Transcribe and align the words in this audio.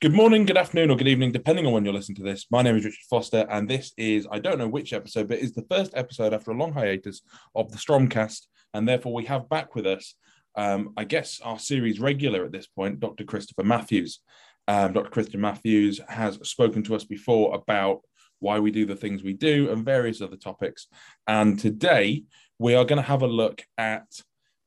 Good 0.00 0.12
morning, 0.12 0.46
good 0.46 0.56
afternoon, 0.56 0.92
or 0.92 0.96
good 0.96 1.08
evening, 1.08 1.32
depending 1.32 1.66
on 1.66 1.72
when 1.72 1.84
you're 1.84 1.92
listening 1.92 2.14
to 2.18 2.22
this. 2.22 2.46
My 2.52 2.62
name 2.62 2.76
is 2.76 2.84
Richard 2.84 3.04
Foster, 3.10 3.44
and 3.50 3.68
this 3.68 3.92
is, 3.96 4.28
I 4.30 4.38
don't 4.38 4.58
know 4.58 4.68
which 4.68 4.92
episode, 4.92 5.26
but 5.26 5.40
it's 5.40 5.56
the 5.56 5.66
first 5.68 5.90
episode 5.96 6.32
after 6.32 6.52
a 6.52 6.56
long 6.56 6.72
hiatus 6.72 7.20
of 7.56 7.72
the 7.72 7.78
Stromcast. 7.78 8.46
And 8.72 8.86
therefore, 8.86 9.12
we 9.12 9.24
have 9.24 9.48
back 9.48 9.74
with 9.74 9.88
us, 9.88 10.14
um, 10.54 10.92
I 10.96 11.02
guess, 11.02 11.40
our 11.42 11.58
series 11.58 11.98
regular 11.98 12.44
at 12.44 12.52
this 12.52 12.68
point, 12.68 13.00
Dr. 13.00 13.24
Christopher 13.24 13.64
Matthews. 13.64 14.20
Um, 14.68 14.92
Dr. 14.92 15.10
Christopher 15.10 15.38
Matthews 15.38 16.00
has 16.08 16.38
spoken 16.48 16.84
to 16.84 16.94
us 16.94 17.02
before 17.02 17.56
about 17.56 18.02
why 18.38 18.60
we 18.60 18.70
do 18.70 18.86
the 18.86 18.94
things 18.94 19.24
we 19.24 19.32
do 19.32 19.72
and 19.72 19.84
various 19.84 20.22
other 20.22 20.36
topics. 20.36 20.86
And 21.26 21.58
today, 21.58 22.22
we 22.60 22.76
are 22.76 22.84
going 22.84 23.02
to 23.02 23.08
have 23.08 23.22
a 23.22 23.26
look 23.26 23.64
at 23.76 24.06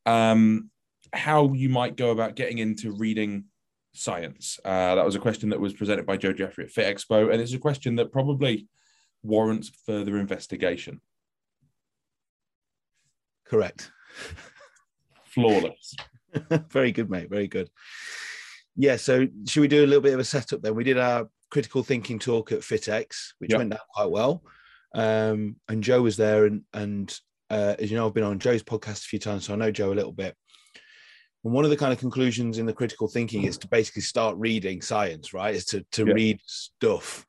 um, 0.06 0.72
how 1.14 1.54
you 1.54 1.70
might 1.70 1.96
go 1.96 2.12
about 2.12 2.36
getting 2.36 2.58
into 2.58 2.92
reading 2.92 3.46
science? 3.94 4.60
Uh, 4.64 4.96
that 4.96 5.06
was 5.06 5.16
a 5.16 5.20
question 5.20 5.50
that 5.50 5.60
was 5.60 5.74
presented 5.74 6.06
by 6.06 6.18
Joe 6.18 6.34
Jeffrey 6.34 6.66
at 6.66 6.72
Fit 6.72 6.96
Expo, 6.96 7.32
and 7.32 7.42
it's 7.42 7.54
a 7.54 7.60
question 7.60 7.96
that 7.96 8.12
probably 8.12 8.68
warrants 9.24 9.72
further 9.86 10.18
investigation. 10.18 11.02
Correct. 13.46 13.92
Flawless. 15.26 15.96
very 16.70 16.92
good, 16.92 17.10
mate. 17.10 17.30
Very 17.30 17.48
good. 17.48 17.70
Yeah. 18.76 18.96
So, 18.96 19.28
should 19.48 19.62
we 19.62 19.68
do 19.68 19.84
a 19.84 19.88
little 19.88 20.02
bit 20.02 20.14
of 20.14 20.20
a 20.20 20.26
setup 20.26 20.62
then? 20.62 20.76
We 20.76 20.84
did 20.84 20.98
our 20.98 21.30
critical 21.50 21.84
thinking 21.84 22.18
talk 22.18 22.52
at 22.52 22.60
FitX, 22.60 23.34
which 23.40 23.52
yep. 23.52 23.60
went 23.60 23.72
down 23.72 23.80
quite 23.94 24.10
well. 24.10 24.44
Um, 24.94 25.58
and 25.68 25.84
Joe 25.84 26.02
was 26.02 26.18
there, 26.18 26.46
and 26.46 26.64
and 26.74 27.14
uh, 27.50 27.76
as 27.80 27.92
you 27.92 27.98
know, 27.98 28.08
I've 28.08 28.14
been 28.14 28.24
on 28.24 28.40
Joe's 28.40 28.64
podcast 28.64 29.04
a 29.04 29.10
few 29.10 29.20
times, 29.20 29.46
so 29.46 29.54
I 29.54 29.58
know 29.58 29.72
Joe 29.72 29.92
a 29.92 29.96
little 29.96 30.14
bit. 30.14 30.36
And 31.44 31.54
one 31.54 31.64
of 31.64 31.72
the 31.72 31.78
kind 31.78 31.92
of 31.92 32.00
conclusions 32.00 32.58
in 32.58 32.66
the 32.66 32.74
critical 32.74 33.08
thinking 33.08 33.44
is 33.44 33.58
to 33.60 33.68
basically 33.68 34.04
start 34.04 34.38
reading 34.38 34.82
science, 34.82 35.34
right? 35.34 35.56
Is 35.56 35.66
to 35.66 35.86
to 35.94 36.06
yeah. 36.06 36.14
read 36.14 36.40
stuff. 36.46 37.26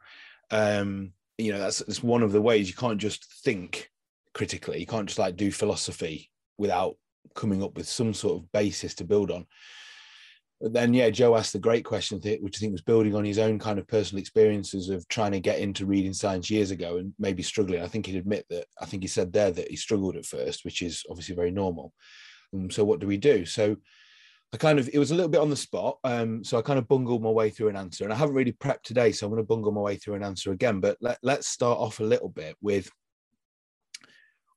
Um, 0.50 1.12
you 1.38 1.52
know, 1.52 1.58
that's 1.58 1.78
that's 1.78 2.02
one 2.02 2.22
of 2.22 2.32
the 2.32 2.42
ways 2.42 2.68
you 2.68 2.74
can't 2.74 2.98
just 2.98 3.42
think 3.42 3.90
critically. 4.34 4.80
You 4.80 4.86
can't 4.86 5.06
just 5.06 5.18
like 5.18 5.36
do 5.36 5.50
philosophy 5.50 6.30
without 6.58 6.96
coming 7.34 7.62
up 7.62 7.76
with 7.76 7.88
some 7.88 8.12
sort 8.12 8.42
of 8.42 8.52
basis 8.52 8.94
to 8.96 9.04
build 9.04 9.30
on. 9.30 9.46
But 10.60 10.74
then, 10.74 10.94
yeah, 10.94 11.10
Joe 11.10 11.36
asked 11.36 11.54
the 11.54 11.58
great 11.58 11.84
question, 11.84 12.20
which 12.40 12.56
I 12.56 12.60
think 12.60 12.70
was 12.70 12.82
building 12.82 13.16
on 13.16 13.24
his 13.24 13.38
own 13.38 13.58
kind 13.58 13.80
of 13.80 13.88
personal 13.88 14.20
experiences 14.20 14.90
of 14.90 15.06
trying 15.08 15.32
to 15.32 15.40
get 15.40 15.58
into 15.58 15.86
reading 15.86 16.12
science 16.12 16.50
years 16.50 16.70
ago 16.70 16.98
and 16.98 17.12
maybe 17.18 17.42
struggling. 17.42 17.82
I 17.82 17.88
think 17.88 18.06
he'd 18.06 18.16
admit 18.16 18.46
that. 18.48 18.66
I 18.80 18.86
think 18.86 19.02
he 19.02 19.08
said 19.08 19.32
there 19.32 19.50
that 19.50 19.68
he 19.68 19.74
struggled 19.74 20.16
at 20.16 20.24
first, 20.24 20.64
which 20.64 20.80
is 20.80 21.02
obviously 21.10 21.34
very 21.34 21.50
normal. 21.50 21.92
Um, 22.54 22.70
so, 22.70 22.84
what 22.84 23.00
do 23.00 23.08
we 23.08 23.16
do? 23.16 23.44
So, 23.44 23.76
I 24.52 24.58
kind 24.58 24.78
of 24.78 24.88
it 24.92 24.98
was 24.98 25.10
a 25.10 25.14
little 25.14 25.30
bit 25.30 25.40
on 25.40 25.48
the 25.48 25.56
spot, 25.56 25.98
um, 26.04 26.44
so 26.44 26.58
I 26.58 26.62
kind 26.62 26.78
of 26.78 26.86
bungled 26.86 27.22
my 27.22 27.30
way 27.30 27.48
through 27.48 27.68
an 27.68 27.76
answer, 27.76 28.04
and 28.04 28.12
I 28.12 28.16
haven't 28.16 28.34
really 28.34 28.52
prepped 28.52 28.82
today, 28.82 29.10
so 29.10 29.26
I'm 29.26 29.32
going 29.32 29.42
to 29.42 29.46
bungle 29.46 29.72
my 29.72 29.80
way 29.80 29.96
through 29.96 30.14
an 30.14 30.22
answer 30.22 30.52
again. 30.52 30.78
But 30.78 30.98
let, 31.00 31.18
let's 31.22 31.48
start 31.48 31.78
off 31.78 32.00
a 32.00 32.04
little 32.04 32.28
bit 32.28 32.56
with 32.60 32.90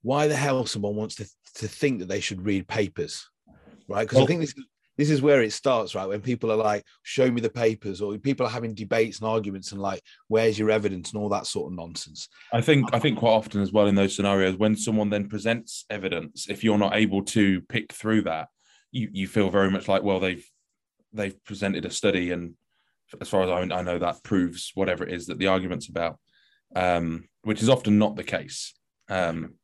why 0.01 0.27
the 0.27 0.35
hell 0.35 0.65
someone 0.65 0.95
wants 0.95 1.15
to 1.15 1.25
to 1.55 1.67
think 1.67 1.99
that 1.99 2.09
they 2.09 2.19
should 2.19 2.45
read 2.45 2.67
papers, 2.67 3.29
right? 3.87 4.03
Because 4.03 4.17
well, 4.17 4.25
I 4.25 4.27
think 4.27 4.41
this 4.41 4.53
this 4.97 5.09
is 5.09 5.21
where 5.21 5.41
it 5.41 5.53
starts, 5.53 5.95
right? 5.95 6.07
When 6.07 6.19
people 6.19 6.51
are 6.51 6.57
like, 6.57 6.83
"Show 7.03 7.31
me 7.31 7.39
the 7.39 7.49
papers," 7.49 8.01
or 8.01 8.17
people 8.17 8.45
are 8.45 8.49
having 8.49 8.73
debates 8.73 9.19
and 9.19 9.29
arguments, 9.29 9.71
and 9.71 9.81
like, 9.81 10.01
"Where's 10.27 10.59
your 10.59 10.71
evidence?" 10.71 11.13
and 11.13 11.21
all 11.21 11.29
that 11.29 11.47
sort 11.47 11.71
of 11.71 11.77
nonsense. 11.77 12.27
I 12.51 12.59
think 12.59 12.93
I 12.93 12.99
think 12.99 13.17
quite 13.17 13.31
often 13.31 13.61
as 13.61 13.71
well 13.71 13.87
in 13.87 13.95
those 13.95 14.13
scenarios, 14.13 14.57
when 14.57 14.75
someone 14.75 15.09
then 15.09 15.29
presents 15.29 15.85
evidence, 15.89 16.47
if 16.49 16.65
you're 16.65 16.77
not 16.77 16.97
able 16.97 17.23
to 17.23 17.61
pick 17.61 17.93
through 17.93 18.23
that 18.23 18.49
you 18.95 19.09
you 19.11 19.27
feel 19.27 19.49
very 19.49 19.69
much 19.69 19.87
like 19.87 20.03
well 20.03 20.19
they've 20.19 20.45
they've 21.13 21.43
presented 21.43 21.85
a 21.85 21.89
study 21.89 22.31
and 22.31 22.53
as 23.21 23.29
far 23.29 23.43
as 23.43 23.49
I, 23.49 23.75
I 23.75 23.81
know 23.81 23.99
that 23.99 24.23
proves 24.23 24.71
whatever 24.73 25.03
it 25.03 25.13
is 25.13 25.27
that 25.27 25.37
the 25.37 25.47
argument's 25.47 25.89
about 25.89 26.17
um, 26.75 27.27
which 27.43 27.61
is 27.61 27.69
often 27.69 27.97
not 27.97 28.15
the 28.15 28.23
case. 28.23 28.73
Um, 29.09 29.55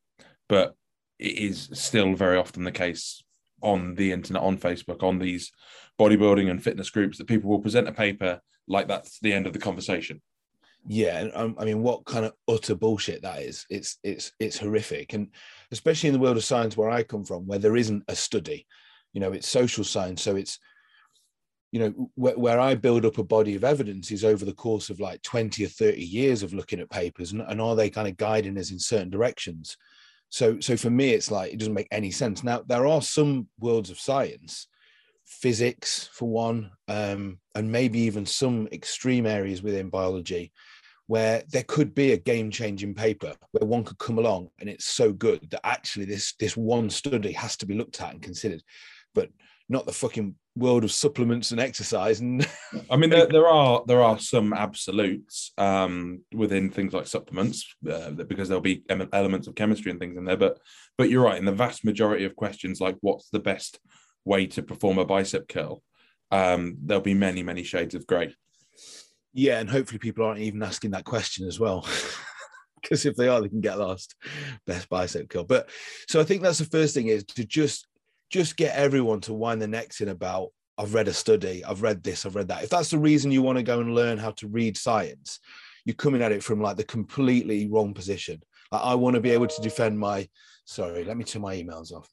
but 0.48 0.76
it 1.20 1.38
is 1.38 1.70
still 1.74 2.14
very 2.14 2.38
often 2.38 2.64
the 2.64 2.72
case 2.72 3.24
on 3.62 3.94
the 3.94 4.12
internet 4.12 4.42
on 4.42 4.58
facebook 4.58 5.04
on 5.04 5.20
these 5.20 5.52
bodybuilding 6.00 6.50
and 6.50 6.64
fitness 6.64 6.90
groups 6.90 7.20
that 7.20 7.28
people 7.28 7.48
will 7.48 7.60
present 7.60 7.88
a 7.88 7.92
paper 7.92 8.42
like 8.68 8.88
that's 8.88 9.20
the 9.20 9.32
end 9.32 9.46
of 9.46 9.54
the 9.54 9.60
conversation. 9.60 10.22
Yeah 10.88 11.20
and 11.20 11.32
um, 11.36 11.56
i 11.60 11.66
mean 11.66 11.84
what 11.84 12.06
kind 12.06 12.26
of 12.26 12.34
utter 12.48 12.76
bullshit 12.76 13.22
that 13.22 13.42
is. 13.42 13.66
It's 13.70 13.98
it's 14.04 14.32
it's 14.40 14.58
horrific. 14.58 15.14
And 15.14 15.30
especially 15.72 16.10
in 16.10 16.14
the 16.14 16.20
world 16.20 16.38
of 16.38 16.44
science 16.44 16.76
where 16.76 16.90
i 16.90 17.04
come 17.04 17.24
from 17.24 17.46
where 17.48 17.60
there 17.60 17.78
isn't 17.78 18.04
a 18.08 18.16
study 18.16 18.66
you 19.14 19.20
know 19.22 19.32
it's 19.32 19.48
social 19.48 19.84
science. 19.84 20.22
So 20.22 20.36
it's 20.36 20.60
you 21.72 21.80
know 21.80 22.12
where, 22.16 22.38
where 22.38 22.60
i 22.60 22.76
build 22.76 23.06
up 23.06 23.18
a 23.18 23.24
body 23.24 23.56
of 23.56 23.64
evidence 23.64 24.12
is 24.12 24.26
over 24.26 24.44
the 24.46 24.54
course 24.54 24.90
of 24.90 25.00
like 25.00 25.22
20 25.22 25.64
or 25.64 25.70
30 25.70 26.02
years 26.02 26.44
of 26.44 26.54
looking 26.54 26.80
at 26.80 26.90
papers 26.90 27.32
and, 27.32 27.42
and 27.42 27.62
are 27.62 27.76
they 27.76 27.90
kind 27.90 28.08
of 28.08 28.18
guiding 28.18 28.58
us 28.58 28.72
in 28.72 28.80
certain 28.80 29.10
directions? 29.10 29.78
So 30.30 30.60
so 30.60 30.78
for 30.78 30.90
me 30.90 31.12
it's 31.12 31.32
like 31.32 31.54
it 31.54 31.60
doesn't 31.60 31.74
make 31.74 31.88
any 31.92 32.12
sense. 32.12 32.44
Now 32.44 32.62
there 32.66 32.86
are 32.86 33.02
some 33.02 33.48
worlds 33.60 33.90
of 33.90 34.00
science 34.00 34.68
physics 35.26 36.10
for 36.12 36.28
one 36.28 36.72
um, 36.90 37.40
and 37.56 37.72
maybe 37.72 38.00
even 38.00 38.26
some 38.26 38.68
extreme 38.74 39.26
areas 39.26 39.64
within 39.64 39.90
biology 39.90 40.52
where 41.08 41.44
there 41.52 41.64
could 41.64 41.94
be 41.96 42.12
a 42.12 42.18
game-changing 42.18 42.94
paper 42.94 43.34
where 43.52 43.68
one 43.68 43.84
could 43.84 43.98
come 43.98 44.18
along 44.18 44.50
and 44.60 44.70
it's 44.70 44.86
so 44.86 45.14
good 45.14 45.50
that 45.50 45.66
actually 45.66 46.06
this 46.06 46.34
this 46.40 46.58
one 46.58 46.90
study 46.90 47.32
has 47.32 47.56
to 47.56 47.66
be 47.66 47.76
looked 47.76 48.02
at 48.02 48.12
and 48.12 48.22
considered 48.22 48.62
but 49.14 49.30
not 49.70 49.86
the 49.86 49.94
fucking 49.94 50.36
world 50.56 50.84
of 50.84 50.92
supplements 50.92 51.52
and 51.52 51.60
exercise. 51.60 52.20
And 52.20 52.46
I 52.90 52.98
mean, 52.98 53.10
there, 53.10 53.26
there 53.32 53.48
are 53.48 53.84
there 53.88 54.04
are 54.04 54.20
some 54.20 54.54
absolutes 54.54 55.54
um, 55.58 56.22
within 56.34 56.70
things 56.70 56.94
like 56.94 57.08
supplements 57.08 57.74
uh, 57.90 58.12
because 58.12 58.50
there'll 58.50 58.62
be 58.62 58.84
elements 58.90 59.48
of 59.48 59.56
chemistry 59.56 59.92
and 59.92 60.00
things 60.00 60.18
in 60.18 60.26
there. 60.26 60.38
But 60.38 60.60
but 60.98 61.10
you're 61.10 61.24
right. 61.24 61.38
In 61.38 61.46
the 61.46 61.52
vast 61.52 61.86
majority 61.86 62.26
of 62.26 62.36
questions, 62.36 62.82
like 62.82 62.98
what's 63.02 63.30
the 63.30 63.40
best 63.40 63.80
way 64.26 64.46
to 64.48 64.62
perform 64.62 64.98
a 64.98 65.06
bicep 65.06 65.48
curl, 65.48 65.82
um, 66.32 66.78
there'll 66.84 67.02
be 67.02 67.14
many 67.14 67.44
many 67.44 67.64
shades 67.64 67.96
of 67.96 68.08
grey. 68.08 68.36
Yeah, 69.34 69.60
and 69.60 69.70
hopefully 69.70 70.00
people 70.00 70.26
aren't 70.26 70.42
even 70.42 70.62
asking 70.62 70.92
that 70.92 71.06
question 71.06 71.48
as 71.48 71.58
well. 71.58 71.88
because 72.82 73.06
if 73.06 73.16
they 73.16 73.28
are, 73.28 73.42
they 73.42 73.48
can 73.48 73.62
get 73.62 73.80
lost. 73.80 74.16
Best 74.68 74.90
bicep 74.90 75.30
curl. 75.30 75.44
But 75.44 75.70
so 76.10 76.20
I 76.20 76.24
think 76.24 76.42
that's 76.42 76.58
the 76.58 76.66
first 76.66 76.94
thing 76.94 77.08
is 77.08 77.24
to 77.24 77.46
just 77.46 77.88
just 78.32 78.58
get 78.58 78.76
everyone 78.76 79.22
to 79.22 79.34
wind 79.34 79.62
their 79.62 79.68
necks 79.68 80.02
in 80.02 80.10
about 80.10 80.50
I've 80.78 80.94
read 80.94 81.08
a 81.08 81.14
study, 81.14 81.64
I've 81.64 81.82
read 81.82 82.02
this, 82.02 82.26
I've 82.26 82.36
read 82.36 82.48
that. 82.48 82.64
If 82.64 82.70
that's 82.70 82.90
the 82.90 82.98
reason 82.98 83.32
you 83.32 83.42
want 83.42 83.58
to 83.58 83.64
go 83.64 83.82
and 83.82 83.94
learn 83.94 84.18
how 84.18 84.32
to 84.32 84.48
read 84.48 84.78
science, 84.78 85.40
you're 85.86 85.96
coming 85.96 86.22
at 86.22 86.32
it 86.32 86.44
from 86.44 86.62
like 86.62 86.78
the 86.78 86.84
completely 86.84 87.68
wrong 87.68 87.94
position. 87.94 88.42
Like 88.72 88.82
I 88.84 88.96
want 88.96 89.16
to 89.16 89.22
be 89.22 89.32
able 89.32 89.48
to 89.48 89.62
defend 89.62 90.00
my 90.00 90.28
sorry, 90.66 91.04
let 91.04 91.18
me 91.18 91.24
turn 91.24 91.42
my 91.42 91.56
emails 91.56 91.92
off. 91.92 92.10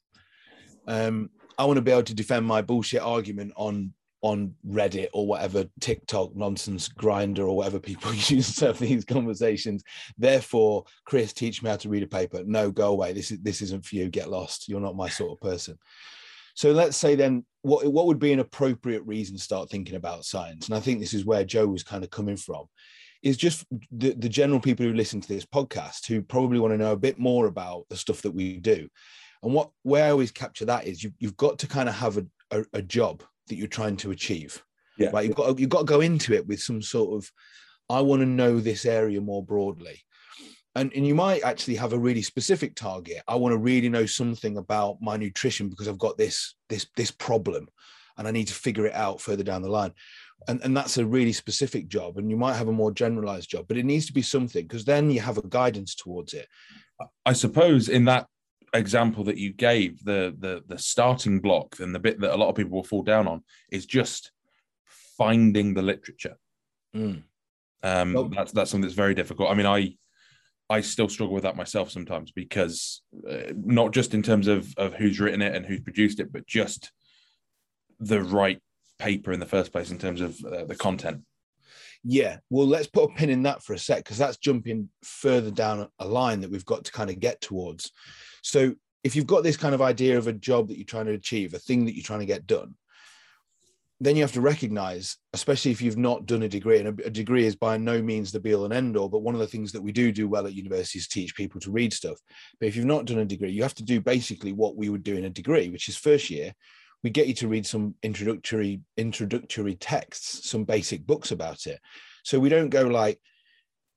Um, 0.87 1.29
I 1.57 1.65
want 1.65 1.77
to 1.77 1.81
be 1.81 1.91
able 1.91 2.03
to 2.03 2.15
defend 2.15 2.45
my 2.45 2.61
bullshit 2.61 3.01
argument 3.01 3.53
on 3.55 3.93
on 4.21 4.53
Reddit 4.67 5.09
or 5.13 5.25
whatever 5.25 5.65
TikTok 5.79 6.35
nonsense 6.35 6.87
grinder 6.87 7.43
or 7.43 7.55
whatever 7.55 7.79
people 7.79 8.13
use 8.13 8.55
to 8.55 8.67
have 8.67 8.79
these 8.79 9.05
conversations. 9.05 9.83
Therefore, 10.17 10.85
Chris, 11.05 11.33
teach 11.33 11.63
me 11.63 11.69
how 11.69 11.77
to 11.77 11.89
read 11.89 12.03
a 12.03 12.07
paper. 12.07 12.43
No, 12.45 12.71
go 12.71 12.91
away. 12.91 13.13
This 13.13 13.31
is 13.31 13.39
this 13.39 13.61
isn't 13.61 13.85
for 13.85 13.95
you. 13.95 14.09
Get 14.09 14.29
lost. 14.29 14.67
You're 14.67 14.81
not 14.81 14.95
my 14.95 15.09
sort 15.09 15.31
of 15.31 15.41
person. 15.41 15.77
So 16.55 16.71
let's 16.71 16.97
say 16.97 17.15
then 17.15 17.45
what 17.61 17.87
what 17.87 18.07
would 18.07 18.19
be 18.19 18.33
an 18.33 18.39
appropriate 18.39 19.03
reason 19.05 19.37
to 19.37 19.41
start 19.41 19.69
thinking 19.69 19.95
about 19.95 20.25
science? 20.25 20.67
And 20.67 20.75
I 20.75 20.79
think 20.79 20.99
this 20.99 21.13
is 21.13 21.25
where 21.25 21.45
Joe 21.45 21.67
was 21.67 21.83
kind 21.83 22.03
of 22.03 22.09
coming 22.09 22.37
from. 22.37 22.65
Is 23.21 23.37
just 23.37 23.65
the, 23.91 24.13
the 24.13 24.29
general 24.29 24.61
people 24.61 24.85
who 24.85 24.93
listen 24.93 25.19
to 25.19 25.27
this 25.27 25.45
podcast 25.45 26.07
who 26.07 26.21
probably 26.21 26.57
want 26.59 26.73
to 26.73 26.77
know 26.77 26.93
a 26.93 26.97
bit 26.97 27.19
more 27.19 27.47
about 27.47 27.85
the 27.89 27.97
stuff 27.97 28.21
that 28.21 28.31
we 28.31 28.59
do. 28.59 28.87
And 29.43 29.53
what 29.53 29.71
where 29.83 30.05
I 30.05 30.11
always 30.11 30.31
capture 30.31 30.65
that 30.65 30.85
is 30.85 31.03
you, 31.03 31.11
you've 31.19 31.37
got 31.37 31.59
to 31.59 31.67
kind 31.67 31.89
of 31.89 31.95
have 31.95 32.17
a, 32.17 32.25
a, 32.51 32.65
a 32.73 32.81
job 32.81 33.23
that 33.49 33.55
you're 33.55 33.67
trying 33.67 33.97
to 33.97 34.11
achieve. 34.11 34.63
Yeah. 34.97 35.09
Right. 35.11 35.25
You've 35.25 35.35
got 35.35 35.55
to, 35.55 35.61
you've 35.61 35.69
got 35.69 35.79
to 35.79 35.85
go 35.85 36.01
into 36.01 36.33
it 36.33 36.47
with 36.47 36.61
some 36.61 36.81
sort 36.81 37.15
of, 37.15 37.31
I 37.89 38.01
want 38.01 38.21
to 38.21 38.25
know 38.25 38.59
this 38.59 38.85
area 38.85 39.21
more 39.21 39.43
broadly. 39.43 40.03
And, 40.75 40.91
and 40.93 41.05
you 41.05 41.15
might 41.15 41.43
actually 41.43 41.75
have 41.75 41.93
a 41.93 41.99
really 41.99 42.21
specific 42.21 42.75
target. 42.75 43.23
I 43.27 43.35
want 43.35 43.53
to 43.53 43.57
really 43.57 43.89
know 43.89 44.05
something 44.05 44.57
about 44.57 44.97
my 45.01 45.17
nutrition 45.17 45.67
because 45.69 45.87
I've 45.87 45.97
got 45.97 46.17
this 46.17 46.55
this 46.69 46.85
this 46.95 47.11
problem 47.11 47.67
and 48.17 48.27
I 48.27 48.31
need 48.31 48.47
to 48.47 48.53
figure 48.53 48.85
it 48.85 48.93
out 48.93 49.19
further 49.19 49.43
down 49.43 49.61
the 49.61 49.69
line. 49.69 49.93
And, 50.47 50.61
and 50.63 50.75
that's 50.77 50.97
a 50.97 51.05
really 51.05 51.33
specific 51.33 51.87
job. 51.87 52.17
And 52.17 52.29
you 52.29 52.37
might 52.37 52.55
have 52.55 52.67
a 52.67 52.73
more 52.73 52.91
generalized 52.91 53.49
job, 53.49 53.65
but 53.67 53.77
it 53.77 53.85
needs 53.85 54.05
to 54.07 54.13
be 54.13 54.21
something 54.21 54.63
because 54.63 54.85
then 54.85 55.09
you 55.09 55.21
have 55.21 55.37
a 55.37 55.47
guidance 55.47 55.95
towards 55.95 56.33
it. 56.33 56.47
I 57.25 57.33
suppose 57.33 57.89
in 57.89 58.05
that 58.05 58.27
example 58.73 59.23
that 59.25 59.37
you 59.37 59.53
gave, 59.53 60.03
the 60.03 60.35
the 60.37 60.63
the 60.67 60.77
starting 60.77 61.39
block 61.39 61.79
and 61.79 61.93
the 61.93 61.99
bit 61.99 62.19
that 62.19 62.33
a 62.33 62.37
lot 62.37 62.49
of 62.49 62.55
people 62.55 62.71
will 62.71 62.83
fall 62.83 63.03
down 63.03 63.27
on 63.27 63.43
is 63.71 63.85
just 63.85 64.31
finding 65.17 65.73
the 65.73 65.81
literature. 65.81 66.37
Mm. 66.95 67.23
Um, 67.83 68.31
that's 68.35 68.51
that's 68.51 68.71
something 68.71 68.81
that's 68.81 68.93
very 68.93 69.15
difficult. 69.15 69.49
I 69.49 69.53
mean, 69.53 69.65
I 69.65 69.95
I 70.69 70.81
still 70.81 71.09
struggle 71.09 71.33
with 71.33 71.43
that 71.43 71.55
myself 71.55 71.89
sometimes 71.89 72.31
because 72.31 73.01
uh, 73.29 73.53
not 73.55 73.91
just 73.91 74.13
in 74.13 74.21
terms 74.21 74.47
of 74.47 74.73
of 74.77 74.93
who's 74.93 75.19
written 75.19 75.41
it 75.41 75.55
and 75.55 75.65
who's 75.65 75.81
produced 75.81 76.19
it, 76.19 76.31
but 76.31 76.45
just 76.45 76.91
the 77.99 78.21
right 78.21 78.61
paper 78.97 79.31
in 79.31 79.39
the 79.39 79.45
first 79.45 79.71
place 79.71 79.91
in 79.91 79.97
terms 79.97 80.21
of 80.21 80.37
uh, 80.43 80.65
the 80.65 80.75
content. 80.75 81.21
Yeah, 82.03 82.37
well, 82.49 82.67
let's 82.67 82.87
put 82.87 83.11
a 83.11 83.13
pin 83.13 83.29
in 83.29 83.43
that 83.43 83.63
for 83.63 83.73
a 83.73 83.79
sec 83.79 83.97
because 83.97 84.17
that's 84.17 84.37
jumping 84.37 84.89
further 85.03 85.51
down 85.51 85.89
a 85.99 86.07
line 86.07 86.41
that 86.41 86.51
we've 86.51 86.65
got 86.65 86.85
to 86.85 86.91
kind 86.91 87.09
of 87.09 87.19
get 87.19 87.41
towards. 87.41 87.91
So, 88.43 88.75
if 89.03 89.15
you've 89.15 89.27
got 89.27 89.43
this 89.43 89.57
kind 89.57 89.73
of 89.73 89.81
idea 89.81 90.17
of 90.17 90.27
a 90.27 90.33
job 90.33 90.67
that 90.67 90.77
you're 90.77 90.85
trying 90.85 91.05
to 91.05 91.13
achieve, 91.13 91.53
a 91.53 91.59
thing 91.59 91.85
that 91.85 91.95
you're 91.95 92.03
trying 92.03 92.19
to 92.19 92.25
get 92.25 92.45
done, 92.45 92.75
then 94.01 94.15
you 94.15 94.21
have 94.21 94.33
to 94.33 94.41
recognize, 94.41 95.17
especially 95.33 95.71
if 95.71 95.81
you've 95.81 95.97
not 95.97 96.25
done 96.25 96.43
a 96.43 96.49
degree, 96.49 96.79
and 96.79 96.99
a, 97.01 97.09
degree 97.09 97.45
is 97.45 97.55
by 97.55 97.77
no 97.77 98.01
means 98.01 98.31
the 98.31 98.39
be 98.39 98.55
all 98.55 98.63
and 98.63 98.73
end 98.73 98.95
all, 98.95 99.09
but 99.09 99.21
one 99.21 99.35
of 99.35 99.41
the 99.41 99.47
things 99.47 99.73
that 99.73 99.81
we 99.81 99.91
do 99.91 100.11
do 100.11 100.27
well 100.27 100.45
at 100.45 100.53
universities 100.53 101.03
is 101.03 101.07
teach 101.07 101.35
people 101.35 101.59
to 101.59 101.71
read 101.71 101.91
stuff. 101.91 102.17
But 102.59 102.67
if 102.67 102.75
you've 102.75 102.85
not 102.85 103.05
done 103.05 103.19
a 103.19 103.25
degree, 103.25 103.51
you 103.51 103.61
have 103.61 103.75
to 103.75 103.83
do 103.83 103.99
basically 103.99 104.53
what 104.53 104.77
we 104.77 104.89
would 104.89 105.03
do 105.03 105.15
in 105.15 105.25
a 105.25 105.29
degree, 105.29 105.69
which 105.69 105.89
is 105.89 105.97
first 105.97 106.29
year, 106.29 106.53
we 107.03 107.09
get 107.09 107.27
you 107.27 107.33
to 107.35 107.47
read 107.47 107.65
some 107.65 107.95
introductory 108.03 108.81
introductory 108.97 109.75
texts, 109.75 110.49
some 110.49 110.63
basic 110.63 111.05
books 111.05 111.31
about 111.31 111.65
it. 111.65 111.79
So 112.23 112.39
we 112.39 112.49
don't 112.49 112.69
go 112.69 112.83
like 112.83 113.19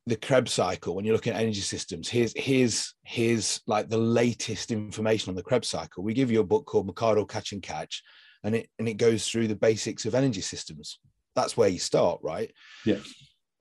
the 0.07 0.17
Krebs 0.17 0.53
cycle 0.53 0.97
when 0.97 1.05
you're 1.05 1.15
looking 1.15 1.33
at 1.33 1.41
energy 1.41 1.61
systems. 1.61 2.09
Here's 2.09 2.33
here's 2.37 2.95
here's 3.05 3.61
like 3.67 3.89
the 3.89 3.99
latest 3.99 4.71
information 4.73 5.31
on 5.31 5.37
the 5.37 5.43
Krebs 5.43 5.69
cycle. 5.69 6.03
We 6.03 6.15
give 6.15 6.31
you 6.31 6.41
a 6.41 6.45
book 6.45 6.67
called 6.67 6.93
McArdle 6.93 7.29
Katch 7.29 7.53
and 7.53 7.63
Katch, 7.63 8.01
and 8.43 8.55
it 8.55 8.69
and 8.79 8.89
it 8.89 8.95
goes 8.95 9.29
through 9.29 9.49
the 9.49 9.57
basics 9.57 10.05
of 10.05 10.15
energy 10.15 10.41
systems. 10.41 10.99
That's 11.35 11.57
where 11.57 11.69
you 11.69 11.79
start, 11.79 12.21
right? 12.23 12.51
Yeah. 12.85 12.99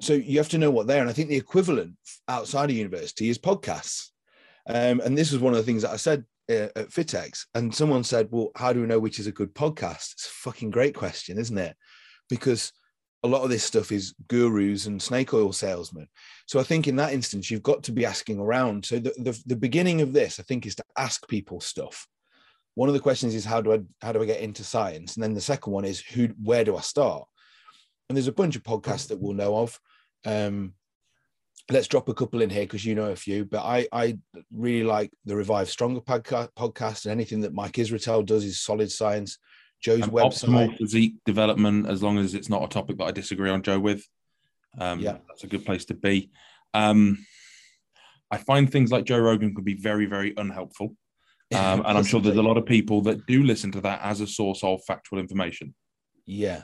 So 0.02 0.14
you 0.14 0.40
have 0.40 0.50
to 0.50 0.58
know 0.58 0.72
what 0.72 0.88
they're, 0.88 1.02
and 1.02 1.10
I 1.10 1.14
think 1.14 1.30
the 1.30 1.38
equivalent 1.38 1.94
outside 2.28 2.72
of 2.72 2.76
university 2.76 3.30
is 3.30 3.38
podcasts. 3.38 4.08
Um, 4.68 5.00
and 5.00 5.16
this 5.16 5.32
was 5.32 5.42
one 5.42 5.54
of 5.54 5.58
the 5.58 5.64
things 5.64 5.84
that 5.84 5.92
I 5.92 5.98
said 5.98 6.26
uh, 6.50 6.70
at 6.76 6.90
Fitex, 6.90 7.46
and 7.54 7.74
someone 7.74 8.04
said, 8.04 8.30
"Well, 8.32 8.52
how 8.56 8.74
do 8.74 8.82
we 8.82 8.88
know 8.88 9.00
which 9.00 9.20
is 9.20 9.28
a 9.28 9.32
good 9.32 9.54
podcast?" 9.54 10.14
It's 10.14 10.26
a 10.26 10.50
fucking 10.50 10.72
great 10.72 10.96
question, 10.96 11.38
isn't 11.38 11.58
it? 11.58 11.76
Because 12.30 12.74
a 13.24 13.28
lot 13.28 13.44
of 13.44 13.50
this 13.50 13.64
stuff 13.64 13.92
is 13.92 14.16
gurus 14.28 14.88
and 14.88 15.02
snake 15.02 15.34
oil 15.34 15.54
salesmen. 15.54 16.08
So 16.48 16.60
I 16.60 16.64
think 16.64 16.88
in 16.88 16.96
that 16.96 17.14
instance, 17.14 17.52
you've 17.52 17.64
got 17.64 17.84
to 17.84 17.92
be 17.92 18.06
asking 18.06 18.40
around. 18.40 18.86
So 18.86 18.98
the, 18.98 19.14
the, 19.18 19.44
the 19.46 19.56
beginning 19.56 20.02
of 20.02 20.12
this, 20.12 20.40
I 20.40 20.44
think, 20.44 20.66
is 20.66 20.76
to 20.76 20.84
ask 20.98 21.28
people 21.28 21.62
stuff. 21.62 22.08
One 22.76 22.90
of 22.90 22.94
the 22.94 23.02
questions 23.02 23.36
is 23.36 23.46
how 23.46 23.62
do 23.62 23.74
I 23.74 23.80
how 24.02 24.14
do 24.14 24.22
I 24.22 24.26
get 24.26 24.40
into 24.40 24.64
science, 24.64 25.16
and 25.16 25.24
then 25.24 25.34
the 25.34 25.42
second 25.42 25.74
one 25.74 25.84
is 25.84 26.00
who 26.00 26.30
where 26.42 26.64
do 26.64 26.78
I 26.78 26.82
start? 26.82 27.28
And 28.08 28.16
there's 28.16 28.30
a 28.30 28.34
bunch 28.34 28.56
of 28.56 28.64
podcasts 28.64 29.10
that 29.10 29.20
we'll 29.20 29.34
know 29.34 29.58
of. 29.58 29.78
Um, 30.26 30.74
let's 31.70 31.88
drop 31.88 32.08
a 32.08 32.14
couple 32.14 32.42
in 32.42 32.50
here 32.50 32.64
because 32.64 32.86
you 32.86 32.96
know 32.96 33.12
a 33.12 33.16
few. 33.16 33.44
But 33.44 33.64
I 33.64 33.88
I 33.92 34.18
really 34.56 34.86
like 34.86 35.12
the 35.26 35.36
Revive 35.36 35.70
Stronger 35.70 36.00
podcast, 36.00 36.50
podcast 36.58 37.06
and 37.06 37.12
anything 37.12 37.42
that 37.42 37.54
Mike 37.54 37.74
Israetel 37.74 38.26
does 38.26 38.46
is 38.46 38.62
solid 38.62 38.90
science. 38.90 39.38
Joe's 39.82 40.02
website, 40.02 40.48
optimal 40.48 40.78
physique 40.78 41.16
development, 41.26 41.88
as 41.88 42.04
long 42.04 42.18
as 42.18 42.34
it's 42.34 42.50
not 42.50 42.64
a 42.64 42.68
topic 42.68 42.98
that 42.98 43.06
I 43.06 43.12
disagree 43.12 43.50
on 43.50 43.62
Joe 43.62 43.80
with. 43.80 44.08
Um, 44.78 45.00
yeah, 45.00 45.18
that's 45.28 45.44
a 45.44 45.48
good 45.48 45.66
place 45.66 45.86
to 45.86 45.94
be. 45.94 46.32
Um, 46.74 47.26
I 48.30 48.38
find 48.38 48.72
things 48.72 48.92
like 48.92 49.06
Joe 49.06 49.20
Rogan 49.20 49.54
can 49.54 49.64
be 49.64 49.76
very, 49.76 50.06
very 50.06 50.34
unhelpful. 50.36 50.96
Um, 51.54 51.84
and 51.86 51.98
I'm 51.98 52.06
sure 52.06 52.22
there's 52.22 52.38
a 52.38 52.42
lot 52.42 52.56
of 52.56 52.66
people 52.66 53.02
that 53.02 53.26
do 53.26 53.44
listen 53.44 53.74
to 53.74 53.82
that 53.82 54.00
as 54.04 54.22
a 54.22 54.26
source 54.26 54.64
of 54.64 54.82
factual 54.86 55.20
information. 55.20 55.76
Yeah, 56.26 56.62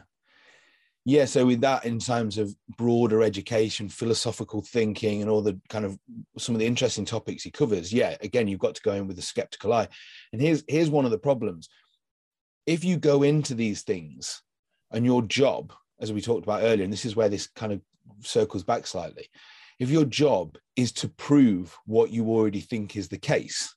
yeah 1.08 1.24
so 1.24 1.46
with 1.46 1.62
that 1.62 1.86
in 1.86 2.00
terms 2.00 2.38
of 2.38 2.54
broader 2.78 3.24
education 3.24 3.88
philosophical 3.88 4.62
thinking 4.62 5.22
and 5.22 5.32
all 5.32 5.42
the 5.42 5.60
kind 5.70 5.86
of 5.86 5.98
some 6.38 6.54
of 6.54 6.60
the 6.60 6.66
interesting 6.66 7.06
topics 7.06 7.44
he 7.44 7.50
covers 7.50 7.94
yeah 7.94 8.18
again 8.22 8.48
you've 8.48 8.60
got 8.60 8.76
to 8.76 8.82
go 8.82 8.92
in 8.92 9.08
with 9.08 9.18
a 9.18 9.22
skeptical 9.22 9.72
eye 9.72 9.88
and 10.34 10.42
here's 10.42 10.64
here's 10.68 10.90
one 10.90 11.06
of 11.06 11.12
the 11.12 11.18
problems 11.18 11.70
if 12.68 12.84
you 12.84 12.98
go 12.98 13.24
into 13.24 13.56
these 13.56 13.82
things 13.82 14.44
and 14.92 15.04
your 15.04 15.24
job 15.24 15.74
as 16.00 16.14
we 16.14 16.22
talked 16.22 16.44
about 16.44 16.62
earlier 16.62 16.84
and 16.84 16.94
this 16.94 17.06
is 17.06 17.16
where 17.16 17.30
this 17.30 17.48
kind 17.48 17.74
of 17.74 17.82
circles 18.22 18.64
back 18.64 18.86
slightly 18.86 19.28
if 19.80 19.90
your 19.90 20.06
job 20.06 20.58
is 20.76 20.92
to 20.92 21.08
prove 21.08 21.76
what 21.86 22.12
you 22.12 22.30
already 22.30 22.62
think 22.62 22.96
is 22.96 23.08
the 23.08 23.18
case 23.18 23.74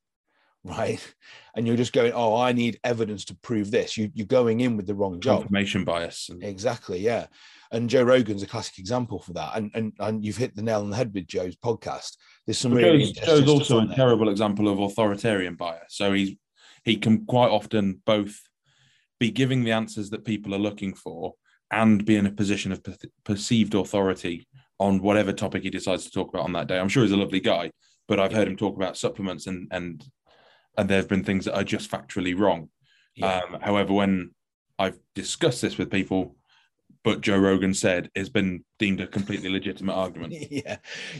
right? 0.65 1.15
And 1.55 1.67
you're 1.67 1.77
just 1.77 1.93
going, 1.93 2.13
oh, 2.13 2.37
I 2.37 2.53
need 2.53 2.79
evidence 2.85 3.25
to 3.27 3.35
prove 3.37 3.71
this. 3.71 3.97
You, 3.97 4.11
you're 4.15 4.27
going 4.27 4.61
in 4.61 4.77
with 4.77 4.87
the 4.87 4.95
wrong 4.95 5.21
job. 5.21 5.41
Confirmation 5.41 5.85
bias. 5.85 6.29
And... 6.29 6.43
Exactly, 6.43 7.01
yeah. 7.01 7.27
And 7.73 7.89
Joe 7.89 8.03
Rogan's 8.03 8.43
a 8.43 8.47
classic 8.47 8.79
example 8.79 9.21
for 9.21 9.33
that. 9.35 9.57
And, 9.57 9.71
and 9.75 9.93
and 10.01 10.25
you've 10.25 10.37
hit 10.37 10.57
the 10.57 10.63
nail 10.63 10.81
on 10.81 10.91
the 10.91 10.97
head 10.97 11.15
with 11.15 11.29
Joe's 11.29 11.57
podcast. 11.57 12.17
There's 12.45 12.59
some 12.59 12.73
but 12.73 12.83
really 12.83 13.13
Joe's, 13.13 13.41
Joe's 13.41 13.49
also 13.49 13.81
a 13.81 13.95
terrible 13.95 14.29
example 14.29 14.69
of 14.69 14.81
authoritarian 14.81 15.55
bias. 15.55 15.95
So 15.95 16.13
he's 16.13 16.35
he 16.85 16.97
can 16.97 17.27
quite 17.27 17.51
often 17.51 18.03
both 18.05 18.41
be 19.21 19.31
giving 19.31 19.63
the 19.63 19.71
answers 19.73 20.11
that 20.11 20.25
people 20.25 20.55
are 20.55 20.59
looking 20.59 20.95
for 20.95 21.35
and 21.71 22.05
be 22.05 22.17
in 22.17 22.27
a 22.27 22.33
position 22.33 22.73
of 22.73 22.83
per- 22.83 22.97
perceived 23.25 23.75
authority 23.75 24.49
on 24.81 25.03
whatever 25.03 25.33
topic 25.33 25.63
he 25.63 25.71
decides 25.71 26.05
to 26.05 26.11
talk 26.11 26.31
about 26.31 26.45
on 26.45 26.55
that 26.55 26.67
day. 26.67 26.79
I'm 26.81 26.89
sure 26.89 27.05
he's 27.05 27.13
a 27.13 27.17
lovely 27.17 27.39
guy, 27.39 27.71
but 28.09 28.19
I've 28.19 28.33
heard 28.33 28.49
him 28.49 28.57
talk 28.57 28.75
about 28.77 28.97
supplements 28.97 29.47
and 29.47 29.69
and 29.71 30.03
and 30.77 30.89
there 30.89 30.97
have 30.97 31.09
been 31.09 31.25
things 31.25 31.45
that 31.45 31.57
are 31.57 31.65
just 31.65 31.91
factually 31.91 32.37
wrong. 32.37 32.71
Yeah. 33.15 33.41
Um, 33.41 33.61
however, 33.61 33.93
when 33.93 34.31
I've 34.79 34.99
discussed 35.15 35.61
this 35.61 35.77
with 35.77 35.91
people, 35.91 36.37
but 37.05 37.21
Joe 37.21 37.39
Rogan 37.39 37.75
said 37.75 38.11
it's 38.15 38.29
been 38.29 38.65
deemed 38.79 39.01
a 39.01 39.07
completely 39.07 39.51
legitimate 39.51 39.95
argument. 39.95 40.33
Yeah, 40.51 40.77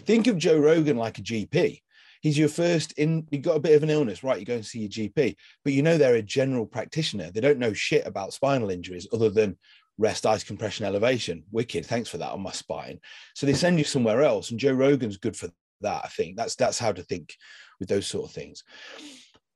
think 0.07 0.27
of 0.27 0.39
Joe 0.39 0.59
Rogan 0.59 0.97
like 0.97 1.19
a 1.19 1.23
GP. 1.23 1.83
He's 2.21 2.39
your 2.39 2.49
first 2.49 2.93
in. 2.93 3.27
You 3.31 3.39
got 3.39 3.57
a 3.57 3.61
bit 3.61 3.75
of 3.75 3.83
an 3.83 3.91
illness, 3.91 4.23
right? 4.23 4.39
You 4.39 4.47
go 4.47 4.55
and 4.55 4.67
see 4.67 4.81
your 4.81 4.91
GP, 4.91 5.37
but 5.65 5.73
you 5.73 5.83
know 5.83 5.99
they're 5.99 6.17
a 6.17 6.23
general 6.23 6.67
practitioner. 6.67 7.31
They 7.31 7.41
don't 7.41 7.59
know 7.59 7.73
shit 7.73 8.07
about 8.07 8.33
spinal 8.33 8.71
injuries 8.71 9.09
other 9.13 9.31
than 9.31 9.59
rest, 9.99 10.27
ice 10.27 10.45
compression, 10.45 10.87
elevation. 10.87 11.45
Wicked, 11.51 11.87
thanks 11.87 12.09
for 12.09 12.19
that 12.19 12.33
on 12.33 12.43
my 12.43 12.53
spine. 12.53 13.01
So 13.35 13.47
they 13.47 13.55
send 13.55 13.79
you 13.79 13.85
somewhere 13.85 14.23
else, 14.23 14.51
and 14.51 14.61
Joe 14.61 14.73
Rogan's 14.73 15.17
good 15.17 15.37
for 15.37 15.49
that. 15.81 16.03
I 16.05 16.09
think 16.09 16.37
that's 16.37 16.57
that's 16.57 16.79
how 16.79 16.93
to 16.93 17.03
think 17.03 17.35
with 17.79 17.89
those 17.89 18.07
sort 18.07 18.29
of 18.29 18.35
things 18.35 18.65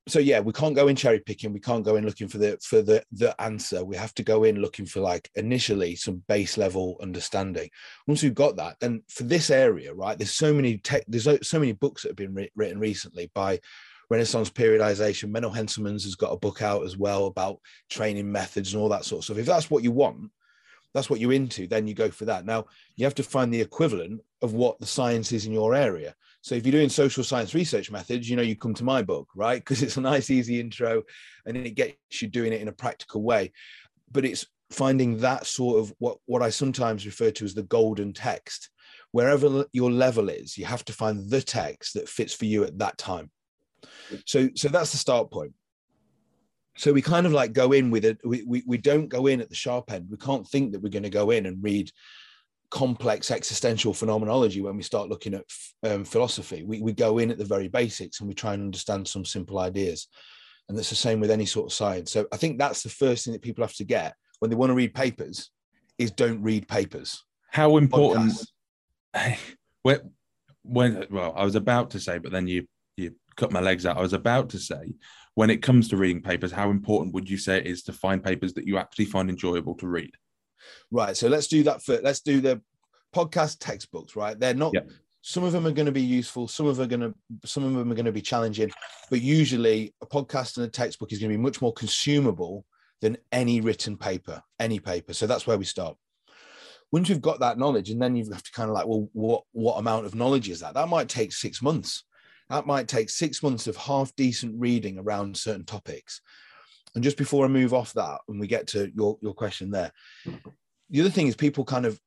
so 0.07 0.19
yeah 0.19 0.41
we 0.41 0.53
can't 0.53 0.75
go 0.75 0.89
in 0.89 0.97
cherry 0.97 1.21
picking. 1.21 1.53
We 1.53 1.61
can't 1.61 1.85
go 1.85 1.97
in 1.97 2.05
looking 2.05 2.29
for 2.29 2.39
the 2.39 2.59
for 2.63 2.83
the 2.83 3.03
the 3.13 3.41
answer. 3.41 3.85
We 3.85 3.97
have 3.97 4.15
to 4.15 4.23
go 4.23 4.45
in 4.45 4.61
looking 4.61 4.87
for 4.87 5.01
like 5.01 5.31
initially 5.35 5.97
some 5.97 6.23
base 6.29 6.59
level 6.59 6.99
understanding. 7.01 7.71
Once 8.07 8.23
we've 8.23 8.35
got 8.35 8.57
that 8.57 8.79
then 8.81 9.03
for 9.09 9.25
this 9.25 9.51
area 9.51 9.95
right 9.95 10.19
there's 10.19 10.35
so 10.35 10.53
many 10.53 10.79
tech 10.79 11.05
there's 11.09 11.29
so 11.47 11.59
many 11.59 11.73
books 11.73 12.03
that 12.03 12.11
have 12.11 12.17
been 12.17 12.35
re- 12.35 12.51
written 12.55 12.79
recently 12.79 13.31
by 13.35 13.59
renaissance 14.11 14.51
periodization. 14.51 15.31
Menno 15.31 15.55
henselmans 15.55 16.05
has 16.05 16.15
got 16.15 16.33
a 16.33 16.39
book 16.39 16.61
out 16.61 16.85
as 16.85 16.97
well 16.97 17.27
about 17.27 17.59
training 17.89 18.31
methods 18.31 18.75
and 18.75 18.83
all 18.83 18.91
that 18.91 19.05
sort 19.05 19.21
of 19.21 19.25
stuff. 19.25 19.39
If 19.39 19.47
that's 19.47 19.71
what 19.71 19.83
you 19.83 19.91
want 19.91 20.31
that's 20.93 21.11
what 21.11 21.19
you're 21.19 21.33
into 21.33 21.67
then 21.67 21.87
you 21.87 21.95
go 21.95 22.11
for 22.11 22.27
that. 22.27 22.45
Now 22.45 22.67
you 22.97 23.05
have 23.05 23.15
to 23.17 23.23
find 23.23 23.53
the 23.53 23.61
equivalent 23.61 24.21
of 24.43 24.53
what 24.53 24.79
the 24.79 24.87
science 24.87 25.33
is 25.33 25.47
in 25.47 25.53
your 25.53 25.75
area 25.75 26.15
so 26.45 26.55
if 26.55 26.67
you're 26.67 26.73
doing 26.73 26.91
social 26.91 27.25
science 27.25 27.55
research 27.55 27.91
methods, 27.91 28.29
you 28.29 28.37
know, 28.37 28.43
you 28.43 28.55
come 28.55 28.75
to 28.75 28.85
my 28.85 29.01
book, 29.01 29.31
right? 29.35 29.61
Because 29.61 29.83
it's 29.83 29.97
a 29.97 30.03
nice, 30.03 30.29
easy 30.29 30.61
intro 30.61 31.03
and 31.47 31.57
it 31.57 31.71
gets 31.71 32.21
you 32.21 32.29
doing 32.29 32.53
it 32.53 32.61
in 32.61 32.69
a 32.69 32.73
practical 32.73 33.23
way. 33.23 33.51
But 34.13 34.27
it's 34.27 34.45
finding 34.71 35.17
that 35.21 35.47
sort 35.47 35.81
of 35.81 35.95
what, 36.01 36.19
what 36.27 36.43
I 36.43 36.51
sometimes 36.51 37.07
refer 37.07 37.31
to 37.31 37.47
as 37.47 37.55
the 37.55 37.63
golden 37.63 38.13
text. 38.13 38.69
Wherever 39.11 39.65
your 39.73 39.91
level 39.91 40.29
is, 40.29 40.59
you 40.59 40.67
have 40.67 40.85
to 40.85 40.93
find 40.93 41.31
the 41.31 41.41
text 41.41 41.95
that 41.95 42.11
fits 42.11 42.35
for 42.35 42.45
you 42.45 42.65
at 42.65 42.79
that 42.79 42.99
time. 42.99 43.31
So, 44.27 44.51
so 44.55 44.69
that's 44.69 44.93
the 44.93 44.99
start 44.99 45.31
point. 45.31 45.55
So 46.77 46.93
we 46.93 47.01
kind 47.01 47.25
of 47.25 47.33
like 47.33 47.55
go 47.55 47.73
in 47.73 47.91
with 47.91 48.05
it. 48.05 48.19
We, 48.23 48.43
we, 48.43 48.63
we 48.67 48.77
don't 48.77 49.09
go 49.09 49.29
in 49.29 49.41
at 49.41 49.49
the 49.49 49.55
sharp 49.55 49.91
end. 49.91 50.09
We 50.11 50.19
can't 50.19 50.47
think 50.47 50.73
that 50.73 50.83
we're 50.83 50.91
going 50.91 51.05
to 51.05 51.09
go 51.09 51.31
in 51.31 51.47
and 51.47 51.65
read 51.65 51.91
complex 52.71 53.31
existential 53.31 53.95
phenomenology 53.95 54.61
when 54.61 54.77
we 54.77 54.83
start 54.83 55.09
looking 55.09 55.35
at 55.35 55.45
um, 55.83 56.05
philosophy. 56.05 56.63
We, 56.65 56.81
we 56.81 56.93
go 56.93 57.19
in 57.19 57.31
at 57.31 57.39
the 57.39 57.45
very 57.45 57.69
basics 57.69 58.21
and 58.21 58.29
we 58.29 58.35
try 58.35 58.55
and 58.55 58.63
understand 58.63 59.07
some 59.07 59.25
simple 59.25 59.59
ideas. 59.59 60.09
And 60.69 60.77
that's 60.77 60.91
the 60.91 60.97
same 60.97 61.21
with 61.21 61.31
any 61.31 61.47
sort 61.47 61.67
of 61.67 61.73
science. 61.73 62.11
So 62.11 62.27
I 62.33 62.37
think 62.37 62.59
that's 62.59 62.83
the 62.83 62.89
first 62.89 63.25
thing 63.25 63.33
that 63.33 63.43
people 63.43 63.65
have 63.65 63.75
to 63.75 63.85
get 63.85 64.15
when 64.39 64.51
they 64.51 64.57
want 64.57 64.71
to 64.71 64.75
read 64.75 64.95
papers 64.95 65.51
is 65.99 66.11
don't 66.11 66.43
read 66.43 66.67
papers. 66.69 67.23
How 67.51 67.77
important 67.77 68.33
when, 69.83 70.11
when 70.63 71.07
well, 71.11 71.33
I 71.37 71.45
was 71.45 71.55
about 71.55 71.91
to 71.91 72.01
say, 72.01 72.19
but 72.19 72.33
then 72.33 72.49
you 72.49 72.67
you 72.97 73.15
cut 73.37 73.53
my 73.53 73.61
legs 73.61 73.87
out. 73.87 73.97
I 73.97 74.03
was 74.03 74.13
about 74.13 74.51
to 74.51 74.59
say, 74.59 74.95
when 75.35 75.51
it 75.51 75.63
comes 75.63 75.89
to 75.89 75.97
reading 75.97 76.23
papers, 76.23 76.53
how 76.53 76.71
important 76.71 77.15
would 77.15 77.29
you 77.29 77.39
say 77.39 77.59
it 77.59 77.67
is 77.67 77.83
to 77.85 77.93
find 77.93 78.23
papers 78.23 78.55
that 78.55 78.67
you 78.67 78.79
actually 78.79 79.07
find 79.07 79.29
enjoyable 79.29 79.75
to 79.77 79.89
read? 79.89 80.13
Right. 80.91 81.17
So 81.17 81.29
let's 81.29 81.47
do 81.47 81.63
that 81.65 81.83
for 81.83 82.01
let's 82.03 82.21
do 82.21 82.41
the 82.41 82.61
podcast 83.15 83.59
textbooks, 83.61 84.17
right? 84.17 84.39
They're 84.39 84.55
not 84.55 84.75
some 85.27 85.43
of 85.43 85.53
them 85.53 85.67
are 85.67 85.73
going 85.73 85.87
to 85.87 85.93
be 85.93 86.03
useful, 86.03 86.47
some 86.47 86.67
of 86.67 86.77
them 86.77 86.85
are 86.85 86.97
going 86.97 87.01
to 87.01 87.49
some 87.49 87.65
of 87.65 87.73
them 87.73 87.91
are 87.91 87.95
going 87.95 88.05
to 88.05 88.13
be 88.13 88.21
challenging, 88.21 88.71
but 89.09 89.23
usually 89.23 89.95
a 90.03 90.07
podcast 90.07 90.59
and 90.59 90.67
a 90.67 90.69
textbook 90.69 91.13
is 91.13 91.19
going 91.19 91.31
to 91.31 91.39
be 91.39 91.43
much 91.43 91.63
more 91.63 91.73
consumable 91.73 92.67
than 93.01 93.17
any 93.33 93.63
written 93.63 93.97
paper, 93.97 94.43
any 94.61 94.79
paper. 94.79 95.15
So 95.15 95.27
that's 95.27 95.47
where 95.47 95.57
we 95.57 95.65
start. 95.65 95.97
Once 96.93 97.09
you've 97.09 97.23
got 97.23 97.41
that 97.41 97.59
knowledge, 97.59 97.91
and 97.91 98.01
then 98.01 98.15
you 98.15 98.31
have 98.33 98.43
to 98.43 98.53
kind 98.53 98.69
of 98.69 98.75
like, 98.75 98.87
well, 98.87 99.09
what 99.15 99.45
what 99.53 99.79
amount 99.79 100.05
of 100.05 100.15
knowledge 100.15 100.51
is 100.51 100.61
that? 100.61 100.75
That 100.75 100.89
might 100.89 101.09
take 101.09 101.33
six 101.33 101.63
months. 101.63 102.05
That 102.51 102.67
might 102.67 102.87
take 102.87 103.09
six 103.09 103.43
months 103.43 103.67
of 103.67 103.77
half 103.77 104.15
decent 104.17 104.61
reading 104.61 104.99
around 104.99 105.37
certain 105.37 105.65
topics. 105.65 106.21
And 106.95 107.03
just 107.03 107.17
before 107.17 107.45
I 107.45 107.49
move 107.49 107.75
off 107.75 107.93
that, 107.95 108.21
and 108.29 108.39
we 108.39 108.47
get 108.47 108.67
to 108.69 108.91
your, 108.95 109.19
your 109.21 109.35
question 109.35 109.71
there, 109.71 109.91
the 110.91 111.01
other 111.01 111.11
thing 111.11 111.27
is 111.27 111.37
people 111.37 111.65
kind 111.65 111.87
of 111.87 112.01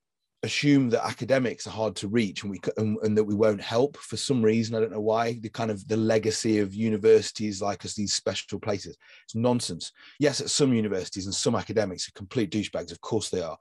assume 0.43 0.89
that 0.89 1.05
academics 1.05 1.65
are 1.65 1.71
hard 1.71 1.95
to 1.95 2.07
reach 2.07 2.43
and 2.43 2.51
we 2.51 2.59
and, 2.77 2.97
and, 3.01 3.17
that 3.17 3.23
we 3.23 3.33
won't 3.33 3.59
help 3.59 3.97
for 3.97 4.17
some 4.17 4.41
reason. 4.41 4.75
I 4.75 4.79
don't 4.79 4.91
know 4.91 5.01
why. 5.01 5.33
The 5.33 5.49
kind 5.49 5.71
of 5.71 5.87
the 5.87 5.97
legacy 5.97 6.59
of 6.59 6.75
universities 6.75 7.61
like 7.61 7.83
us 7.85 7.95
these 7.95 8.13
special 8.13 8.59
places. 8.59 8.97
It's 9.25 9.35
nonsense. 9.35 9.91
Yes 10.19 10.39
at 10.39 10.49
some 10.49 10.73
universities 10.73 11.25
and 11.25 11.33
some 11.33 11.55
academics 11.55 12.07
are 12.07 12.11
complete 12.13 12.51
douchebags. 12.51 12.91
Of 12.91 13.01
course 13.01 13.29
they 13.29 13.41
are. 13.41 13.57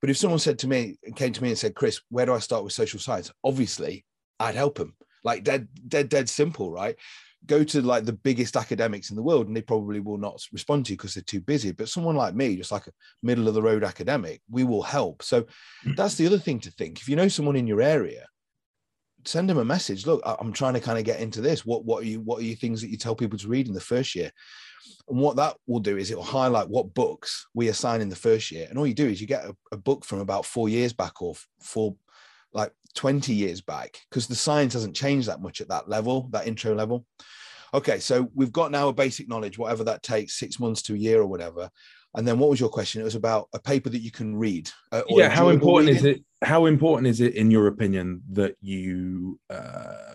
But 0.00 0.10
if 0.10 0.18
someone 0.18 0.38
said 0.38 0.58
to 0.60 0.68
me 0.68 0.98
came 1.16 1.32
to 1.32 1.42
me 1.42 1.48
and 1.48 1.58
said 1.58 1.74
chris 1.74 2.00
where 2.10 2.26
do 2.26 2.34
i 2.34 2.38
start 2.38 2.62
with 2.62 2.72
social 2.72 3.00
science? 3.00 3.32
Obviously 3.42 4.04
i'd 4.38 4.54
help 4.54 4.76
them 4.76 4.94
like 5.24 5.42
dead 5.42 5.66
dead 5.88 6.08
dead 6.08 6.28
simple 6.28 6.70
right 6.70 6.96
go 7.46 7.62
to 7.64 7.82
like 7.82 8.04
the 8.04 8.12
biggest 8.12 8.56
academics 8.56 9.10
in 9.10 9.16
the 9.16 9.22
world 9.22 9.46
and 9.46 9.56
they 9.56 9.62
probably 9.62 10.00
will 10.00 10.18
not 10.18 10.40
respond 10.52 10.84
to 10.84 10.92
you 10.92 10.96
because 10.96 11.14
they're 11.14 11.22
too 11.22 11.40
busy 11.40 11.72
but 11.72 11.88
someone 11.88 12.16
like 12.16 12.34
me 12.34 12.56
just 12.56 12.72
like 12.72 12.86
a 12.86 12.92
middle 13.22 13.48
of 13.48 13.54
the 13.54 13.62
road 13.62 13.84
academic 13.84 14.40
we 14.50 14.64
will 14.64 14.82
help. 14.82 15.22
So 15.22 15.42
mm. 15.84 15.96
that's 15.96 16.16
the 16.16 16.26
other 16.26 16.38
thing 16.38 16.60
to 16.60 16.70
think. 16.70 17.00
If 17.00 17.08
you 17.08 17.16
know 17.16 17.28
someone 17.28 17.56
in 17.56 17.66
your 17.66 17.80
area 17.80 18.26
send 19.28 19.50
them 19.50 19.58
a 19.58 19.64
message. 19.64 20.06
Look 20.06 20.22
i'm 20.24 20.52
trying 20.52 20.74
to 20.74 20.80
kind 20.80 20.98
of 20.98 21.04
get 21.04 21.20
into 21.20 21.40
this. 21.40 21.66
What 21.66 21.84
what 21.84 22.02
are 22.02 22.06
you 22.06 22.20
what 22.20 22.40
are 22.40 22.44
you 22.44 22.56
things 22.56 22.80
that 22.80 22.90
you 22.90 22.96
tell 22.96 23.14
people 23.14 23.38
to 23.38 23.48
read 23.48 23.68
in 23.68 23.74
the 23.74 23.80
first 23.80 24.14
year? 24.14 24.30
And 25.08 25.18
what 25.18 25.36
that 25.36 25.56
will 25.66 25.80
do 25.80 25.96
is 25.96 26.10
it 26.10 26.16
will 26.16 26.24
highlight 26.24 26.68
what 26.68 26.94
books 26.94 27.46
we 27.54 27.68
assign 27.68 28.00
in 28.00 28.08
the 28.08 28.16
first 28.16 28.50
year. 28.50 28.66
And 28.68 28.78
all 28.78 28.86
you 28.86 28.94
do 28.94 29.06
is 29.06 29.20
you 29.20 29.26
get 29.26 29.44
a, 29.44 29.56
a 29.72 29.76
book 29.76 30.04
from 30.04 30.20
about 30.20 30.46
four 30.46 30.68
years 30.68 30.92
back 30.92 31.22
or 31.22 31.34
four 31.60 31.96
like 32.52 32.72
20 32.96 33.32
years 33.32 33.60
back 33.60 34.00
because 34.10 34.26
the 34.26 34.34
science 34.34 34.72
hasn't 34.72 34.96
changed 34.96 35.28
that 35.28 35.40
much 35.40 35.60
at 35.60 35.68
that 35.68 35.88
level, 35.88 36.28
that 36.32 36.46
intro 36.48 36.74
level. 36.74 37.04
Okay, 37.72 37.98
so 37.98 38.28
we've 38.34 38.52
got 38.52 38.70
now 38.70 38.88
a 38.88 38.92
basic 38.92 39.28
knowledge, 39.28 39.58
whatever 39.58 39.84
that 39.84 40.02
takes, 40.02 40.38
six 40.38 40.58
months 40.58 40.82
to 40.82 40.94
a 40.94 40.98
year 40.98 41.20
or 41.20 41.26
whatever. 41.26 41.70
And 42.14 42.26
then 42.26 42.38
what 42.38 42.48
was 42.48 42.58
your 42.58 42.70
question? 42.70 43.02
It 43.02 43.04
was 43.04 43.14
about 43.14 43.48
a 43.52 43.58
paper 43.58 43.90
that 43.90 44.00
you 44.00 44.10
can 44.10 44.36
read. 44.36 44.70
Uh, 44.90 45.02
yeah, 45.08 45.28
how 45.28 45.50
important 45.50 45.88
reading? 45.88 46.10
is 46.10 46.16
it? 46.16 46.24
How 46.42 46.66
important 46.66 47.08
is 47.08 47.20
it, 47.20 47.34
in 47.34 47.50
your 47.50 47.66
opinion, 47.66 48.22
that 48.32 48.56
you 48.60 49.38
uh, 49.50 50.14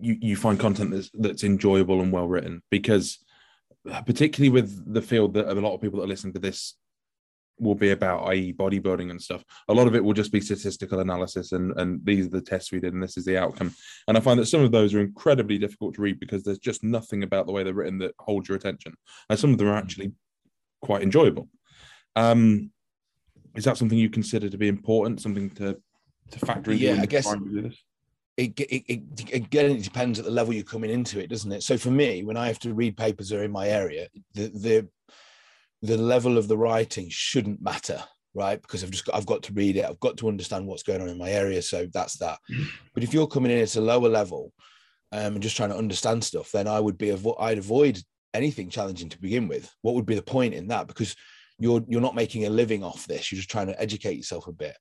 you 0.00 0.16
you 0.20 0.36
find 0.36 0.58
content 0.58 0.92
that's 0.92 1.10
that's 1.12 1.44
enjoyable 1.44 2.00
and 2.00 2.10
well 2.10 2.26
written? 2.26 2.62
Because 2.70 3.18
uh, 3.90 4.00
particularly 4.00 4.48
with 4.48 4.94
the 4.94 5.02
field 5.02 5.34
that 5.34 5.46
a 5.46 5.60
lot 5.60 5.74
of 5.74 5.82
people 5.82 5.98
that 5.98 6.06
are 6.06 6.08
listening 6.08 6.32
to 6.34 6.40
this 6.40 6.74
will 7.58 7.74
be 7.74 7.90
about, 7.90 8.28
i.e., 8.28 8.52
bodybuilding 8.52 9.10
and 9.10 9.20
stuff. 9.20 9.42
A 9.68 9.74
lot 9.74 9.86
of 9.86 9.94
it 9.94 10.04
will 10.04 10.12
just 10.12 10.32
be 10.32 10.40
statistical 10.40 11.00
analysis, 11.00 11.52
and 11.52 11.72
and 11.78 12.04
these 12.04 12.26
are 12.26 12.30
the 12.30 12.40
tests 12.40 12.72
we 12.72 12.80
did, 12.80 12.94
and 12.94 13.02
this 13.02 13.16
is 13.16 13.24
the 13.24 13.38
outcome. 13.38 13.74
And 14.08 14.16
I 14.16 14.20
find 14.20 14.38
that 14.38 14.46
some 14.46 14.62
of 14.62 14.72
those 14.72 14.94
are 14.94 15.00
incredibly 15.00 15.58
difficult 15.58 15.94
to 15.94 16.02
read 16.02 16.20
because 16.20 16.42
there's 16.42 16.58
just 16.58 16.82
nothing 16.82 17.22
about 17.22 17.46
the 17.46 17.52
way 17.52 17.62
they're 17.62 17.74
written 17.74 17.98
that 17.98 18.14
holds 18.18 18.48
your 18.48 18.56
attention, 18.56 18.94
and 19.28 19.38
some 19.38 19.52
of 19.52 19.58
them 19.58 19.68
are 19.68 19.76
actually 19.76 20.12
quite 20.82 21.02
enjoyable. 21.02 21.48
Um, 22.14 22.70
is 23.54 23.64
that 23.64 23.78
something 23.78 23.98
you 23.98 24.10
consider 24.10 24.48
to 24.48 24.58
be 24.58 24.68
important? 24.68 25.20
Something 25.20 25.50
to 25.50 25.76
to 26.30 26.38
factor 26.38 26.72
into? 26.72 26.84
Yeah, 26.84 27.00
I 27.00 27.06
guess. 27.06 27.32
It, 28.36 28.60
it, 28.60 28.84
it, 28.86 29.32
again, 29.32 29.70
it 29.70 29.82
depends 29.82 30.18
at 30.18 30.26
the 30.26 30.30
level 30.30 30.52
you're 30.52 30.62
coming 30.62 30.90
into 30.90 31.18
it, 31.18 31.30
doesn't 31.30 31.50
it? 31.50 31.62
So 31.62 31.78
for 31.78 31.90
me, 31.90 32.22
when 32.22 32.36
I 32.36 32.48
have 32.48 32.58
to 32.60 32.74
read 32.74 32.94
papers 32.94 33.30
that 33.30 33.40
are 33.40 33.44
in 33.44 33.50
my 33.50 33.68
area, 33.68 34.08
the 34.34 34.48
the 34.48 34.88
the 35.86 35.96
level 35.96 36.38
of 36.38 36.48
the 36.48 36.56
writing 36.56 37.08
shouldn't 37.10 37.62
matter 37.62 38.02
right? 38.34 38.60
Because 38.60 38.84
i've 38.84 38.90
just 38.90 39.06
got, 39.06 39.16
i've 39.16 39.26
got 39.26 39.42
to 39.44 39.52
read 39.54 39.76
it. 39.76 39.86
I've 39.86 39.98
got 39.98 40.18
to 40.18 40.28
understand 40.28 40.66
what's 40.66 40.82
going 40.82 41.00
on 41.00 41.08
in 41.08 41.16
my 41.16 41.30
area. 41.30 41.62
So 41.62 41.86
that's 41.92 42.18
that. 42.18 42.38
Mm. 42.52 42.66
but 42.92 43.02
if 43.02 43.14
you're 43.14 43.26
coming 43.26 43.50
in 43.50 43.58
at 43.58 43.76
a 43.76 43.80
lower 43.80 44.10
level 44.10 44.52
um, 45.12 45.34
and 45.34 45.42
just 45.42 45.56
trying 45.56 45.70
to 45.70 45.76
understand 45.76 46.22
stuff 46.22 46.52
then 46.52 46.68
i 46.68 46.78
would 46.78 46.98
be 46.98 47.08
avo- 47.08 47.40
i'd 47.40 47.58
avoid 47.58 47.98
anything 48.34 48.68
challenging 48.68 49.08
to 49.08 49.20
begin 49.20 49.48
with. 49.48 49.72
What 49.80 49.94
would 49.94 50.04
be 50.04 50.14
the 50.14 50.22
point 50.22 50.52
in 50.52 50.68
that? 50.68 50.86
Because 50.86 51.16
you're 51.58 51.82
you're 51.88 52.02
not 52.02 52.14
making 52.14 52.44
a 52.44 52.50
living 52.50 52.84
off 52.84 53.06
this. 53.06 53.32
You're 53.32 53.38
just 53.38 53.50
trying 53.50 53.68
to 53.68 53.80
educate 53.80 54.16
yourself 54.16 54.46
a 54.46 54.52
bit. 54.52 54.76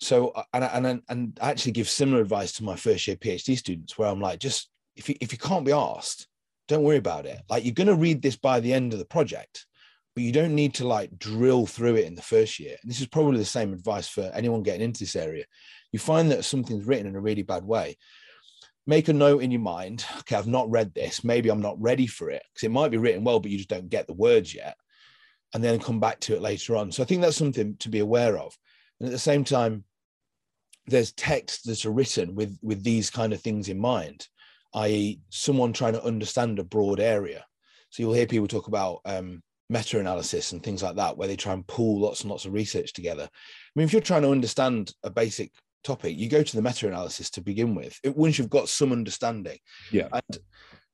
So 0.00 0.28
uh, 0.28 0.42
and 0.52 0.86
and 0.86 1.02
and 1.08 1.38
I 1.40 1.50
actually 1.50 1.72
give 1.72 1.88
similar 1.88 2.20
advice 2.20 2.52
to 2.54 2.64
my 2.64 2.76
first 2.76 3.06
year 3.06 3.16
phd 3.16 3.56
students 3.56 3.96
where 3.96 4.08
i'm 4.08 4.20
like 4.20 4.38
just 4.38 4.70
if 4.96 5.08
you 5.08 5.14
if 5.20 5.32
you 5.32 5.38
can't 5.38 5.64
be 5.64 5.72
asked 5.72 6.26
don't 6.70 6.84
worry 6.84 6.98
about 6.98 7.26
it. 7.26 7.42
Like 7.50 7.64
you're 7.64 7.74
going 7.74 7.88
to 7.88 7.96
read 7.96 8.22
this 8.22 8.36
by 8.36 8.60
the 8.60 8.72
end 8.72 8.92
of 8.92 9.00
the 9.00 9.04
project 9.04 9.66
but 10.20 10.26
you 10.26 10.32
don't 10.32 10.54
need 10.54 10.74
to 10.74 10.86
like 10.86 11.18
drill 11.18 11.64
through 11.64 11.96
it 11.96 12.04
in 12.04 12.14
the 12.14 12.20
first 12.20 12.60
year. 12.60 12.76
And 12.82 12.90
this 12.90 13.00
is 13.00 13.06
probably 13.06 13.38
the 13.38 13.44
same 13.46 13.72
advice 13.72 14.06
for 14.06 14.30
anyone 14.34 14.62
getting 14.62 14.82
into 14.82 15.00
this 15.00 15.16
area. 15.16 15.46
You 15.92 15.98
find 15.98 16.30
that 16.30 16.44
something's 16.44 16.84
written 16.84 17.06
in 17.06 17.16
a 17.16 17.20
really 17.20 17.42
bad 17.42 17.64
way. 17.64 17.96
Make 18.86 19.08
a 19.08 19.14
note 19.14 19.42
in 19.42 19.50
your 19.50 19.62
mind. 19.62 20.04
Okay, 20.18 20.36
I've 20.36 20.46
not 20.46 20.70
read 20.70 20.92
this. 20.92 21.24
Maybe 21.24 21.48
I'm 21.48 21.62
not 21.62 21.80
ready 21.80 22.06
for 22.06 22.28
it 22.28 22.42
because 22.52 22.66
it 22.66 22.70
might 22.70 22.90
be 22.90 22.98
written 22.98 23.24
well, 23.24 23.40
but 23.40 23.50
you 23.50 23.56
just 23.56 23.70
don't 23.70 23.88
get 23.88 24.06
the 24.06 24.12
words 24.12 24.54
yet. 24.54 24.76
And 25.54 25.64
then 25.64 25.78
come 25.78 26.00
back 26.00 26.20
to 26.20 26.34
it 26.34 26.42
later 26.42 26.76
on. 26.76 26.92
So 26.92 27.02
I 27.02 27.06
think 27.06 27.22
that's 27.22 27.38
something 27.38 27.76
to 27.78 27.88
be 27.88 28.00
aware 28.00 28.36
of. 28.36 28.54
And 28.98 29.08
at 29.08 29.12
the 29.12 29.18
same 29.18 29.42
time, 29.42 29.84
there's 30.86 31.12
texts 31.12 31.62
that 31.62 31.86
are 31.86 31.92
written 31.92 32.34
with 32.34 32.58
with 32.60 32.84
these 32.84 33.08
kind 33.08 33.32
of 33.32 33.40
things 33.40 33.70
in 33.70 33.78
mind, 33.78 34.28
i.e., 34.74 35.20
someone 35.30 35.72
trying 35.72 35.94
to 35.94 36.04
understand 36.04 36.58
a 36.58 36.64
broad 36.64 37.00
area. 37.00 37.46
So 37.88 38.02
you'll 38.02 38.12
hear 38.12 38.26
people 38.26 38.48
talk 38.48 38.68
about 38.68 39.00
um, 39.06 39.42
meta-analysis 39.70 40.52
and 40.52 40.62
things 40.62 40.82
like 40.82 40.96
that 40.96 41.16
where 41.16 41.28
they 41.28 41.36
try 41.36 41.52
and 41.52 41.66
pull 41.66 42.00
lots 42.00 42.22
and 42.22 42.30
lots 42.30 42.44
of 42.44 42.52
research 42.52 42.92
together. 42.92 43.22
I 43.24 43.70
mean 43.74 43.84
if 43.84 43.92
you're 43.92 44.02
trying 44.02 44.22
to 44.22 44.30
understand 44.30 44.92
a 45.04 45.10
basic 45.10 45.52
topic 45.84 46.18
you 46.18 46.28
go 46.28 46.42
to 46.42 46.56
the 46.56 46.60
meta-analysis 46.60 47.30
to 47.30 47.40
begin 47.40 47.74
with 47.74 47.98
it, 48.02 48.16
once 48.16 48.38
you've 48.38 48.50
got 48.50 48.68
some 48.68 48.92
understanding. 48.92 49.58
Yeah. 49.92 50.08
And 50.12 50.38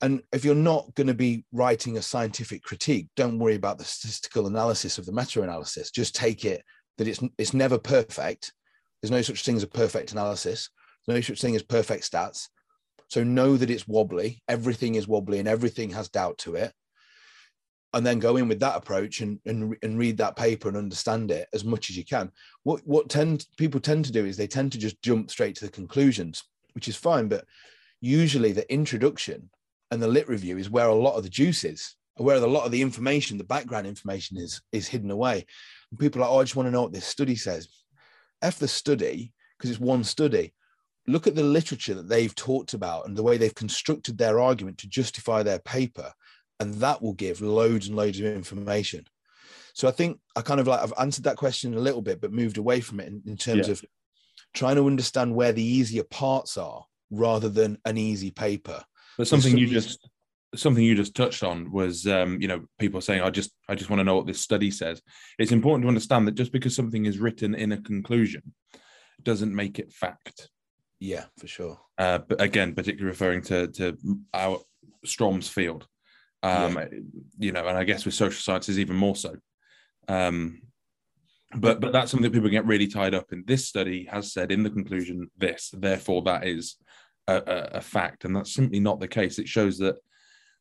and 0.02 0.22
if 0.30 0.44
you're 0.44 0.54
not 0.54 0.94
going 0.94 1.06
to 1.06 1.14
be 1.14 1.46
writing 1.52 1.96
a 1.96 2.02
scientific 2.02 2.62
critique 2.62 3.08
don't 3.16 3.38
worry 3.38 3.54
about 3.54 3.78
the 3.78 3.84
statistical 3.84 4.46
analysis 4.46 4.98
of 4.98 5.06
the 5.06 5.12
meta-analysis. 5.12 5.90
Just 5.90 6.14
take 6.14 6.44
it 6.44 6.62
that 6.98 7.08
it's 7.08 7.20
it's 7.38 7.54
never 7.54 7.78
perfect. 7.78 8.52
There's 9.00 9.10
no 9.10 9.22
such 9.22 9.42
thing 9.42 9.56
as 9.56 9.62
a 9.62 9.68
perfect 9.68 10.12
analysis. 10.12 10.68
There's 11.06 11.16
no 11.16 11.20
such 11.22 11.40
thing 11.40 11.56
as 11.56 11.62
perfect 11.62 12.10
stats. 12.10 12.48
So 13.08 13.22
know 13.22 13.56
that 13.56 13.70
it's 13.70 13.88
wobbly. 13.88 14.42
Everything 14.48 14.96
is 14.96 15.08
wobbly 15.08 15.38
and 15.38 15.48
everything 15.48 15.90
has 15.90 16.08
doubt 16.10 16.38
to 16.38 16.56
it 16.56 16.72
and 17.94 18.04
then 18.04 18.18
go 18.18 18.36
in 18.36 18.48
with 18.48 18.60
that 18.60 18.76
approach 18.76 19.20
and, 19.20 19.38
and 19.46 19.76
and 19.82 19.98
read 19.98 20.18
that 20.18 20.36
paper 20.36 20.68
and 20.68 20.76
understand 20.76 21.30
it 21.30 21.48
as 21.52 21.64
much 21.64 21.90
as 21.90 21.96
you 21.96 22.04
can. 22.04 22.30
What 22.62 22.80
what 22.86 23.08
tend 23.08 23.46
people 23.56 23.80
tend 23.80 24.04
to 24.06 24.12
do 24.12 24.26
is 24.26 24.36
they 24.36 24.46
tend 24.46 24.72
to 24.72 24.78
just 24.78 25.00
jump 25.02 25.30
straight 25.30 25.56
to 25.56 25.64
the 25.64 25.72
conclusions, 25.72 26.44
which 26.72 26.88
is 26.88 26.96
fine. 26.96 27.28
But 27.28 27.44
usually 28.00 28.52
the 28.52 28.70
introduction 28.72 29.50
and 29.90 30.02
the 30.02 30.08
lit 30.08 30.28
review 30.28 30.58
is 30.58 30.70
where 30.70 30.88
a 30.88 30.94
lot 30.94 31.16
of 31.16 31.22
the 31.22 31.30
juice 31.30 31.64
is, 31.64 31.94
where 32.16 32.36
a 32.36 32.46
lot 32.46 32.66
of 32.66 32.72
the 32.72 32.82
information, 32.82 33.38
the 33.38 33.44
background 33.44 33.86
information 33.86 34.36
is 34.36 34.60
is 34.72 34.88
hidden 34.88 35.10
away. 35.10 35.46
And 35.90 36.00
people 36.00 36.20
are 36.20 36.24
like, 36.24 36.32
oh, 36.32 36.40
I 36.40 36.44
just 36.44 36.56
want 36.56 36.66
to 36.66 36.72
know 36.72 36.82
what 36.82 36.92
this 36.92 37.06
study 37.06 37.36
says. 37.36 37.68
F 38.42 38.58
the 38.58 38.68
study 38.68 39.32
because 39.56 39.70
it's 39.70 39.80
one 39.80 40.04
study. 40.04 40.52
Look 41.06 41.26
at 41.26 41.36
the 41.36 41.42
literature 41.42 41.94
that 41.94 42.08
they've 42.08 42.34
talked 42.34 42.74
about 42.74 43.06
and 43.06 43.16
the 43.16 43.22
way 43.22 43.38
they've 43.38 43.54
constructed 43.54 44.18
their 44.18 44.40
argument 44.40 44.76
to 44.78 44.88
justify 44.88 45.42
their 45.42 45.60
paper 45.60 46.12
and 46.60 46.74
that 46.74 47.02
will 47.02 47.12
give 47.12 47.40
loads 47.40 47.88
and 47.88 47.96
loads 47.96 48.18
of 48.18 48.26
information. 48.26 49.06
So 49.74 49.86
i 49.86 49.90
think 49.90 50.18
i 50.34 50.40
kind 50.40 50.58
of 50.58 50.66
like 50.66 50.80
i've 50.80 50.92
answered 50.98 51.24
that 51.24 51.36
question 51.36 51.74
a 51.74 51.78
little 51.78 52.00
bit 52.00 52.18
but 52.18 52.32
moved 52.32 52.56
away 52.56 52.80
from 52.80 52.98
it 52.98 53.08
in, 53.08 53.20
in 53.26 53.36
terms 53.36 53.66
yeah. 53.66 53.72
of 53.72 53.84
trying 54.54 54.76
to 54.76 54.86
understand 54.86 55.34
where 55.34 55.52
the 55.52 55.62
easier 55.62 56.02
parts 56.02 56.56
are 56.56 56.84
rather 57.10 57.48
than 57.48 57.78
an 57.84 57.96
easy 57.96 58.30
paper. 58.30 58.82
But 59.18 59.28
something 59.28 59.56
you 59.56 59.66
just 59.66 60.08
something 60.54 60.82
you 60.82 60.94
just 60.94 61.14
touched 61.14 61.42
on 61.42 61.70
was 61.70 62.06
um, 62.06 62.40
you 62.40 62.48
know 62.48 62.64
people 62.78 63.00
saying 63.00 63.20
i 63.20 63.28
just 63.28 63.50
i 63.68 63.74
just 63.74 63.90
want 63.90 64.00
to 64.00 64.04
know 64.04 64.16
what 64.16 64.26
this 64.26 64.40
study 64.40 64.70
says. 64.70 65.00
It's 65.38 65.52
important 65.52 65.84
to 65.84 65.88
understand 65.88 66.26
that 66.26 66.34
just 66.34 66.52
because 66.52 66.74
something 66.74 67.06
is 67.06 67.18
written 67.18 67.54
in 67.54 67.72
a 67.72 67.80
conclusion 67.80 68.42
doesn't 69.22 69.54
make 69.54 69.78
it 69.78 69.92
fact. 69.92 70.50
Yeah 70.98 71.24
for 71.38 71.46
sure. 71.46 71.78
Uh, 71.98 72.18
but 72.18 72.40
again 72.40 72.74
particularly 72.74 73.10
referring 73.10 73.42
to 73.42 73.68
to 73.68 73.96
our 74.34 74.58
strom's 75.04 75.48
field 75.48 75.86
um, 76.46 76.76
yeah. 76.76 76.86
You 77.38 77.52
know, 77.52 77.66
and 77.66 77.76
I 77.76 77.84
guess 77.84 78.04
with 78.04 78.14
social 78.14 78.40
sciences 78.40 78.78
even 78.78 78.96
more 78.96 79.16
so. 79.16 79.36
Um, 80.08 80.62
but 81.54 81.80
but 81.80 81.92
that's 81.92 82.10
something 82.10 82.30
that 82.30 82.36
people 82.36 82.50
get 82.50 82.66
really 82.66 82.88
tied 82.88 83.14
up 83.14 83.32
in. 83.32 83.44
This 83.46 83.66
study 83.66 84.04
has 84.10 84.32
said 84.32 84.52
in 84.52 84.62
the 84.62 84.70
conclusion 84.70 85.30
this, 85.36 85.70
therefore 85.72 86.22
that 86.22 86.46
is 86.46 86.76
a, 87.26 87.36
a, 87.36 87.68
a 87.78 87.80
fact, 87.80 88.24
and 88.24 88.34
that's 88.34 88.52
simply 88.52 88.80
not 88.80 89.00
the 89.00 89.08
case. 89.08 89.38
It 89.38 89.48
shows 89.48 89.78
that 89.78 89.96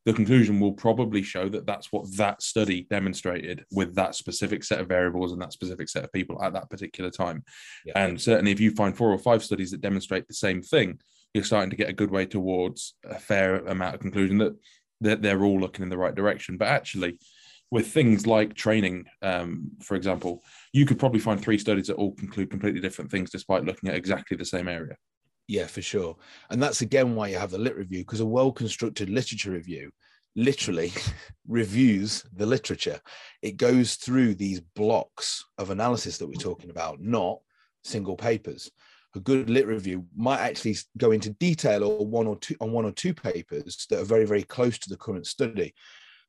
the 0.06 0.13
conclusion 0.13 0.60
will 0.60 0.74
probably 0.74 1.24
show 1.24 1.50
that 1.50 1.65
that's 1.65 1.92
what 1.92 2.06
that 2.18 2.44
study 2.44 2.86
demonstrated 2.89 3.65
with 3.72 3.96
that 3.96 4.13
specific 4.13 4.63
set 4.63 4.80
of 4.80 4.88
variables 4.88 5.32
and 5.32 5.42
that 5.42 5.51
specific 5.51 5.89
set 5.89 6.04
of 6.04 6.13
people 6.13 6.42
at 6.44 6.54
that 6.54 6.70
particular 6.70 7.10
time. 7.10 7.44
Yeah. 7.86 7.94
And 7.96 8.22
certainly, 8.22 8.51
if 8.51 8.60
you 8.60 8.72
find 8.72 8.96
four 8.96 9.12
or 9.12 9.18
five 9.18 9.44
studies 9.44 9.72
that 9.72 9.82
demonstrate 9.82 10.27
the 10.27 10.36
same 10.36 10.62
thing, 10.62 11.00
you're 11.34 11.44
starting 11.44 11.72
to 11.72 11.75
get 11.75 11.89
a 11.89 11.94
good 11.94 12.12
way 12.12 12.25
towards 12.27 12.94
a 13.04 13.20
fair 13.20 13.58
amount 13.65 13.96
of 13.96 14.01
conclusion 14.01 14.38
that 14.38 14.56
they're, 15.05 15.15
they're 15.15 15.43
all 15.43 15.59
looking 15.59 15.83
in 15.83 15.89
the 15.89 15.97
right 15.97 16.15
direction. 16.15 16.57
But 16.57 16.69
actually, 16.69 17.19
with 17.71 17.88
things 17.88 18.27
like 18.27 18.53
training, 18.53 19.05
um, 19.21 19.71
for 19.81 19.95
example, 19.95 20.43
you 20.74 20.85
could 20.85 21.00
probably 21.00 21.19
find 21.19 21.41
three 21.41 21.57
studies 21.57 21.88
that 21.88 21.95
all 21.95 22.13
conclude 22.15 22.50
completely 22.50 22.81
different 22.81 23.12
things 23.12 23.31
despite 23.31 23.65
looking 23.65 23.89
at 23.89 23.95
exactly 23.95 24.38
the 24.38 24.45
same 24.45 24.67
area. 24.67 24.95
Yeah, 25.47 25.67
for 25.67 25.81
sure. 25.81 26.17
And 26.50 26.62
that's 26.62 26.81
again 26.81 27.15
why 27.15 27.27
you 27.27 27.38
have 27.38 27.51
the 27.51 27.57
lit 27.57 27.75
review, 27.75 28.00
because 28.00 28.19
a 28.19 28.25
well 28.25 28.51
constructed 28.51 29.09
literature 29.09 29.51
review 29.51 29.91
literally 30.35 30.91
reviews 31.47 32.24
the 32.33 32.45
literature. 32.45 33.00
It 33.41 33.57
goes 33.57 33.95
through 33.95 34.35
these 34.35 34.59
blocks 34.59 35.45
of 35.57 35.69
analysis 35.69 36.17
that 36.17 36.27
we're 36.27 36.33
talking 36.33 36.69
about, 36.69 37.01
not 37.01 37.39
single 37.83 38.15
papers. 38.15 38.71
A 39.15 39.19
good 39.19 39.50
lit 39.50 39.65
review 39.65 40.05
might 40.15 40.39
actually 40.39 40.75
go 40.98 41.12
into 41.12 41.29
detail 41.31 41.84
or 41.84 42.05
one 42.05 42.27
or 42.27 42.38
two 42.38 42.55
on 42.60 42.72
one 42.72 42.86
or 42.86 42.91
two 42.91 43.13
papers 43.13 43.86
that 43.89 44.00
are 44.00 44.05
very, 44.05 44.25
very 44.25 44.43
close 44.43 44.77
to 44.79 44.89
the 44.89 44.98
current 44.98 45.25
study. 45.25 45.74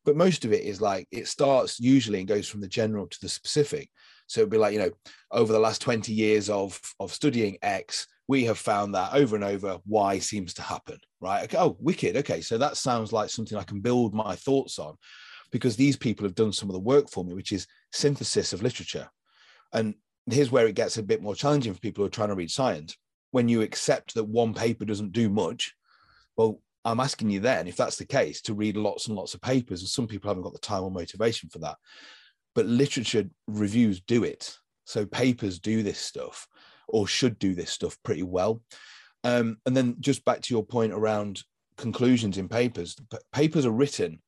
But 0.05 0.16
most 0.16 0.45
of 0.45 0.52
it 0.52 0.62
is 0.62 0.81
like 0.81 1.09
it 1.11 1.26
starts 1.26 1.81
usually 1.81 2.21
and 2.21 2.28
goes 2.28 2.49
from 2.49 2.61
the 2.61 2.69
general 2.69 3.09
to 3.09 3.19
the 3.21 3.28
specific. 3.28 3.90
So 4.28 4.40
it'd 4.40 4.50
be 4.50 4.59
like, 4.59 4.73
you 4.73 4.78
know, 4.78 4.93
over 5.33 5.52
the 5.52 5.59
last 5.59 5.81
20 5.83 6.12
years 6.12 6.49
of, 6.49 6.81
of 7.00 7.12
studying 7.12 7.59
X, 7.62 8.07
we 8.28 8.45
have 8.45 8.59
found 8.59 8.95
that 8.95 9.14
over 9.14 9.37
and 9.37 9.45
over, 9.45 9.78
Y 9.87 10.19
seems 10.19 10.55
to 10.55 10.62
happen, 10.62 10.99
right? 11.21 11.45
Okay, 11.45 11.59
oh, 11.59 11.76
wicked. 11.81 12.16
Okay, 12.16 12.40
so 12.40 12.59
that 12.59 12.76
sounds 12.76 13.12
like 13.12 13.31
something 13.31 13.59
I 13.59 13.62
can 13.64 13.81
build 13.81 14.14
my 14.14 14.37
thoughts 14.37 14.78
on 14.78 14.97
because 15.52 15.76
these 15.76 15.97
people 15.97 16.25
have 16.25 16.35
done 16.35 16.52
some 16.52 16.69
of 16.69 16.75
the 16.75 16.81
work 16.81 17.09
for 17.09 17.25
me, 17.25 17.35
which 17.35 17.52
is 17.52 17.66
synthesis 17.93 18.52
of 18.52 18.62
literature. 18.62 19.09
And 19.73 19.95
here's 20.30 20.50
where 20.50 20.66
it 20.66 20.75
gets 20.75 20.99
a 20.99 21.02
bit 21.02 21.23
more 21.23 21.35
challenging 21.35 21.73
for 21.75 21.80
people 21.80 22.02
who 22.02 22.06
are 22.06 22.11
trying 22.11 22.28
to 22.28 22.35
read 22.35 22.50
science. 22.50 22.97
When 23.30 23.49
you 23.49 23.62
accept 23.62 24.14
that 24.14 24.25
one 24.25 24.54
paper 24.54 24.85
doesn't 24.85 25.12
do 25.12 25.28
much, 25.28 25.75
well, 26.37 26.61
I'm 26.85 27.00
asking 27.00 27.30
you 27.30 27.40
then, 27.40 27.66
if 27.66 27.76
that's 27.76 27.97
the 27.97 28.06
case, 28.06 28.40
to 28.42 28.54
read 28.54 28.76
lots 28.76 29.09
and 29.09 29.16
lots 29.16 29.35
of 29.35 29.40
papers. 29.40 29.80
And 29.80 29.88
some 29.88 30.06
people 30.06 30.28
haven't 30.28 30.45
got 30.45 30.52
the 30.52 30.59
time 30.61 30.85
or 30.85 30.90
motivation 30.90 31.49
for 31.49 31.59
that. 31.59 31.76
But 32.54 32.66
literature 32.66 33.28
reviews 33.49 34.00
do 34.00 34.25
it. 34.25 34.56
So 34.85 35.04
papers 35.04 35.59
do 35.59 35.83
this 35.83 35.99
stuff 35.99 36.47
or 36.88 37.09
should 37.09 37.38
do 37.38 37.54
this 37.54 37.71
stuff 37.71 37.99
pretty 38.04 38.23
well. 38.23 38.62
Um, 39.25 39.59
and 39.66 39.76
then 39.76 39.97
just 39.99 40.25
back 40.25 40.40
to 40.42 40.54
your 40.54 40.64
point 40.64 40.92
around 40.92 41.42
conclusions 41.76 42.38
in 42.38 42.49
papers, 42.49 42.97
papers 43.33 43.66
are 43.66 43.73
written 43.73 44.23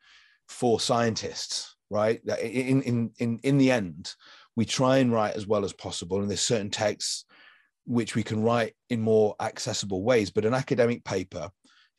for 0.49 0.81
scientists, 0.81 1.77
right? 1.91 2.21
In, 2.43 2.83
in, 2.83 3.11
in, 3.19 3.39
in 3.45 3.59
the 3.59 3.71
end, 3.71 4.13
we 4.59 4.65
try 4.65 4.99
and 4.99 5.13
write 5.13 5.37
as 5.37 5.47
well 5.47 5.65
as 5.65 5.73
possible. 5.73 6.21
And 6.21 6.29
there's 6.29 6.41
certain 6.41 6.69
texts 6.69 7.27
which 7.87 8.17
we 8.17 8.25
can 8.25 8.43
write 8.43 8.75
in 8.91 9.01
more 9.01 9.37
accessible 9.39 10.03
ways. 10.03 10.31
But 10.31 10.45
an 10.45 10.53
academic 10.53 11.05
paper, 11.05 11.49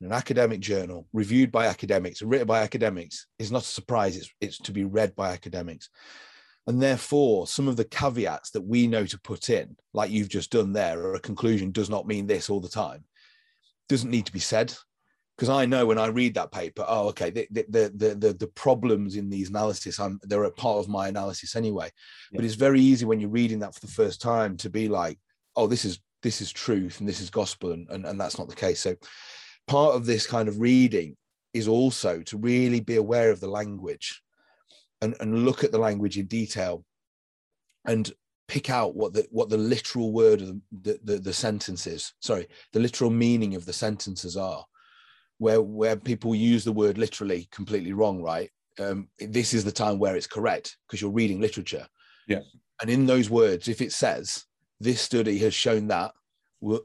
an 0.01 0.11
academic 0.11 0.59
journal, 0.59 1.07
reviewed 1.13 1.53
by 1.53 1.67
academics, 1.67 2.21
written 2.21 2.47
by 2.47 2.59
academics, 2.59 3.27
is 3.39 3.49
not 3.49 3.61
a 3.61 3.65
surprise. 3.65 4.17
It's, 4.17 4.29
it's 4.41 4.57
to 4.57 4.73
be 4.73 4.83
read 4.83 5.15
by 5.15 5.31
academics. 5.31 5.89
And 6.67 6.81
therefore, 6.81 7.47
some 7.47 7.69
of 7.69 7.77
the 7.77 7.85
caveats 7.85 8.49
that 8.49 8.67
we 8.67 8.87
know 8.87 9.05
to 9.05 9.21
put 9.21 9.49
in, 9.49 9.77
like 9.93 10.11
you've 10.11 10.27
just 10.27 10.51
done 10.51 10.73
there, 10.73 11.01
or 11.01 11.15
a 11.15 11.21
conclusion 11.21 11.71
does 11.71 11.89
not 11.89 12.07
mean 12.07 12.27
this 12.27 12.49
all 12.49 12.59
the 12.59 12.67
time, 12.67 13.05
doesn't 13.87 14.11
need 14.11 14.25
to 14.25 14.33
be 14.33 14.39
said 14.39 14.73
because 15.39 15.47
I 15.47 15.65
know 15.65 15.85
when 15.85 15.97
I 15.97 16.07
read 16.07 16.33
that 16.33 16.51
paper, 16.51 16.83
oh, 16.85 17.07
okay, 17.09 17.29
the 17.29 17.47
the 17.49 17.93
the 17.95 18.15
the, 18.15 18.33
the 18.33 18.47
problems 18.47 19.15
in 19.15 19.29
these 19.29 19.49
analysis, 19.49 19.97
I'm 19.97 20.19
they're 20.23 20.43
a 20.43 20.51
part 20.51 20.79
of 20.79 20.89
my 20.89 21.07
analysis 21.07 21.55
anyway. 21.55 21.89
Yeah. 22.29 22.39
But 22.39 22.45
it's 22.45 22.55
very 22.55 22.81
easy 22.81 23.05
when 23.05 23.21
you're 23.21 23.29
reading 23.29 23.59
that 23.59 23.73
for 23.73 23.79
the 23.79 23.87
first 23.87 24.21
time 24.21 24.57
to 24.57 24.69
be 24.69 24.89
like, 24.89 25.17
oh, 25.55 25.65
this 25.65 25.85
is 25.85 26.01
this 26.21 26.41
is 26.41 26.51
truth 26.51 26.99
and 26.99 27.07
this 27.07 27.21
is 27.21 27.29
gospel, 27.29 27.71
and 27.71 27.89
and, 27.89 28.05
and 28.05 28.19
that's 28.19 28.37
not 28.37 28.49
the 28.49 28.55
case. 28.55 28.81
So 28.81 28.97
part 29.65 29.95
of 29.95 30.05
this 30.05 30.27
kind 30.27 30.49
of 30.49 30.59
reading 30.59 31.15
is 31.53 31.69
also 31.69 32.21
to 32.23 32.37
really 32.37 32.81
be 32.81 32.97
aware 32.97 33.31
of 33.31 33.39
the 33.39 33.47
language 33.47 34.21
and, 35.01 35.15
and 35.21 35.45
look 35.45 35.63
at 35.63 35.71
the 35.71 35.79
language 35.79 36.17
in 36.17 36.25
detail 36.25 36.83
and 37.85 38.11
pick 38.49 38.69
out 38.69 38.93
what 38.93 39.13
the 39.13 39.25
what 39.31 39.47
the 39.47 39.57
literal 39.57 40.11
word 40.11 40.41
of 40.41 40.47
the, 40.47 40.61
the, 40.81 40.99
the, 41.03 41.19
the 41.19 41.33
sentences 41.33 42.13
sorry 42.19 42.47
the 42.73 42.79
literal 42.79 43.11
meaning 43.11 43.55
of 43.55 43.65
the 43.65 43.73
sentences 43.73 44.35
are 44.35 44.65
where 45.39 45.61
where 45.61 45.95
people 45.95 46.35
use 46.35 46.63
the 46.63 46.71
word 46.71 46.97
literally 46.97 47.47
completely 47.51 47.93
wrong, 47.93 48.21
right? 48.21 48.51
Um, 48.79 49.09
this 49.17 49.53
is 49.53 49.65
the 49.65 49.71
time 49.71 49.97
where 49.97 50.15
it's 50.15 50.27
correct 50.27 50.77
because 50.87 51.01
you're 51.01 51.11
reading 51.11 51.41
literature. 51.41 51.87
Yeah. 52.27 52.41
And 52.81 52.89
in 52.89 53.05
those 53.05 53.29
words, 53.29 53.67
if 53.67 53.81
it 53.81 53.91
says 53.91 54.45
this 54.79 55.01
study 55.01 55.37
has 55.39 55.53
shown 55.53 55.87
that 55.87 56.13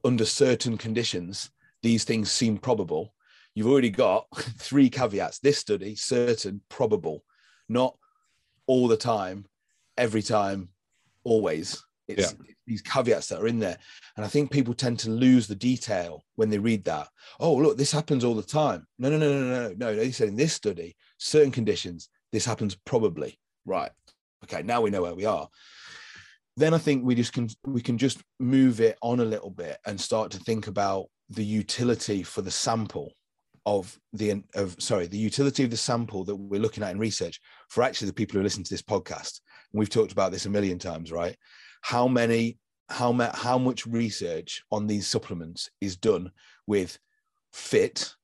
under 0.04 0.24
certain 0.24 0.76
conditions, 0.76 1.50
these 1.82 2.04
things 2.04 2.32
seem 2.32 2.58
probable, 2.58 3.14
you've 3.54 3.68
already 3.68 3.90
got 3.90 4.26
three 4.58 4.88
caveats. 4.88 5.38
This 5.38 5.58
study, 5.58 5.94
certain, 5.94 6.60
probable, 6.68 7.24
not 7.68 7.96
all 8.66 8.88
the 8.88 8.96
time, 8.96 9.46
every 9.96 10.22
time, 10.22 10.68
always. 11.22 11.82
It's 12.06 12.32
yeah. 12.32 12.46
these 12.66 12.82
caveats 12.82 13.28
that 13.28 13.40
are 13.40 13.46
in 13.46 13.58
there. 13.58 13.78
And 14.16 14.24
I 14.24 14.28
think 14.28 14.50
people 14.50 14.74
tend 14.74 14.98
to 15.00 15.10
lose 15.10 15.46
the 15.46 15.54
detail 15.54 16.22
when 16.36 16.50
they 16.50 16.58
read 16.58 16.84
that. 16.84 17.08
Oh, 17.40 17.54
look, 17.54 17.76
this 17.78 17.92
happens 17.92 18.24
all 18.24 18.34
the 18.34 18.42
time. 18.42 18.86
No, 18.98 19.08
no, 19.08 19.18
no, 19.18 19.32
no, 19.32 19.68
no, 19.68 19.74
no. 19.76 19.96
They 19.96 20.10
said 20.12 20.28
in 20.28 20.36
this 20.36 20.52
study, 20.52 20.96
certain 21.18 21.50
conditions, 21.50 22.08
this 22.32 22.44
happens 22.44 22.76
probably. 22.84 23.38
Right. 23.64 23.90
Okay, 24.44 24.62
now 24.62 24.82
we 24.82 24.90
know 24.90 25.02
where 25.02 25.14
we 25.14 25.24
are. 25.24 25.48
Then 26.56 26.74
I 26.74 26.78
think 26.78 27.04
we 27.04 27.14
just 27.14 27.32
can 27.32 27.48
we 27.64 27.80
can 27.80 27.98
just 27.98 28.22
move 28.38 28.80
it 28.80 28.96
on 29.02 29.20
a 29.20 29.24
little 29.24 29.50
bit 29.50 29.78
and 29.86 30.00
start 30.00 30.30
to 30.32 30.38
think 30.38 30.66
about 30.66 31.06
the 31.30 31.44
utility 31.44 32.22
for 32.22 32.42
the 32.42 32.50
sample 32.50 33.12
of 33.66 33.98
the 34.12 34.42
of 34.54 34.76
sorry 34.78 35.06
the 35.06 35.16
utility 35.16 35.64
of 35.64 35.70
the 35.70 35.76
sample 35.76 36.22
that 36.24 36.36
we're 36.36 36.60
looking 36.60 36.84
at 36.84 36.92
in 36.92 36.98
research 36.98 37.40
for 37.70 37.82
actually 37.82 38.06
the 38.06 38.14
people 38.14 38.36
who 38.36 38.42
listen 38.42 38.62
to 38.62 38.72
this 38.72 38.82
podcast 38.82 39.40
and 39.72 39.80
we've 39.80 39.88
talked 39.88 40.12
about 40.12 40.30
this 40.30 40.44
a 40.44 40.50
million 40.50 40.78
times 40.78 41.10
right 41.10 41.36
how 41.84 42.08
many 42.08 42.56
how 42.88 43.12
much 43.12 43.36
how 43.36 43.58
much 43.58 43.86
research 43.86 44.62
on 44.72 44.86
these 44.86 45.06
supplements 45.06 45.70
is 45.82 45.96
done 45.96 46.30
with 46.66 46.98
fit 47.52 48.14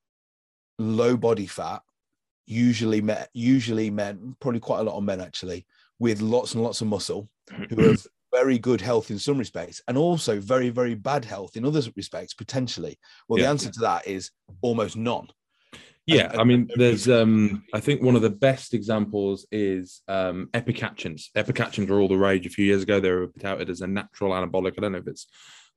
low 0.79 1.15
body 1.15 1.47
fat 1.47 1.83
usually 2.47 3.03
men 3.03 3.27
usually 3.35 3.91
men 3.91 4.35
probably 4.41 4.61
quite 4.61 4.81
a 4.81 4.83
lot 4.83 4.97
of 4.97 5.05
men 5.05 5.21
actually 5.21 5.67
with 5.99 6.23
lots 6.23 6.55
and 6.55 6.63
lots 6.63 6.81
of 6.81 6.87
muscle 6.87 7.29
who 7.69 7.83
have 7.83 8.07
very 8.33 8.59
good 8.59 8.81
health 8.81 9.11
in 9.11 9.19
some 9.19 9.37
respects 9.37 9.83
and 9.89 9.99
also 9.99 10.41
very 10.41 10.71
very 10.71 10.95
bad 10.95 11.23
health 11.23 11.55
in 11.55 11.67
other 11.67 11.83
respects 11.97 12.33
potentially 12.33 12.99
well 13.29 13.39
yeah. 13.39 13.45
the 13.45 13.51
answer 13.51 13.71
to 13.71 13.81
that 13.81 14.07
is 14.07 14.31
almost 14.63 14.97
none 14.97 15.29
yeah, 16.11 16.33
I 16.39 16.45
mean, 16.45 16.69
there's 16.77 17.09
um, 17.09 17.65
I 17.73 17.81
think 17.81 18.03
one 18.03 18.17
of 18.17 18.23
the 18.23 18.31
best 18.31 18.75
examples 18.75 19.47
is 19.53 20.03
um, 20.09 20.49
epicatechins. 20.53 21.31
Epicatechins 21.37 21.89
were 21.89 22.01
all 22.01 22.09
the 22.09 22.17
rage 22.17 22.47
a 22.47 22.51
few 22.51 22.65
years 22.65 22.83
ago. 22.83 23.01
They 23.01 23.11
were 23.11 23.29
touted 23.39 23.71
as 23.71 23.81
a 23.81 23.87
natural 23.87 24.33
anabolic. 24.33 24.75
I 24.77 24.83
don't 24.83 24.93
know 24.93 24.99
if 24.99 25.07
it's 25.07 25.27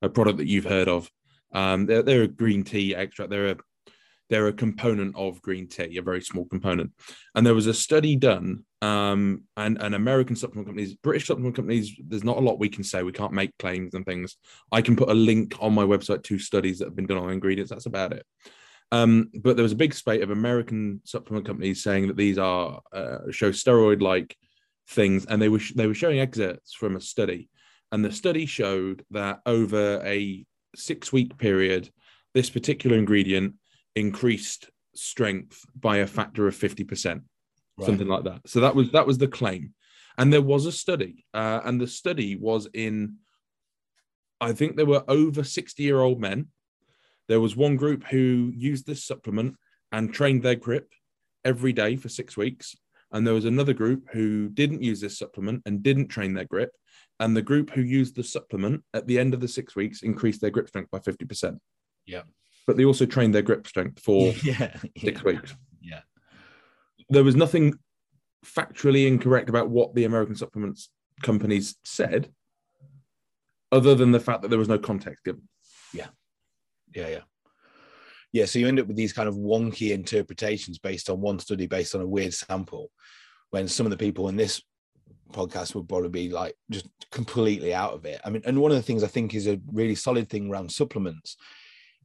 a 0.02 0.08
product 0.08 0.38
that 0.38 0.48
you've 0.48 0.64
heard 0.64 0.88
of. 0.88 1.08
Um, 1.52 1.86
they're, 1.86 2.02
they're 2.02 2.22
a 2.22 2.28
green 2.28 2.64
tea 2.64 2.94
extract. 2.94 3.30
They're 3.30 3.52
a 3.52 3.56
they're 4.30 4.48
a 4.48 4.52
component 4.52 5.14
of 5.16 5.42
green 5.42 5.68
tea, 5.68 5.98
a 5.98 6.02
very 6.02 6.22
small 6.22 6.46
component. 6.46 6.92
And 7.34 7.46
there 7.46 7.54
was 7.54 7.66
a 7.66 7.74
study 7.74 8.16
done, 8.16 8.64
um, 8.80 9.42
and, 9.56 9.80
and 9.80 9.94
American 9.94 10.34
supplement 10.34 10.66
companies, 10.66 10.94
British 10.94 11.26
supplement 11.26 11.54
companies, 11.54 11.94
there's 12.02 12.24
not 12.24 12.38
a 12.38 12.40
lot 12.40 12.58
we 12.58 12.70
can 12.70 12.84
say. 12.84 13.02
We 13.02 13.12
can't 13.12 13.34
make 13.34 13.56
claims 13.58 13.94
and 13.94 14.04
things. 14.04 14.36
I 14.72 14.80
can 14.80 14.96
put 14.96 15.10
a 15.10 15.14
link 15.14 15.54
on 15.60 15.74
my 15.74 15.84
website 15.84 16.22
to 16.24 16.38
studies 16.38 16.78
that 16.78 16.86
have 16.86 16.96
been 16.96 17.06
done 17.06 17.18
on 17.18 17.30
ingredients. 17.30 17.70
That's 17.70 17.86
about 17.86 18.12
it. 18.12 18.24
Um, 18.94 19.12
but 19.44 19.52
there 19.56 19.68
was 19.68 19.76
a 19.76 19.84
big 19.84 19.94
spate 19.94 20.22
of 20.22 20.30
American 20.30 21.00
supplement 21.04 21.46
companies 21.46 21.82
saying 21.82 22.06
that 22.08 22.16
these 22.16 22.38
are 22.38 22.80
uh, 22.92 23.18
show 23.30 23.50
steroid-like 23.50 24.30
things, 24.96 25.26
and 25.26 25.40
they 25.40 25.48
were 25.48 25.62
sh- 25.64 25.76
they 25.78 25.88
were 25.90 26.00
showing 26.02 26.20
excerpts 26.20 26.74
from 26.80 26.96
a 26.96 27.00
study, 27.00 27.48
and 27.90 28.04
the 28.04 28.12
study 28.12 28.46
showed 28.46 28.98
that 29.10 29.36
over 29.56 29.84
a 30.16 30.44
six-week 30.76 31.30
period, 31.38 31.90
this 32.34 32.50
particular 32.50 32.96
ingredient 32.96 33.54
increased 33.94 34.70
strength 34.94 35.56
by 35.86 35.96
a 35.98 36.06
factor 36.06 36.46
of 36.46 36.54
fifty 36.54 36.84
percent, 36.84 37.22
right. 37.78 37.86
something 37.86 38.10
like 38.14 38.24
that. 38.24 38.40
So 38.46 38.60
that 38.60 38.74
was 38.74 38.86
that 38.92 39.06
was 39.06 39.18
the 39.18 39.34
claim, 39.38 39.74
and 40.18 40.32
there 40.32 40.48
was 40.52 40.66
a 40.66 40.72
study, 40.84 41.24
uh, 41.40 41.60
and 41.64 41.80
the 41.80 41.88
study 41.88 42.36
was 42.36 42.68
in, 42.74 43.16
I 44.40 44.52
think 44.52 44.70
there 44.76 44.92
were 44.94 45.04
over 45.08 45.42
sixty-year-old 45.42 46.20
men 46.20 46.38
there 47.28 47.40
was 47.40 47.56
one 47.56 47.76
group 47.76 48.04
who 48.04 48.52
used 48.54 48.86
this 48.86 49.04
supplement 49.04 49.56
and 49.92 50.12
trained 50.12 50.42
their 50.42 50.54
grip 50.54 50.92
every 51.44 51.72
day 51.72 51.96
for 51.96 52.08
six 52.08 52.36
weeks. 52.36 52.74
And 53.12 53.26
there 53.26 53.34
was 53.34 53.44
another 53.44 53.72
group 53.72 54.08
who 54.12 54.48
didn't 54.48 54.82
use 54.82 55.00
this 55.00 55.18
supplement 55.18 55.62
and 55.66 55.82
didn't 55.82 56.08
train 56.08 56.34
their 56.34 56.44
grip. 56.44 56.72
And 57.20 57.36
the 57.36 57.42
group 57.42 57.70
who 57.70 57.82
used 57.82 58.16
the 58.16 58.24
supplement 58.24 58.82
at 58.92 59.06
the 59.06 59.18
end 59.18 59.34
of 59.34 59.40
the 59.40 59.48
six 59.48 59.76
weeks 59.76 60.02
increased 60.02 60.40
their 60.40 60.50
grip 60.50 60.68
strength 60.68 60.90
by 60.90 60.98
50%. 60.98 61.58
Yeah. 62.06 62.22
But 62.66 62.76
they 62.76 62.84
also 62.84 63.06
trained 63.06 63.34
their 63.34 63.42
grip 63.42 63.66
strength 63.66 64.00
for 64.00 64.32
yeah, 64.42 64.76
six 64.98 65.20
yeah, 65.20 65.22
weeks. 65.22 65.54
Yeah. 65.80 66.00
There 67.08 67.24
was 67.24 67.36
nothing 67.36 67.74
factually 68.44 69.06
incorrect 69.06 69.48
about 69.48 69.70
what 69.70 69.94
the 69.94 70.04
American 70.04 70.34
supplements 70.34 70.90
companies 71.22 71.76
said, 71.84 72.32
other 73.70 73.94
than 73.94 74.10
the 74.10 74.20
fact 74.20 74.42
that 74.42 74.48
there 74.48 74.58
was 74.58 74.68
no 74.68 74.78
context 74.78 75.24
given. 75.24 75.48
Yeah 75.92 76.08
yeah, 76.94 77.08
yeah. 77.08 77.20
Yeah, 78.32 78.46
so 78.46 78.58
you 78.58 78.66
end 78.66 78.80
up 78.80 78.88
with 78.88 78.96
these 78.96 79.12
kind 79.12 79.28
of 79.28 79.36
wonky 79.36 79.92
interpretations 79.92 80.78
based 80.78 81.08
on 81.08 81.20
one 81.20 81.38
study, 81.38 81.66
based 81.66 81.94
on 81.94 82.00
a 82.00 82.06
weird 82.06 82.34
sample, 82.34 82.90
when 83.50 83.68
some 83.68 83.86
of 83.86 83.90
the 83.90 83.96
people 83.96 84.28
in 84.28 84.36
this 84.36 84.60
podcast 85.32 85.74
would 85.74 85.88
probably 85.88 86.08
be 86.08 86.28
like 86.30 86.54
just 86.70 86.88
completely 87.12 87.72
out 87.72 87.92
of 87.92 88.04
it. 88.04 88.20
I 88.24 88.30
mean, 88.30 88.42
and 88.44 88.60
one 88.60 88.72
of 88.72 88.76
the 88.76 88.82
things 88.82 89.04
I 89.04 89.08
think 89.08 89.34
is 89.34 89.46
a 89.46 89.60
really 89.72 89.94
solid 89.94 90.28
thing 90.28 90.50
around 90.50 90.72
supplements 90.72 91.36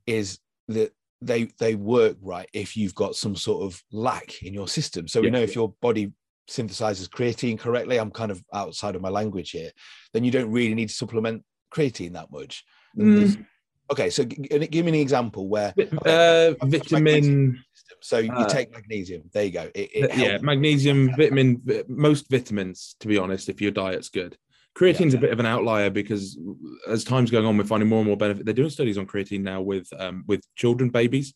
is 0.06 0.40
that 0.68 0.92
they 1.22 1.50
they 1.60 1.76
work 1.76 2.18
right 2.22 2.50
if 2.54 2.78
you've 2.78 2.96
got 2.96 3.16
some 3.16 3.36
sort 3.36 3.64
of 3.64 3.82
lack 3.92 4.44
in 4.44 4.54
your 4.54 4.68
system. 4.68 5.08
So 5.08 5.22
we 5.22 5.30
know 5.30 5.42
if 5.42 5.56
your 5.56 5.74
body 5.82 6.14
synthesizes 6.50 7.10
creatine 7.10 7.60
correctly, 7.60 7.98
I'm 7.98 8.12
kind 8.12 8.32
of 8.32 8.44
outside 8.54 8.96
of 8.96 9.02
my 9.02 9.10
language 9.10 9.52
here, 9.52 9.72
then 10.14 10.24
you 10.24 10.32
don't 10.32 10.52
really 10.52 10.76
need 10.76 10.90
to 10.90 10.96
supplement 10.96 11.44
creatine 11.74 12.14
that 12.14 12.32
much. 12.32 12.64
Mm. 12.98 13.46
Okay, 13.92 14.10
so 14.10 14.24
g- 14.24 14.36
give 14.68 14.86
me 14.86 14.92
an 14.92 14.96
example 14.96 15.48
where 15.48 15.74
Uh, 16.06 16.54
vitamin. 16.64 17.64
so 18.02 18.20
you 18.20 18.32
Uh, 18.32 18.48
take 18.48 18.72
magnesium. 18.72 19.24
There 19.34 19.46
you 19.46 19.52
go. 19.52 19.70
It, 19.74 19.90
it 19.94 20.18
yeah, 20.18 20.38
magnesium, 20.40 21.10
vitamin, 21.16 21.62
most 21.88 22.30
vitamins, 22.30 22.96
to 23.00 23.08
be 23.08 23.18
honest, 23.18 23.50
if 23.50 23.62
your 23.62 23.72
diet's 23.72 24.10
good. 24.10 24.38
Creatine's 24.76 25.14
a 25.16 25.18
bit 25.18 25.32
of 25.34 25.40
an 25.40 25.46
outlier 25.46 25.90
because 25.90 26.40
as 26.88 27.04
time's 27.04 27.32
going 27.32 27.46
on, 27.46 27.58
we're 27.58 27.64
finding 27.66 27.90
more 27.90 28.00
and 28.00 28.08
more 28.08 28.16
benefit. 28.18 28.46
They're 28.46 28.54
doing 28.54 28.70
studies 28.70 28.98
on 28.98 29.08
creatine 29.08 29.42
now 29.42 29.62
with 29.62 29.88
um, 29.98 30.24
with 30.28 30.44
children, 30.56 30.90
babies, 30.90 31.34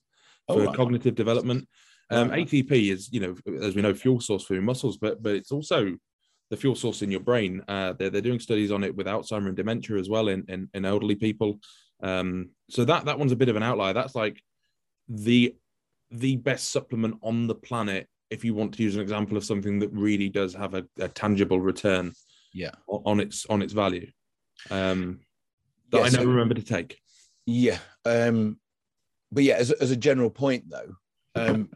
Oh, 0.48 0.56
for 0.56 0.66
right. 0.66 0.76
cognitive 0.76 1.16
development. 1.16 1.68
Um, 2.10 2.30
Right. 2.30 2.48
ATP 2.48 2.92
is, 2.92 3.10
you 3.12 3.20
know, 3.22 3.36
as 3.62 3.76
we 3.76 3.82
know, 3.82 3.94
fuel 3.94 4.20
source 4.22 4.44
for 4.46 4.54
your 4.54 4.62
muscles, 4.64 4.98
but 4.98 5.22
but 5.24 5.34
it's 5.36 5.52
also 5.52 5.98
the 6.52 6.58
fuel 6.58 6.76
source 6.76 7.02
in 7.02 7.10
your 7.10 7.22
brain. 7.22 7.64
Uh, 7.68 7.94
they're, 7.94 8.12
they're 8.12 8.22
doing 8.22 8.40
studies 8.40 8.72
on 8.72 8.84
it 8.84 8.96
with 8.96 9.08
Alzheimer 9.08 9.48
and 9.48 9.56
dementia 9.58 9.98
as 9.98 10.08
well 10.10 10.28
in, 10.28 10.46
in, 10.48 10.70
in 10.76 10.86
elderly 10.86 11.16
people. 11.16 11.60
Um, 12.04 12.50
so 12.70 12.86
that 12.86 13.06
that 13.06 13.18
one's 13.18 13.32
a 13.32 13.36
bit 13.38 13.50
of 13.50 13.56
an 13.56 13.64
outlier. 13.64 13.94
That's 13.94 14.14
like 14.14 14.40
the 15.08 15.56
the 16.12 16.36
best 16.38 16.72
supplement 16.72 17.16
on 17.24 17.48
the 17.48 17.56
planet 17.56 18.08
if 18.30 18.44
you 18.46 18.54
want 18.54 18.74
to 18.76 18.84
use 18.84 18.96
an 18.96 19.02
example 19.02 19.38
of 19.38 19.44
something 19.44 19.80
that 19.80 19.90
really 19.92 20.30
does 20.30 20.54
have 20.54 20.74
a, 20.76 20.86
a 21.00 21.08
tangible 21.08 21.60
return 21.60 22.14
Yeah. 22.54 22.72
on 22.88 23.20
its 23.20 23.46
on 23.48 23.62
its 23.62 23.74
value. 23.74 24.12
Um, 24.70 25.22
that 25.92 26.00
Yeah, 26.00 26.04
I 26.04 26.10
so- 26.10 26.18
never 26.20 26.30
remember 26.32 26.56
to 26.56 26.64
take. 26.64 27.00
Yeah. 27.46 27.80
Um, 28.06 28.60
but 29.32 29.44
yeah, 29.44 29.56
as 29.56 29.72
as 29.72 29.92
a 29.92 29.96
general 29.98 30.30
point 30.30 30.66
though, 30.70 30.96
um, 31.36 31.70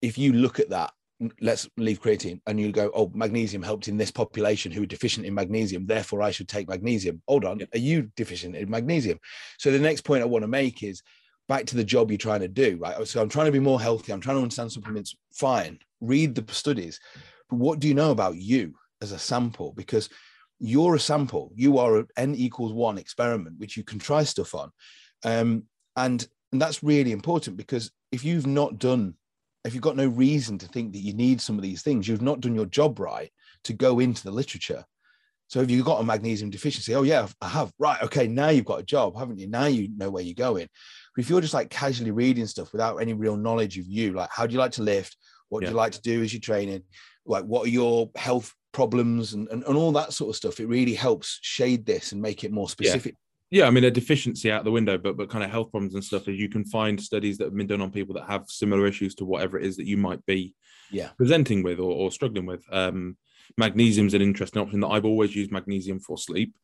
if 0.00 0.16
you 0.18 0.32
look 0.32 0.58
at 0.60 0.70
that, 0.70 0.92
let's 1.40 1.68
leave 1.76 2.00
creatine, 2.00 2.40
and 2.46 2.60
you 2.60 2.72
go, 2.72 2.90
oh, 2.94 3.10
magnesium 3.14 3.62
helped 3.62 3.88
in 3.88 3.96
this 3.96 4.10
population 4.10 4.72
who 4.72 4.82
are 4.82 4.86
deficient 4.86 5.26
in 5.26 5.34
magnesium, 5.34 5.86
therefore 5.86 6.22
I 6.22 6.30
should 6.30 6.48
take 6.48 6.68
magnesium. 6.68 7.22
Hold 7.28 7.44
on, 7.44 7.60
are 7.74 7.78
you 7.78 8.10
deficient 8.16 8.56
in 8.56 8.70
magnesium? 8.70 9.18
So 9.58 9.70
the 9.70 9.78
next 9.78 10.02
point 10.02 10.22
I 10.22 10.26
want 10.26 10.42
to 10.42 10.48
make 10.48 10.82
is 10.82 11.02
back 11.48 11.66
to 11.66 11.76
the 11.76 11.84
job 11.84 12.10
you're 12.10 12.18
trying 12.18 12.40
to 12.40 12.48
do, 12.48 12.78
right? 12.80 13.06
So 13.06 13.20
I'm 13.20 13.28
trying 13.28 13.46
to 13.46 13.52
be 13.52 13.58
more 13.58 13.80
healthy. 13.80 14.12
I'm 14.12 14.20
trying 14.20 14.36
to 14.36 14.42
understand 14.42 14.72
supplements. 14.72 15.16
Fine, 15.34 15.78
read 16.00 16.34
the 16.34 16.52
studies, 16.52 17.00
but 17.50 17.56
what 17.56 17.78
do 17.78 17.88
you 17.88 17.94
know 17.94 18.10
about 18.10 18.36
you 18.36 18.74
as 19.00 19.12
a 19.12 19.18
sample? 19.18 19.72
Because 19.76 20.08
you're 20.58 20.94
a 20.94 21.00
sample. 21.00 21.52
You 21.54 21.78
are 21.78 21.96
an 21.98 22.06
n 22.16 22.34
equals 22.34 22.72
one 22.72 22.98
experiment, 22.98 23.58
which 23.58 23.76
you 23.76 23.84
can 23.84 23.98
try 23.98 24.24
stuff 24.24 24.54
on, 24.54 24.70
um, 25.24 25.64
and 25.96 26.26
and 26.52 26.60
that's 26.60 26.82
really 26.82 27.12
important 27.12 27.56
because 27.56 27.90
if 28.12 28.24
you've 28.24 28.46
not 28.46 28.78
done, 28.78 29.14
if 29.64 29.74
you've 29.74 29.82
got 29.82 29.96
no 29.96 30.08
reason 30.08 30.58
to 30.58 30.66
think 30.66 30.92
that 30.92 31.00
you 31.00 31.12
need 31.12 31.40
some 31.40 31.56
of 31.56 31.62
these 31.62 31.82
things, 31.82 32.08
you've 32.08 32.22
not 32.22 32.40
done 32.40 32.54
your 32.54 32.66
job 32.66 32.98
right 32.98 33.30
to 33.64 33.72
go 33.72 34.00
into 34.00 34.24
the 34.24 34.30
literature. 34.30 34.84
So 35.48 35.60
if 35.60 35.70
you've 35.70 35.84
got 35.84 36.00
a 36.00 36.04
magnesium 36.04 36.50
deficiency, 36.50 36.94
oh 36.94 37.02
yeah, 37.02 37.26
I 37.40 37.48
have. 37.48 37.72
Right, 37.78 38.02
okay, 38.02 38.26
now 38.26 38.48
you've 38.48 38.64
got 38.64 38.80
a 38.80 38.84
job, 38.84 39.18
haven't 39.18 39.38
you? 39.38 39.48
Now 39.48 39.66
you 39.66 39.88
know 39.96 40.10
where 40.10 40.22
you're 40.22 40.34
going. 40.34 40.68
But 41.14 41.24
if 41.24 41.28
you're 41.30 41.42
just 41.42 41.54
like 41.54 41.68
casually 41.68 42.10
reading 42.10 42.46
stuff 42.46 42.72
without 42.72 42.96
any 42.96 43.12
real 43.12 43.36
knowledge 43.36 43.78
of 43.78 43.86
you, 43.86 44.14
like 44.14 44.30
how 44.32 44.46
do 44.46 44.54
you 44.54 44.58
like 44.58 44.72
to 44.72 44.82
lift? 44.82 45.16
What 45.50 45.60
do 45.60 45.66
you 45.70 45.76
like 45.76 45.92
to 45.92 46.00
do 46.00 46.22
as 46.22 46.32
you're 46.32 46.40
training? 46.40 46.82
Like 47.26 47.44
what 47.44 47.66
are 47.66 47.70
your 47.70 48.10
health 48.16 48.54
problems 48.72 49.34
and, 49.34 49.46
and, 49.48 49.62
and 49.64 49.76
all 49.76 49.92
that 49.92 50.14
sort 50.14 50.30
of 50.30 50.36
stuff? 50.36 50.58
It 50.58 50.68
really 50.68 50.94
helps 50.94 51.38
shade 51.42 51.84
this 51.84 52.12
and 52.12 52.22
make 52.22 52.44
it 52.44 52.50
more 52.52 52.70
specific. 52.70 53.16
Yeah, 53.52 53.66
I 53.66 53.70
mean 53.70 53.84
a 53.84 53.90
deficiency 53.90 54.50
out 54.50 54.64
the 54.64 54.70
window, 54.70 54.96
but 54.96 55.18
but 55.18 55.28
kind 55.28 55.44
of 55.44 55.50
health 55.50 55.70
problems 55.70 55.94
and 55.94 56.02
stuff. 56.02 56.26
Is 56.26 56.40
you 56.40 56.48
can 56.48 56.64
find 56.64 56.98
studies 56.98 57.36
that 57.36 57.44
have 57.44 57.54
been 57.54 57.66
done 57.66 57.82
on 57.82 57.90
people 57.92 58.14
that 58.14 58.26
have 58.26 58.46
similar 58.48 58.86
issues 58.86 59.14
to 59.16 59.26
whatever 59.26 59.58
it 59.58 59.66
is 59.66 59.76
that 59.76 59.86
you 59.86 59.98
might 59.98 60.24
be 60.24 60.54
Yeah. 60.90 61.10
presenting 61.18 61.62
with 61.62 61.78
or, 61.78 61.92
or 61.92 62.10
struggling 62.10 62.46
with. 62.46 62.64
Um, 62.72 63.18
magnesium's 63.58 64.14
an 64.14 64.22
interesting 64.22 64.62
option 64.62 64.80
that 64.80 64.88
I've 64.88 65.04
always 65.04 65.36
used 65.36 65.52
magnesium 65.52 66.00
for 66.00 66.16
sleep 66.16 66.54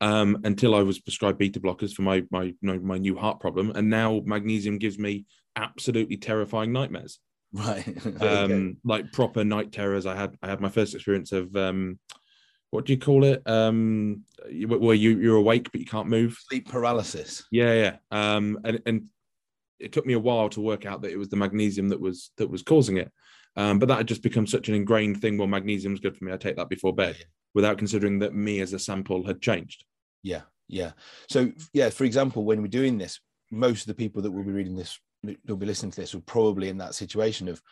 um, 0.00 0.38
until 0.44 0.76
I 0.76 0.82
was 0.82 1.00
prescribed 1.00 1.38
beta 1.38 1.58
blockers 1.58 1.92
for 1.92 2.02
my 2.02 2.22
my 2.30 2.54
my 2.62 2.78
my 2.78 2.98
new 2.98 3.16
heart 3.16 3.40
problem, 3.40 3.72
and 3.74 3.90
now 3.90 4.22
magnesium 4.24 4.78
gives 4.78 5.00
me 5.00 5.26
absolutely 5.56 6.16
terrifying 6.16 6.72
nightmares. 6.72 7.18
Right. 7.52 7.84
Um, 8.20 8.76
like 8.84 9.10
proper 9.10 9.42
night 9.42 9.72
terrors. 9.72 10.06
I 10.06 10.14
had 10.14 10.36
I 10.42 10.48
had 10.48 10.60
my 10.60 10.68
first 10.68 10.94
experience 10.94 11.32
of 11.32 11.56
um, 11.56 11.98
what 12.70 12.84
do 12.84 12.92
you 12.92 12.98
call 12.98 13.24
it? 13.24 13.42
Um, 13.46 14.24
where 14.66 14.94
you 14.94 15.18
you're 15.18 15.36
awake 15.36 15.70
but 15.72 15.80
you 15.80 15.86
can't 15.86 16.08
move. 16.08 16.38
Sleep 16.48 16.68
paralysis. 16.68 17.44
Yeah, 17.50 17.72
yeah. 17.72 17.96
Um, 18.10 18.58
and 18.64 18.82
and 18.86 19.04
it 19.78 19.92
took 19.92 20.06
me 20.06 20.14
a 20.14 20.18
while 20.18 20.48
to 20.50 20.60
work 20.60 20.86
out 20.86 21.02
that 21.02 21.12
it 21.12 21.18
was 21.18 21.28
the 21.28 21.36
magnesium 21.36 21.88
that 21.90 22.00
was 22.00 22.30
that 22.38 22.50
was 22.50 22.62
causing 22.62 22.96
it. 22.96 23.10
Um, 23.56 23.78
but 23.78 23.88
that 23.88 23.98
had 23.98 24.08
just 24.08 24.22
become 24.22 24.46
such 24.46 24.68
an 24.68 24.74
ingrained 24.74 25.20
thing. 25.20 25.38
Well, 25.38 25.46
magnesium's 25.46 26.00
good 26.00 26.16
for 26.16 26.24
me. 26.24 26.32
I 26.32 26.36
take 26.36 26.56
that 26.56 26.68
before 26.68 26.94
bed, 26.94 27.16
without 27.54 27.78
considering 27.78 28.18
that 28.18 28.34
me 28.34 28.60
as 28.60 28.72
a 28.72 28.78
sample 28.78 29.26
had 29.26 29.40
changed. 29.40 29.84
Yeah, 30.22 30.42
yeah. 30.68 30.92
So 31.30 31.52
yeah, 31.72 31.88
for 31.90 32.04
example, 32.04 32.44
when 32.44 32.60
we're 32.60 32.68
doing 32.68 32.98
this, 32.98 33.20
most 33.50 33.82
of 33.82 33.86
the 33.86 33.94
people 33.94 34.22
that 34.22 34.30
will 34.30 34.44
be 34.44 34.52
reading 34.52 34.76
this, 34.76 34.98
will 35.46 35.56
be 35.56 35.66
listening 35.66 35.92
to 35.92 36.00
this, 36.00 36.12
will 36.12 36.20
probably 36.22 36.68
in 36.68 36.78
that 36.78 36.94
situation 36.94 37.48
of 37.48 37.62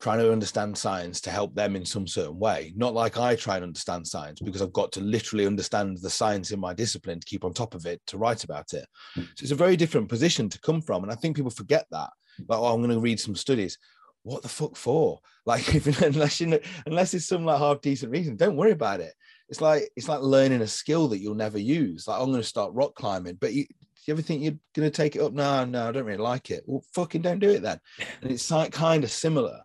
trying 0.00 0.18
to 0.18 0.32
understand 0.32 0.76
science 0.76 1.20
to 1.22 1.30
help 1.30 1.54
them 1.54 1.76
in 1.76 1.84
some 1.84 2.06
certain 2.06 2.38
way. 2.38 2.72
Not 2.76 2.94
like 2.94 3.18
I 3.18 3.36
try 3.36 3.56
and 3.56 3.64
understand 3.64 4.06
science 4.06 4.40
because 4.40 4.60
I've 4.60 4.72
got 4.72 4.92
to 4.92 5.00
literally 5.00 5.46
understand 5.46 5.98
the 5.98 6.10
science 6.10 6.50
in 6.50 6.60
my 6.60 6.74
discipline 6.74 7.20
to 7.20 7.26
keep 7.26 7.44
on 7.44 7.52
top 7.52 7.74
of 7.74 7.86
it 7.86 8.00
to 8.08 8.18
write 8.18 8.44
about 8.44 8.72
it. 8.72 8.86
Hmm. 9.14 9.22
So 9.36 9.42
it's 9.42 9.52
a 9.52 9.56
very 9.56 9.76
different 9.76 10.08
position 10.08 10.48
to 10.50 10.60
come 10.60 10.82
from, 10.82 11.02
and 11.02 11.12
I 11.12 11.16
think 11.16 11.36
people 11.36 11.50
forget 11.50 11.86
that. 11.90 12.10
Like, 12.48 12.58
oh, 12.58 12.66
I'm 12.66 12.80
going 12.80 12.90
to 12.90 13.00
read 13.00 13.20
some 13.20 13.36
studies. 13.36 13.78
What 14.22 14.42
the 14.42 14.48
fuck 14.48 14.76
for? 14.76 15.20
Like, 15.46 15.74
if 15.74 16.00
unless 16.00 16.40
you 16.40 16.46
know, 16.46 16.58
unless 16.86 17.12
it's 17.12 17.26
some 17.26 17.44
like 17.44 17.58
half 17.58 17.82
decent 17.82 18.10
reason, 18.10 18.34
don't 18.34 18.56
worry 18.56 18.70
about 18.70 19.00
it 19.00 19.12
it's 19.48 19.60
like 19.60 19.90
it's 19.96 20.08
like 20.08 20.20
learning 20.20 20.62
a 20.62 20.66
skill 20.66 21.08
that 21.08 21.18
you'll 21.18 21.34
never 21.34 21.58
use. 21.58 22.08
Like 22.08 22.20
I'm 22.20 22.30
going 22.30 22.40
to 22.40 22.42
start 22.42 22.72
rock 22.72 22.94
climbing, 22.94 23.36
but 23.40 23.52
you, 23.52 23.66
do 23.66 23.74
you 24.06 24.14
ever 24.14 24.22
think 24.22 24.42
you're 24.42 24.58
going 24.74 24.90
to 24.90 24.96
take 24.96 25.16
it 25.16 25.22
up? 25.22 25.32
No, 25.32 25.64
no, 25.64 25.88
I 25.88 25.92
don't 25.92 26.04
really 26.04 26.18
like 26.18 26.50
it. 26.50 26.62
Well, 26.66 26.84
fucking 26.92 27.22
don't 27.22 27.38
do 27.38 27.50
it 27.50 27.62
then. 27.62 27.80
And 28.22 28.30
it's 28.30 28.50
like 28.50 28.72
kind 28.72 29.04
of 29.04 29.10
similar. 29.10 29.60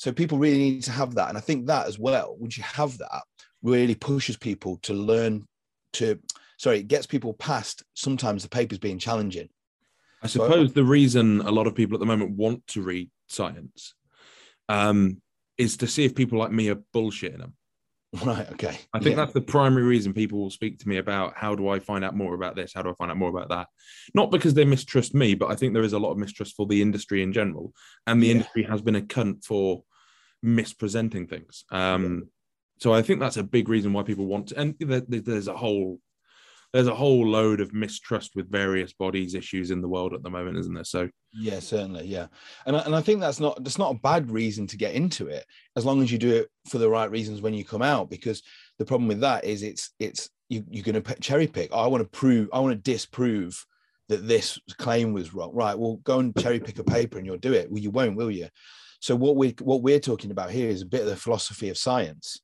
So 0.00 0.12
people 0.12 0.38
really 0.38 0.56
need 0.56 0.82
to 0.84 0.92
have 0.92 1.14
that, 1.16 1.28
and 1.28 1.36
I 1.36 1.42
think 1.42 1.66
that 1.66 1.86
as 1.86 1.98
well. 1.98 2.34
Once 2.38 2.56
you 2.56 2.62
have 2.64 2.96
that, 2.96 3.22
really 3.62 3.94
pushes 3.94 4.34
people 4.34 4.78
to 4.84 4.94
learn 4.94 5.46
to. 5.92 6.18
Sorry, 6.56 6.78
it 6.78 6.88
gets 6.88 7.06
people 7.06 7.34
past 7.34 7.82
sometimes 7.92 8.42
the 8.42 8.48
papers 8.48 8.78
being 8.78 8.98
challenging. 8.98 9.50
I 10.22 10.26
suppose 10.28 10.72
the 10.72 10.84
reason 10.84 11.42
a 11.42 11.50
lot 11.50 11.66
of 11.66 11.74
people 11.74 11.96
at 11.96 12.00
the 12.00 12.06
moment 12.06 12.30
want 12.30 12.66
to 12.68 12.80
read 12.80 13.10
science 13.28 13.92
um, 14.70 15.20
is 15.58 15.76
to 15.76 15.86
see 15.86 16.06
if 16.06 16.14
people 16.14 16.38
like 16.38 16.50
me 16.50 16.70
are 16.70 16.80
bullshitting 16.94 17.38
them. 17.38 17.52
Right. 18.24 18.50
Okay. 18.52 18.78
I 18.94 19.00
think 19.00 19.16
Yeah. 19.16 19.24
that's 19.24 19.34
the 19.34 19.42
primary 19.42 19.84
reason 19.84 20.14
people 20.14 20.40
will 20.40 20.50
speak 20.50 20.78
to 20.78 20.88
me 20.88 20.96
about 20.96 21.36
how 21.36 21.54
do 21.54 21.68
I 21.68 21.78
find 21.78 22.04
out 22.04 22.16
more 22.16 22.34
about 22.34 22.56
this? 22.56 22.72
How 22.74 22.82
do 22.82 22.90
I 22.90 22.94
find 22.94 23.10
out 23.10 23.18
more 23.18 23.28
about 23.28 23.50
that? 23.50 23.68
Not 24.14 24.30
because 24.32 24.54
they 24.54 24.64
mistrust 24.64 25.14
me, 25.14 25.34
but 25.34 25.50
I 25.50 25.54
think 25.54 25.74
there 25.74 25.84
is 25.84 25.92
a 25.92 25.98
lot 25.98 26.10
of 26.10 26.18
mistrust 26.18 26.56
for 26.56 26.66
the 26.66 26.82
industry 26.82 27.22
in 27.22 27.32
general. 27.32 27.72
And 28.06 28.22
the 28.22 28.28
Yeah. 28.28 28.32
industry 28.32 28.62
has 28.64 28.82
been 28.82 28.96
a 28.96 29.02
cunt 29.02 29.44
for 29.44 29.84
mispresenting 30.42 31.26
things. 31.26 31.64
Um, 31.70 32.28
so 32.78 32.92
I 32.94 33.02
think 33.02 33.20
that's 33.20 33.36
a 33.36 33.42
big 33.42 33.68
reason 33.68 33.92
why 33.92 34.02
people 34.02 34.26
want 34.26 34.48
to, 34.48 34.58
and 34.58 34.74
there, 34.78 35.00
there- 35.00 35.20
there's 35.20 35.48
a 35.48 35.56
whole 35.56 36.00
there's 36.72 36.86
a 36.86 36.94
whole 36.94 37.26
load 37.26 37.60
of 37.60 37.74
mistrust 37.74 38.36
with 38.36 38.48
various 38.48 38.92
bodies 38.92 39.34
issues 39.34 39.72
in 39.72 39.80
the 39.80 39.88
world 39.88 40.14
at 40.14 40.22
the 40.22 40.30
moment, 40.30 40.56
isn't 40.56 40.72
there? 40.74 40.84
So 40.84 41.08
Yeah, 41.34 41.58
certainly. 41.58 42.06
Yeah, 42.06 42.28
and 42.64 42.76
I, 42.76 42.80
and 42.82 42.94
I 42.94 43.00
think 43.00 43.18
that's 43.20 43.40
not 43.40 43.62
that's 43.64 43.76
not 43.78 43.96
a 43.96 43.98
bad 43.98 44.30
reason 44.30 44.68
to 44.68 44.76
get 44.76 44.94
into 44.94 45.26
it 45.26 45.44
as 45.74 45.84
long 45.84 46.00
as 46.00 46.12
you 46.12 46.18
do 46.18 46.30
it 46.32 46.48
for 46.68 46.78
the 46.78 46.88
right 46.88 47.10
reasons 47.10 47.42
when 47.42 47.54
you 47.54 47.64
come 47.64 47.82
out. 47.82 48.08
Because 48.08 48.40
the 48.78 48.84
problem 48.84 49.08
with 49.08 49.18
that 49.20 49.44
is 49.44 49.64
it's 49.64 49.90
it's 49.98 50.30
you, 50.48 50.62
you're 50.70 50.84
going 50.84 51.02
to 51.02 51.14
cherry 51.20 51.48
pick. 51.48 51.72
I 51.74 51.88
want 51.88 52.04
to 52.04 52.08
prove. 52.08 52.48
I 52.52 52.60
want 52.60 52.72
to 52.76 52.90
disprove 52.92 53.66
that 54.08 54.28
this 54.28 54.56
claim 54.78 55.12
was 55.12 55.34
wrong. 55.34 55.52
Right. 55.52 55.76
Well, 55.76 55.96
go 56.04 56.20
and 56.20 56.36
cherry 56.38 56.60
pick 56.60 56.78
a 56.78 56.84
paper 56.84 57.18
and 57.18 57.26
you'll 57.26 57.36
do 57.38 57.52
it. 57.52 57.68
Well, 57.68 57.80
you 57.82 57.90
won't, 57.90 58.16
will 58.16 58.30
you? 58.30 58.46
So 59.00 59.16
what 59.16 59.36
we 59.36 59.54
what 59.60 59.82
we're 59.82 60.00
talking 60.00 60.30
about 60.30 60.50
here 60.50 60.68
is 60.68 60.82
a 60.82 60.86
bit 60.86 61.00
of 61.02 61.08
the 61.08 61.16
philosophy 61.16 61.70
of 61.70 61.78
science, 61.78 62.40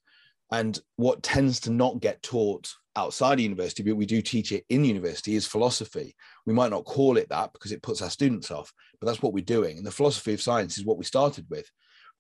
and 0.50 0.78
what 0.96 1.22
tends 1.22 1.60
to 1.60 1.70
not 1.70 2.00
get 2.00 2.22
taught 2.22 2.72
outside 2.96 3.34
of 3.34 3.40
university, 3.40 3.82
but 3.82 3.96
we 3.96 4.06
do 4.06 4.22
teach 4.22 4.52
it 4.52 4.64
in 4.70 4.84
university, 4.84 5.34
is 5.34 5.46
philosophy. 5.46 6.16
We 6.46 6.54
might 6.54 6.70
not 6.70 6.86
call 6.86 7.18
it 7.18 7.28
that 7.28 7.52
because 7.52 7.72
it 7.72 7.82
puts 7.82 8.00
our 8.00 8.08
students 8.08 8.50
off, 8.50 8.72
but 8.98 9.06
that's 9.06 9.20
what 9.20 9.34
we're 9.34 9.44
doing. 9.44 9.76
And 9.76 9.86
the 9.86 9.90
philosophy 9.90 10.32
of 10.32 10.40
science 10.40 10.78
is 10.78 10.86
what 10.86 10.96
we 10.96 11.04
started 11.04 11.46
with. 11.50 11.70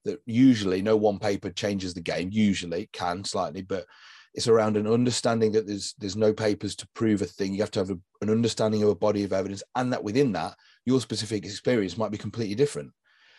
That 0.04 0.20
usually 0.26 0.82
no 0.82 0.96
one 0.96 1.18
paper 1.18 1.50
changes 1.50 1.94
the 1.94 2.00
game. 2.00 2.28
Usually 2.30 2.88
can 2.92 3.24
slightly, 3.24 3.62
but 3.62 3.86
it's 4.34 4.48
around 4.48 4.76
an 4.76 4.86
understanding 4.86 5.50
that 5.52 5.66
there's 5.66 5.94
there's 5.98 6.14
no 6.14 6.34
papers 6.34 6.76
to 6.76 6.88
prove 6.94 7.22
a 7.22 7.24
thing. 7.24 7.54
You 7.54 7.62
have 7.62 7.70
to 7.70 7.80
have 7.80 7.90
a, 7.90 7.98
an 8.20 8.28
understanding 8.28 8.82
of 8.82 8.90
a 8.90 8.94
body 8.94 9.24
of 9.24 9.32
evidence, 9.32 9.62
and 9.74 9.92
that 9.94 10.04
within 10.04 10.32
that, 10.32 10.54
your 10.84 11.00
specific 11.00 11.46
experience 11.46 11.96
might 11.96 12.10
be 12.10 12.18
completely 12.18 12.54
different. 12.54 12.92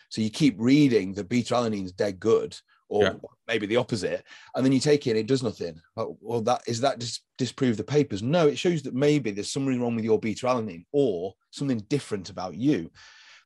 So 0.10 0.22
you 0.22 0.30
keep 0.30 0.56
reading 0.58 1.13
the 1.13 1.24
beta 1.24 1.54
alanine's 1.54 1.91
dead 1.91 2.20
good, 2.20 2.58
or 2.89 3.04
Yeah. 3.04 3.13
maybe 3.48 3.65
the 3.65 3.76
opposite, 3.76 4.24
and 4.56 4.63
then 4.65 4.72
you 4.72 4.80
take 4.80 5.06
it 5.08 5.12
and 5.12 5.20
it 5.20 5.28
does 5.28 5.43
nothing. 5.43 5.82
Like, 5.96 6.08
well, 6.22 6.41
that 6.43 6.62
is 6.67 6.80
that 6.82 7.00
dis- 7.00 7.20
disprove 7.38 7.76
the 7.78 7.84
papers? 7.84 8.24
No, 8.24 8.48
it 8.48 8.58
shows 8.58 8.82
that 8.84 8.93
maybe 8.93 9.32
there's 9.32 9.52
something 9.52 9.82
wrong 9.82 9.96
with 9.96 10.06
your 10.06 10.20
beta 10.20 10.46
alanine 10.46 10.86
or 10.93 11.34
something 11.52 11.80
different 11.89 12.30
about 12.30 12.56
you. 12.56 12.89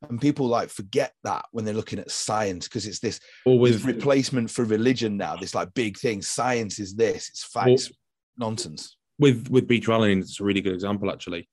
And 0.10 0.19
people 0.19 0.47
like 0.47 0.69
forget 0.69 1.13
that 1.24 1.45
when 1.52 1.63
they're 1.63 1.76
looking 1.76 2.00
at 2.00 2.10
science 2.10 2.67
because 2.67 2.88
it's 2.88 3.00
this, 3.00 3.19
or 3.45 3.67
this 3.67 3.84
replacement 3.84 4.50
for 4.50 4.63
religion 4.65 5.15
now. 5.15 5.36
This 5.36 5.54
like 5.54 5.74
big 5.76 5.97
thing. 5.97 6.21
Science 6.24 6.80
is 6.80 6.95
this. 6.95 7.30
It's 7.30 7.43
facts. 7.43 7.91
Nonsense. 8.38 8.97
with 9.19 9.50
with 9.50 9.67
beta 9.67 9.91
alanine, 9.91 10.21
it's 10.21 10.39
a 10.39 10.43
really 10.43 10.62
good 10.62 10.74
example 10.74 11.12
actually. 11.12 11.47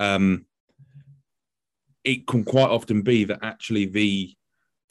Um, 0.00 0.46
it 2.04 2.26
can 2.26 2.42
quite 2.44 2.70
often 2.70 3.02
be 3.02 3.24
that 3.24 3.38
actually 3.42 3.86
the 3.86 4.34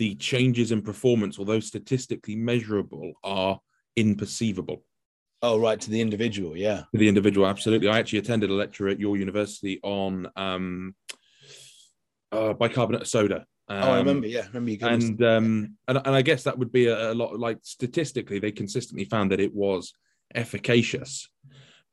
the 0.02 0.16
changes 0.16 0.72
in 0.72 0.82
performance, 0.82 1.38
although 1.38 1.60
statistically 1.60 2.36
measurable, 2.36 3.14
are 3.24 3.60
imperceivable. 3.96 4.82
Oh, 5.44 5.60
right, 5.60 5.80
to 5.80 5.92
the 5.92 6.02
individual, 6.02 6.58
yeah. 6.58 6.78
To 6.92 6.98
the 6.98 7.08
individual, 7.08 7.46
absolutely. 7.46 7.88
I 7.88 8.00
actually 8.00 8.18
attended 8.18 8.50
a 8.50 8.54
lecture 8.56 8.88
at 8.88 9.00
your 9.00 9.16
university 9.16 9.80
on 9.84 10.28
um, 10.36 10.96
uh, 12.32 12.54
bicarbonate 12.54 13.04
of 13.04 13.08
soda. 13.10 13.46
Um, 13.68 13.84
oh, 13.84 13.92
I 13.92 13.98
remember. 14.00 14.26
Yeah, 14.26 14.40
I 14.40 14.48
remember 14.48 14.72
you. 14.72 14.80
And, 14.82 15.24
um, 15.24 15.78
and 15.88 16.02
and 16.04 16.16
I 16.16 16.24
guess 16.24 16.46
that 16.46 16.58
would 16.58 16.72
be 16.72 16.88
a, 16.88 17.12
a 17.12 17.14
lot 17.14 17.38
like 17.38 17.60
statistically, 17.62 18.40
they 18.40 18.52
consistently 18.52 19.06
found 19.06 19.32
that 19.32 19.40
it 19.40 19.54
was 19.54 19.94
efficacious. 20.34 21.30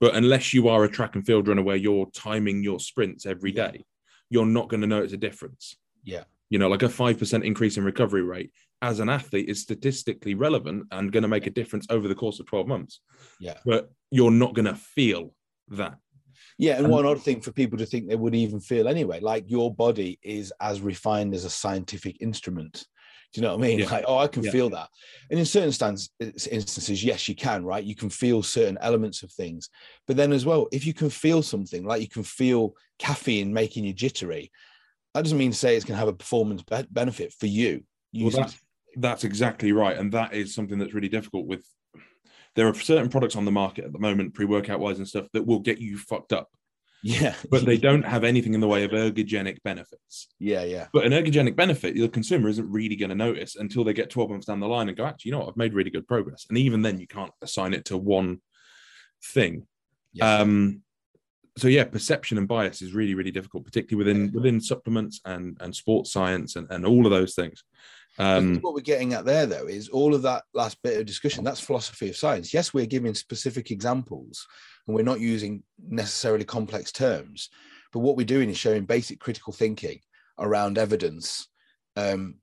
But 0.01 0.15
unless 0.15 0.55
you 0.55 0.69
are 0.69 0.83
a 0.83 0.91
track 0.91 1.15
and 1.15 1.27
field 1.27 1.47
runner 1.47 1.63
where 1.63 1.77
you're 1.77 2.09
timing 2.15 2.63
your 2.63 2.81
sprints 2.81 3.27
every 3.27 3.53
day, 3.53 3.85
you're 4.31 4.47
not 4.47 4.71
going 4.71 4.81
to 4.81 4.87
notice 4.87 5.13
a 5.13 5.19
difference. 5.19 5.77
Yeah. 6.03 6.25
You 6.51 6.59
know, 6.59 6.69
like 6.69 6.83
a 6.83 6.89
5% 6.89 7.45
increase 7.45 7.77
in 7.77 7.85
recovery 7.85 8.23
rate 8.23 8.53
as 8.81 9.01
an 9.01 9.09
athlete 9.09 9.49
is 9.49 9.61
statistically 9.61 10.35
relevant 10.35 10.87
and 10.93 11.13
going 11.13 11.23
to 11.23 11.29
make 11.29 11.47
a 11.47 11.51
difference 11.51 11.87
over 11.91 12.09
the 12.09 12.15
course 12.15 12.41
of 12.41 12.47
12 12.47 12.67
months. 12.67 13.01
Yeah. 13.41 13.59
But 13.65 13.91
you're 14.11 14.31
not 14.31 14.55
going 14.55 14.67
to 14.67 14.75
feel 14.75 15.35
that. 15.69 15.99
Yeah, 16.57 16.79
and 16.79 16.89
one 16.89 17.07
odd 17.07 17.23
thing 17.23 17.41
for 17.41 17.53
people 17.53 17.79
to 17.79 17.87
think 17.87 18.09
they 18.09 18.17
would 18.17 18.35
even 18.35 18.59
feel 18.59 18.89
anyway, 18.89 19.21
like 19.21 19.45
your 19.49 19.73
body 19.73 20.19
is 20.23 20.53
as 20.61 20.81
refined 20.81 21.35
as 21.35 21.45
a 21.45 21.51
scientific 21.51 22.21
instrument. 22.21 22.85
Do 23.33 23.41
you 23.41 23.47
know 23.47 23.57
what 23.57 23.65
I 23.65 23.69
mean? 23.69 23.79
Yeah. 23.81 23.91
Like, 23.91 24.05
oh, 24.09 24.19
I 24.19 24.27
can 24.27 24.43
yeah. 24.43 24.51
feel 24.51 24.71
that. 24.71 24.89
And 25.31 25.39
in 25.39 25.45
certain 25.45 25.71
stance, 25.71 26.11
instances, 26.21 27.05
yes, 27.05 27.29
you 27.29 27.37
can, 27.37 27.65
right? 27.65 27.85
You 27.85 27.95
can 27.95 28.11
feel 28.11 28.43
certain 28.43 28.79
elements 28.81 29.23
of 29.23 29.31
things. 29.31 29.69
But 30.07 30.17
then 30.17 30.33
as 30.33 30.47
well, 30.47 30.67
if 30.73 30.87
you 30.87 30.95
can 30.95 31.11
feel 31.11 31.43
something, 31.43 31.85
like 31.85 32.01
you 32.01 32.09
can 32.09 32.23
feel 32.23 32.75
caffeine 32.99 33.53
making 33.53 33.85
you 33.85 33.93
jittery, 33.93 34.51
that 35.15 35.23
doesn't 35.23 35.39
mean 35.39 35.51
to 35.51 35.57
say 35.57 35.77
it's 35.77 35.85
going 35.85 35.95
to 35.95 35.99
have 35.99 36.09
a 36.09 36.13
performance 36.13 36.63
be- 36.63 36.87
benefit 36.91 37.33
for 37.33 37.47
you. 37.47 37.85
Well, 38.15 38.31
that's, 38.31 38.59
that's 38.97 39.25
exactly 39.25 39.73
right. 39.73 39.97
And 39.97 40.13
that 40.13 40.35
is 40.35 40.55
something 40.55 40.79
that's 40.79 40.95
really 40.95 41.09
difficult 41.09 41.47
with. 41.47 41.67
There 42.55 42.67
are 42.67 42.75
certain 42.75 43.09
products 43.09 43.37
on 43.37 43.45
the 43.45 43.53
market 43.53 43.85
at 43.85 43.93
the 43.93 43.99
moment, 43.99 44.35
pre 44.35 44.45
workout 44.45 44.81
wise 44.81 44.99
and 44.99 45.07
stuff, 45.07 45.27
that 45.33 45.47
will 45.47 45.61
get 45.61 45.79
you 45.79 45.99
fucked 45.99 46.33
up 46.33 46.49
yeah. 47.03 47.35
But 47.51 47.65
they 47.65 47.77
don't 47.77 48.05
have 48.05 48.25
anything 48.25 48.55
in 48.55 48.61
the 48.61 48.69
way 48.69 48.85
of 48.85 48.91
ergogenic 48.91 49.63
benefits. 49.63 50.29
Yeah, 50.39 50.65
yeah. 50.65 50.87
But 50.93 51.07
an 51.07 51.13
ergogenic 51.13 51.57
benefit, 51.57 51.95
the 51.95 52.09
consumer 52.09 52.49
isn't 52.49 52.71
really 52.71 52.97
going 52.97 53.11
to 53.11 53.15
notice 53.15 53.57
until 53.57 53.85
they 53.85 53.93
get 53.93 54.11
12 54.11 54.31
months 54.31 54.47
down 54.47 54.61
the 54.61 54.69
line 54.69 54.89
and 54.89 54.97
go, 54.97 55.07
actually, 55.07 55.31
you 55.31 55.33
know 55.33 55.41
what, 55.41 55.49
I've 55.49 55.57
made 55.57 55.75
really 55.75 55.91
good 55.91 56.09
progress. 56.09 56.47
And 56.49 56.59
even 56.59 56.83
then, 56.83 56.99
you 56.99 57.07
can't 57.07 57.33
assign 57.43 57.75
it 57.75 57.87
to 57.87 57.97
one 57.97 58.41
thing. 59.25 59.67
Yeah. 60.13 60.41
Um, 60.41 60.83
so 61.59 61.69
yeah, 61.69 61.85
perception 61.85 62.39
and 62.39 62.49
bias 62.49 62.83
is 62.83 62.93
really, 62.93 63.15
really 63.15 63.31
difficult, 63.31 63.65
particularly 63.65 64.05
within 64.05 64.33
within 64.33 64.61
supplements 64.61 65.21
and 65.25 65.57
and 65.61 65.75
sports 65.75 66.13
science 66.13 66.57
and, 66.57 66.67
and 66.71 66.87
all 66.87 67.05
of 67.07 67.11
those 67.11 67.35
things. 67.35 67.65
Um, 68.19 68.57
what 68.63 68.75
we're 68.75 68.81
getting 68.81 69.15
at 69.15 69.25
there, 69.25 69.47
though, 69.47 69.67
is 69.67 69.89
all 69.89 70.15
of 70.15 70.23
that 70.23 70.43
last 70.53 70.83
bit 70.83 70.99
of 70.99 71.07
discussion. 71.07 71.45
That's 71.45 71.61
philosophy 71.61 72.09
of 72.09 72.17
science. 72.17 72.53
Yes, 72.53 72.75
we're 72.75 72.87
giving 72.87 73.15
specific 73.15 73.71
examples, 73.71 74.47
and 74.87 74.97
we're 74.97 75.03
not 75.03 75.21
using 75.21 75.63
necessarily 75.89 76.45
complex 76.45 76.91
terms. 76.91 77.49
But 77.93 78.01
what 78.01 78.17
we're 78.17 78.27
doing 78.27 78.51
is 78.51 78.59
showing 78.59 78.85
basic 78.85 79.21
critical 79.21 79.53
thinking 79.53 80.01
around 80.39 80.79
evidence, 80.79 81.49
um, 81.97 82.37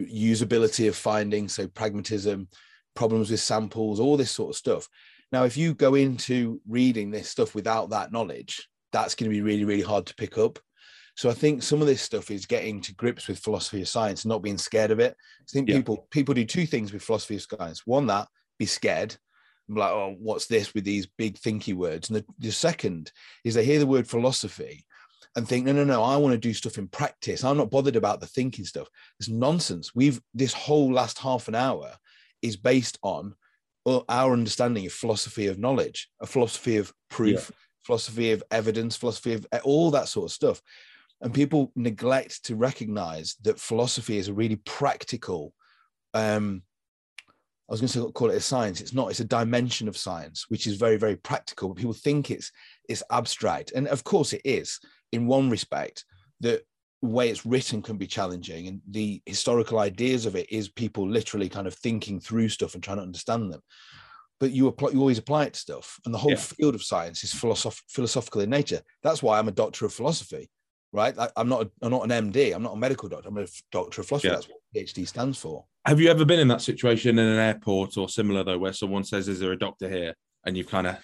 usability 0.00 0.88
of 0.88 0.96
findings, 0.96 1.54
so 1.54 1.66
pragmatism, 1.66 2.48
problems 2.94 3.30
with 3.30 3.40
samples, 3.40 4.00
all 4.00 4.16
this 4.16 4.30
sort 4.30 4.50
of 4.50 4.56
stuff. 4.56 4.88
Now, 5.32 5.44
if 5.44 5.56
you 5.56 5.74
go 5.74 5.94
into 5.94 6.60
reading 6.66 7.10
this 7.10 7.28
stuff 7.28 7.54
without 7.54 7.90
that 7.90 8.12
knowledge, 8.12 8.68
that's 8.92 9.14
going 9.14 9.30
to 9.30 9.34
be 9.34 9.42
really, 9.42 9.64
really 9.64 9.82
hard 9.82 10.06
to 10.06 10.14
pick 10.14 10.38
up. 10.38 10.58
So 11.16 11.28
I 11.28 11.34
think 11.34 11.62
some 11.62 11.80
of 11.80 11.88
this 11.88 12.00
stuff 12.00 12.30
is 12.30 12.46
getting 12.46 12.80
to 12.82 12.94
grips 12.94 13.26
with 13.26 13.40
philosophy 13.40 13.82
of 13.82 13.88
science, 13.88 14.24
and 14.24 14.30
not 14.30 14.42
being 14.42 14.56
scared 14.56 14.90
of 14.90 15.00
it. 15.00 15.16
I 15.40 15.44
think 15.52 15.68
yeah. 15.68 15.76
people 15.76 16.06
people 16.10 16.34
do 16.34 16.44
two 16.44 16.64
things 16.64 16.92
with 16.92 17.02
philosophy 17.02 17.36
of 17.36 17.42
science. 17.42 17.86
One, 17.86 18.06
that 18.06 18.28
be 18.58 18.66
scared, 18.66 19.16
I'm 19.68 19.76
like, 19.76 19.90
oh, 19.90 20.16
what's 20.18 20.46
this 20.46 20.74
with 20.74 20.84
these 20.84 21.06
big 21.18 21.36
thinky 21.38 21.74
words? 21.74 22.08
And 22.08 22.18
the, 22.18 22.24
the 22.38 22.52
second 22.52 23.12
is 23.44 23.54
they 23.54 23.64
hear 23.64 23.78
the 23.78 23.86
word 23.86 24.08
philosophy 24.08 24.84
and 25.36 25.46
think, 25.46 25.66
no, 25.66 25.72
no, 25.72 25.84
no, 25.84 26.02
I 26.02 26.16
want 26.16 26.32
to 26.32 26.38
do 26.38 26.54
stuff 26.54 26.78
in 26.78 26.88
practice. 26.88 27.44
I'm 27.44 27.58
not 27.58 27.70
bothered 27.70 27.96
about 27.96 28.20
the 28.20 28.26
thinking 28.26 28.64
stuff. 28.64 28.88
It's 29.20 29.28
nonsense. 29.28 29.94
We've 29.94 30.20
this 30.34 30.52
whole 30.52 30.92
last 30.92 31.18
half 31.18 31.48
an 31.48 31.54
hour 31.54 31.92
is 32.42 32.56
based 32.56 32.98
on 33.02 33.34
our 34.08 34.32
understanding 34.32 34.86
of 34.86 34.92
philosophy 34.92 35.46
of 35.46 35.58
knowledge, 35.58 36.08
a 36.20 36.26
philosophy 36.26 36.76
of 36.76 36.92
proof, 37.10 37.50
yeah. 37.50 37.56
philosophy 37.84 38.32
of 38.32 38.42
evidence, 38.50 38.96
philosophy 38.96 39.34
of 39.34 39.46
all 39.64 39.90
that 39.90 40.08
sort 40.08 40.26
of 40.26 40.32
stuff. 40.32 40.62
And 41.20 41.34
people 41.34 41.72
neglect 41.74 42.44
to 42.44 42.54
recognize 42.54 43.36
that 43.42 43.58
philosophy 43.58 44.18
is 44.18 44.28
a 44.28 44.32
really 44.32 44.56
practical, 44.56 45.52
um, 46.14 46.62
I 47.68 47.72
was 47.72 47.80
going 47.80 47.90
to 47.90 48.12
call 48.12 48.30
it 48.30 48.36
a 48.36 48.40
science. 48.40 48.80
It's 48.80 48.94
not. 48.94 49.10
It's 49.10 49.20
a 49.20 49.24
dimension 49.24 49.88
of 49.88 49.96
science, 49.96 50.46
which 50.48 50.66
is 50.66 50.76
very, 50.76 50.96
very 50.96 51.16
practical. 51.16 51.68
But 51.68 51.76
people 51.76 51.92
think 51.92 52.30
it's 52.30 52.50
it's 52.88 53.02
abstract, 53.10 53.72
and 53.72 53.88
of 53.88 54.04
course 54.04 54.32
it 54.32 54.42
is. 54.44 54.80
In 55.12 55.26
one 55.26 55.50
respect, 55.50 56.04
the 56.40 56.62
way 57.02 57.28
it's 57.28 57.46
written 57.46 57.82
can 57.82 57.96
be 57.96 58.06
challenging, 58.06 58.68
and 58.68 58.80
the 58.88 59.22
historical 59.26 59.78
ideas 59.78 60.26
of 60.26 60.36
it 60.36 60.50
is 60.50 60.68
people 60.68 61.08
literally 61.08 61.48
kind 61.48 61.66
of 61.66 61.74
thinking 61.74 62.20
through 62.20 62.48
stuff 62.48 62.74
and 62.74 62.82
trying 62.82 62.98
to 62.98 63.02
understand 63.02 63.52
them. 63.52 63.60
But 64.40 64.52
you 64.52 64.68
apply, 64.68 64.90
you 64.90 65.00
always 65.00 65.18
apply 65.18 65.44
it 65.44 65.54
to 65.54 65.60
stuff, 65.60 65.98
and 66.04 66.14
the 66.14 66.18
whole 66.18 66.32
yeah. 66.32 66.36
field 66.36 66.74
of 66.74 66.82
science 66.82 67.24
is 67.24 67.32
philosoph- 67.32 67.82
philosophical 67.88 68.40
in 68.40 68.50
nature. 68.50 68.82
That's 69.02 69.22
why 69.22 69.38
I'm 69.38 69.48
a 69.48 69.52
doctor 69.52 69.86
of 69.86 69.92
philosophy 69.92 70.48
right? 70.92 71.14
I, 71.18 71.28
am 71.36 71.48
not. 71.48 71.62
A, 71.62 71.70
I'm 71.82 71.90
not 71.90 72.10
an 72.10 72.32
MD. 72.32 72.54
I'm 72.54 72.62
not 72.62 72.74
a 72.74 72.76
medical 72.76 73.08
doctor. 73.08 73.28
I'm 73.28 73.38
a 73.38 73.46
doctor 73.72 74.00
of 74.00 74.06
philosophy. 74.06 74.28
Yeah. 74.28 74.34
That's 74.34 74.48
what 74.48 74.58
PhD 74.74 75.06
stands 75.06 75.38
for. 75.38 75.64
Have 75.86 76.00
you 76.00 76.10
ever 76.10 76.24
been 76.24 76.40
in 76.40 76.48
that 76.48 76.62
situation 76.62 77.18
in 77.18 77.26
an 77.26 77.38
airport 77.38 77.96
or 77.96 78.08
similar 78.08 78.44
though, 78.44 78.58
where 78.58 78.72
someone 78.72 79.04
says, 79.04 79.28
"Is 79.28 79.40
there 79.40 79.52
a 79.52 79.58
doctor 79.58 79.88
here?" 79.88 80.14
and 80.46 80.56
you've 80.56 80.68
kind 80.68 80.86
of, 80.86 80.96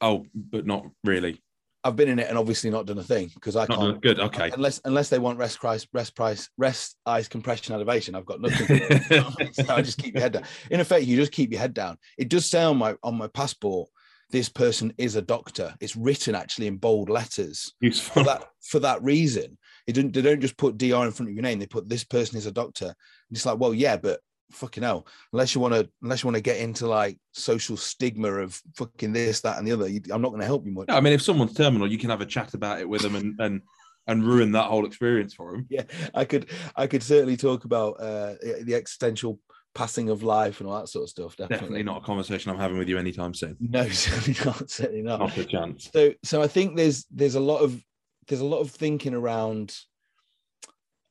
oh, 0.00 0.26
but 0.34 0.66
not 0.66 0.84
really. 1.04 1.42
I've 1.84 1.96
been 1.96 2.08
in 2.08 2.18
it 2.18 2.28
and 2.28 2.38
obviously 2.38 2.70
not 2.70 2.86
done 2.86 2.98
a 2.98 3.04
thing 3.04 3.30
because 3.34 3.56
I 3.56 3.66
not 3.66 3.78
can't. 3.78 4.00
Good, 4.00 4.18
okay. 4.18 4.50
Unless 4.52 4.80
unless 4.84 5.10
they 5.10 5.18
want 5.18 5.38
rest 5.38 5.60
price, 5.60 5.86
rest 5.92 6.16
price, 6.16 6.48
rest 6.56 6.96
eyes 7.04 7.28
compression 7.28 7.74
elevation, 7.74 8.14
I've 8.14 8.24
got 8.24 8.40
nothing. 8.40 8.66
so 9.52 9.74
I 9.74 9.82
just 9.82 9.98
keep 9.98 10.14
your 10.14 10.22
head 10.22 10.32
down. 10.32 10.44
In 10.70 10.80
effect, 10.80 11.06
you 11.06 11.16
just 11.16 11.32
keep 11.32 11.52
your 11.52 11.60
head 11.60 11.74
down. 11.74 11.98
It 12.16 12.28
does 12.30 12.46
say 12.46 12.62
on 12.62 12.78
my 12.78 12.96
on 13.02 13.16
my 13.16 13.28
passport 13.28 13.90
this 14.30 14.48
person 14.48 14.92
is 14.98 15.16
a 15.16 15.22
doctor. 15.22 15.74
It's 15.80 15.94
written 15.94 16.34
actually 16.34 16.66
in 16.66 16.76
bold 16.76 17.08
letters. 17.08 17.72
Useful. 17.80 18.24
For 18.24 18.28
that, 18.28 18.44
for 18.62 18.78
that 18.80 19.02
reason. 19.02 19.56
It 19.86 19.92
didn't, 19.92 20.12
they 20.12 20.22
don't 20.22 20.40
just 20.40 20.56
put 20.56 20.76
DR 20.76 21.04
in 21.04 21.12
front 21.12 21.28
of 21.28 21.34
your 21.34 21.42
name. 21.42 21.58
They 21.58 21.66
put 21.66 21.88
this 21.88 22.02
person 22.04 22.38
is 22.38 22.46
a 22.46 22.50
doctor. 22.50 22.86
And 22.86 23.36
it's 23.36 23.46
like, 23.46 23.58
well, 23.58 23.72
yeah, 23.72 23.96
but 23.96 24.18
fucking 24.54 24.82
hell, 24.82 25.06
unless 25.32 25.54
you 25.54 25.60
want 25.60 25.74
to, 25.74 25.88
unless 26.02 26.22
you 26.22 26.28
want 26.28 26.36
to 26.36 26.42
get 26.42 26.58
into 26.58 26.86
like 26.86 27.18
social 27.32 27.76
stigma 27.76 28.28
of 28.28 28.60
fucking 28.76 29.12
this, 29.12 29.40
that, 29.42 29.58
and 29.58 29.66
the 29.66 29.72
other, 29.72 29.88
you, 29.88 30.00
I'm 30.10 30.22
not 30.22 30.30
going 30.30 30.40
to 30.40 30.46
help 30.46 30.66
you 30.66 30.72
much. 30.72 30.86
I 30.88 31.00
mean, 31.00 31.12
if 31.12 31.22
someone's 31.22 31.54
terminal, 31.54 31.90
you 31.90 31.98
can 31.98 32.10
have 32.10 32.20
a 32.20 32.26
chat 32.26 32.54
about 32.54 32.80
it 32.80 32.88
with 32.88 33.02
them 33.02 33.16
and 33.16 33.40
and 33.40 33.62
and 34.06 34.24
ruin 34.24 34.52
that 34.52 34.66
whole 34.66 34.86
experience 34.86 35.34
for 35.34 35.52
them. 35.52 35.66
Yeah, 35.70 35.84
I 36.14 36.24
could, 36.24 36.50
I 36.76 36.86
could 36.86 37.02
certainly 37.02 37.36
talk 37.36 37.64
about 37.64 37.92
uh, 38.00 38.34
the 38.62 38.74
existential 38.74 39.40
passing 39.74 40.08
of 40.08 40.22
life 40.22 40.60
and 40.60 40.68
all 40.68 40.78
that 40.78 40.88
sort 40.88 41.04
of 41.04 41.10
stuff. 41.10 41.36
Definitely. 41.36 41.56
definitely. 41.56 41.82
not 41.82 42.02
a 42.02 42.04
conversation 42.04 42.50
I'm 42.50 42.58
having 42.58 42.78
with 42.78 42.88
you 42.88 42.98
anytime 42.98 43.34
soon. 43.34 43.56
No, 43.60 43.88
certainly 43.88 44.38
not. 44.44 44.70
Certainly 44.70 45.02
not. 45.02 45.20
Not 45.20 45.36
a 45.36 45.44
chance. 45.44 45.90
So, 45.92 46.12
so 46.22 46.42
I 46.42 46.46
think 46.46 46.76
there's 46.76 47.06
there's 47.10 47.34
a 47.34 47.40
lot 47.40 47.58
of 47.58 47.82
there's 48.28 48.40
a 48.40 48.46
lot 48.46 48.60
of 48.60 48.70
thinking 48.70 49.14
around 49.14 49.76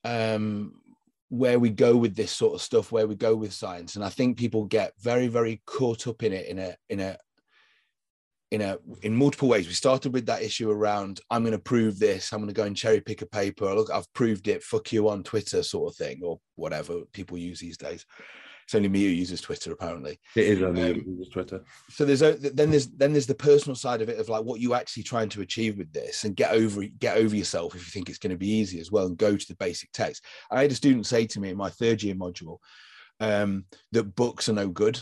um, 0.04 0.82
where 1.34 1.58
we 1.58 1.72
go 1.72 1.98
with 1.98 2.16
this 2.16 2.32
sort 2.32 2.54
of 2.54 2.62
stuff, 2.62 2.92
where 2.92 3.08
we 3.08 3.16
go 3.16 3.36
with 3.36 3.54
science, 3.54 3.96
and 3.96 4.06
I 4.06 4.10
think 4.10 4.38
people 4.38 4.66
get 4.66 4.94
very 5.00 5.28
very 5.28 5.64
caught 5.66 6.08
up 6.08 6.22
in 6.22 6.32
it 6.32 6.48
in 6.48 6.60
a 6.60 6.76
in 6.90 7.00
a 7.00 7.18
in 8.52 8.62
a 8.62 8.78
in 9.02 9.16
multiple 9.16 9.50
ways. 9.50 9.66
We 9.66 9.74
started 9.74 10.14
with 10.14 10.28
that 10.28 10.44
issue 10.44 10.70
around 10.70 11.22
I'm 11.32 11.42
going 11.42 11.54
to 11.54 11.60
prove 11.60 11.98
this. 11.98 12.32
I'm 12.32 12.40
going 12.40 12.54
to 12.54 12.54
go 12.54 12.66
and 12.66 12.78
cherry 12.78 13.02
pick 13.02 13.24
a 13.24 13.26
paper. 13.26 13.74
Look, 13.74 13.90
I've 13.90 14.12
proved 14.14 14.48
it. 14.48 14.62
Fuck 14.62 14.94
you 14.94 15.10
on 15.10 15.24
Twitter, 15.24 15.64
sort 15.64 15.92
of 15.92 15.98
thing, 15.98 16.22
or 16.24 16.40
whatever 16.54 17.00
people 17.14 17.40
use 17.40 17.60
these 17.60 17.78
days. 17.78 18.06
It's 18.64 18.76
only 18.76 18.90
me 18.90 19.04
who 19.04 19.10
uses 19.10 19.42
Twitter, 19.42 19.72
apparently. 19.72 20.20
It 20.36 20.46
is 20.46 20.62
only 20.62 20.92
um, 20.92 21.04
uses 21.06 21.30
Twitter. 21.30 21.64
So 21.90 22.06
there's 22.06 22.22
a, 22.22 22.34
then 22.34 22.72
there's 22.72 22.88
then 22.88 23.12
there's 23.14 23.28
the 23.28 23.36
personal 23.36 23.76
side 23.76 24.02
of 24.02 24.10
it 24.10 24.20
of 24.20 24.30
like 24.30 24.44
what 24.44 24.60
you 24.60 24.74
actually 24.74 25.04
trying 25.04 25.30
to 25.30 25.42
achieve 25.42 25.78
with 25.78 25.92
this, 25.94 26.24
and 26.24 26.36
get 26.36 26.52
over 26.52 26.84
get 27.00 27.18
over 27.18 27.36
yourself 27.36 27.76
if 27.76 27.86
you 27.86 27.92
think 27.92 28.10
it's 28.10 28.20
going 28.20 28.32
to 28.32 28.38
be 28.38 28.50
easy 28.50 28.80
as 28.80 28.92
well, 28.92 29.08
and 29.08 29.18
go 29.18 29.36
to 29.36 29.48
the 29.48 29.56
basic 29.56 29.92
text. 29.92 30.24
I 30.52 30.62
had 30.62 30.72
a 30.72 30.76
student 30.76 31.06
say 31.06 31.26
to 31.28 31.40
me 31.40 31.50
in 31.50 31.58
my 31.58 31.70
third 31.70 32.02
year 32.04 32.16
module 32.16 32.58
um, 33.20 33.66
that 33.92 34.16
books 34.16 34.50
are 34.50 34.54
no 34.54 34.68
good. 34.68 35.00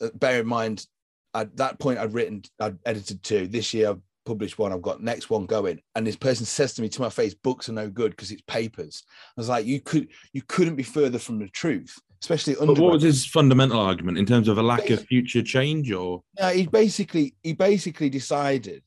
Uh, 0.00 0.10
bear 0.14 0.40
in 0.40 0.46
mind, 0.46 0.86
at 1.34 1.56
that 1.56 1.78
point, 1.78 1.98
I'd 1.98 2.14
written, 2.14 2.42
I'd 2.60 2.78
edited 2.86 3.22
two. 3.22 3.46
This 3.46 3.72
year, 3.74 3.90
I've 3.90 4.00
published 4.24 4.58
one. 4.58 4.72
I've 4.72 4.82
got 4.82 5.02
next 5.02 5.30
one 5.30 5.46
going, 5.46 5.80
and 5.94 6.06
this 6.06 6.16
person 6.16 6.46
says 6.46 6.74
to 6.74 6.82
me 6.82 6.88
to 6.90 7.00
my 7.00 7.08
face, 7.08 7.34
"Books 7.34 7.68
are 7.68 7.72
no 7.72 7.88
good 7.88 8.12
because 8.12 8.30
it's 8.30 8.42
papers." 8.42 9.04
I 9.36 9.40
was 9.40 9.48
like, 9.48 9.66
"You 9.66 9.80
could, 9.80 10.08
you 10.32 10.42
couldn't 10.46 10.76
be 10.76 10.82
further 10.82 11.18
from 11.18 11.38
the 11.38 11.48
truth." 11.48 11.98
Especially 12.22 12.54
But 12.54 12.78
what 12.78 12.92
was 12.92 13.02
his 13.02 13.26
fundamental 13.26 13.80
argument 13.80 14.16
in 14.16 14.26
terms 14.26 14.46
of 14.48 14.56
a 14.58 14.62
lack 14.62 14.90
of 14.90 15.04
future 15.06 15.42
change, 15.42 15.90
or 15.90 16.22
No, 16.38 16.48
he 16.50 16.66
basically 16.66 17.34
he 17.42 17.52
basically 17.52 18.08
decided 18.08 18.82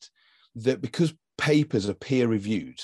that 0.56 0.82
because 0.82 1.14
papers 1.38 1.90
are 1.90 1.94
peer 1.94 2.28
reviewed 2.28 2.80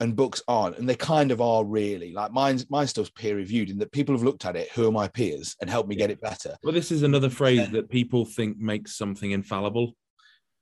and 0.00 0.16
books 0.16 0.42
aren't, 0.48 0.76
and 0.78 0.88
they 0.88 0.96
kind 0.96 1.30
of 1.30 1.40
are 1.40 1.64
really 1.64 2.12
like 2.12 2.32
mine's 2.32 2.68
my 2.68 2.84
stuff's 2.84 3.10
peer 3.10 3.36
reviewed 3.36 3.70
in 3.70 3.78
that 3.78 3.92
people 3.92 4.14
have 4.14 4.24
looked 4.24 4.44
at 4.44 4.56
it, 4.56 4.68
who 4.72 4.88
are 4.88 4.92
my 4.92 5.06
peers, 5.06 5.54
and 5.60 5.70
helped 5.70 5.88
me 5.88 5.94
get 5.94 6.10
it 6.10 6.20
better. 6.20 6.56
well, 6.64 6.72
this 6.72 6.90
is 6.90 7.02
another 7.04 7.30
phrase 7.30 7.70
that 7.70 7.88
people 7.90 8.24
think 8.24 8.58
makes 8.58 8.96
something 8.98 9.30
infallible, 9.30 9.94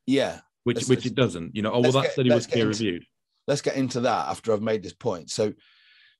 Yeah, 0.06 0.40
which 0.64 0.76
Let's- 0.76 0.88
which 0.90 0.98
let's- 0.98 1.06
it 1.06 1.14
doesn't. 1.14 1.56
You 1.56 1.62
know, 1.62 1.72
oh 1.72 1.80
well, 1.80 1.92
that 1.92 2.02
get- 2.02 2.12
study 2.12 2.30
was 2.30 2.46
peer 2.46 2.68
reviewed. 2.68 3.04
let's 3.48 3.62
get 3.62 3.76
into 3.76 4.00
that 4.00 4.28
after 4.28 4.52
I've 4.52 4.60
made 4.62 4.82
this 4.82 4.92
point. 4.94 5.30
So, 5.30 5.54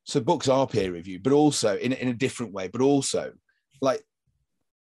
so 0.05 0.21
books 0.21 0.49
are 0.49 0.67
peer 0.67 0.93
reviewed, 0.93 1.23
but 1.23 1.33
also 1.33 1.77
in, 1.77 1.93
in 1.93 2.09
a 2.09 2.15
different 2.15 2.53
way, 2.53 2.69
but 2.69 2.81
also 2.81 3.33
like 3.81 4.03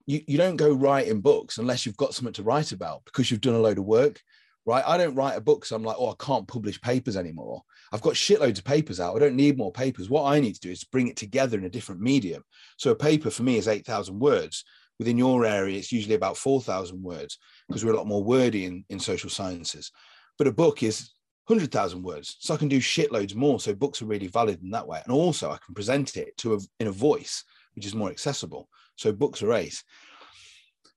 you, 0.05 0.21
you 0.27 0.37
don't 0.37 0.55
go 0.55 0.73
writing 0.73 1.21
books 1.21 1.57
unless 1.57 1.85
you've 1.85 1.97
got 1.97 2.13
something 2.13 2.33
to 2.33 2.43
write 2.43 2.71
about 2.71 3.03
because 3.05 3.29
you've 3.29 3.41
done 3.41 3.55
a 3.55 3.59
load 3.59 3.77
of 3.77 3.85
work, 3.85 4.21
right? 4.65 4.83
I 4.85 4.97
don't 4.97 5.15
write 5.15 5.37
a 5.37 5.41
book. 5.41 5.65
So 5.65 5.75
I'm 5.75 5.83
like, 5.83 5.97
oh, 5.99 6.09
I 6.09 6.23
can't 6.23 6.47
publish 6.47 6.81
papers 6.81 7.17
anymore. 7.17 7.61
I've 7.91 8.01
got 8.01 8.13
shitloads 8.13 8.57
of 8.57 8.63
papers 8.63 8.99
out. 8.99 9.15
I 9.15 9.19
don't 9.19 9.35
need 9.35 9.57
more 9.57 9.71
papers. 9.71 10.09
What 10.09 10.31
I 10.31 10.39
need 10.39 10.53
to 10.55 10.59
do 10.59 10.71
is 10.71 10.83
bring 10.83 11.07
it 11.07 11.17
together 11.17 11.57
in 11.57 11.65
a 11.65 11.69
different 11.69 12.01
medium. 12.01 12.43
So 12.77 12.91
a 12.91 12.95
paper 12.95 13.29
for 13.29 13.43
me 13.43 13.57
is 13.57 13.67
8,000 13.67 14.19
words. 14.19 14.63
Within 14.99 15.17
your 15.17 15.45
area, 15.45 15.79
it's 15.79 15.91
usually 15.91 16.13
about 16.13 16.37
4,000 16.37 17.01
words 17.01 17.39
because 17.67 17.83
we're 17.83 17.93
a 17.93 17.97
lot 17.97 18.05
more 18.05 18.23
wordy 18.23 18.65
in, 18.65 18.85
in 18.89 18.99
social 18.99 19.31
sciences. 19.31 19.91
But 20.37 20.47
a 20.47 20.51
book 20.51 20.83
is 20.83 21.11
100,000 21.47 22.03
words. 22.03 22.37
So 22.39 22.53
I 22.53 22.57
can 22.57 22.67
do 22.67 22.79
shitloads 22.79 23.35
more. 23.35 23.59
So 23.59 23.73
books 23.73 24.01
are 24.01 24.05
really 24.05 24.27
valid 24.27 24.61
in 24.61 24.69
that 24.71 24.87
way. 24.87 25.01
And 25.03 25.13
also 25.13 25.49
I 25.49 25.57
can 25.65 25.73
present 25.73 26.15
it 26.15 26.37
to 26.37 26.55
a, 26.55 26.59
in 26.79 26.87
a 26.87 26.91
voice, 26.91 27.43
which 27.75 27.85
is 27.85 27.95
more 27.95 28.09
accessible. 28.09 28.69
So 28.95 29.11
books 29.11 29.41
are 29.41 29.53
ace. 29.53 29.83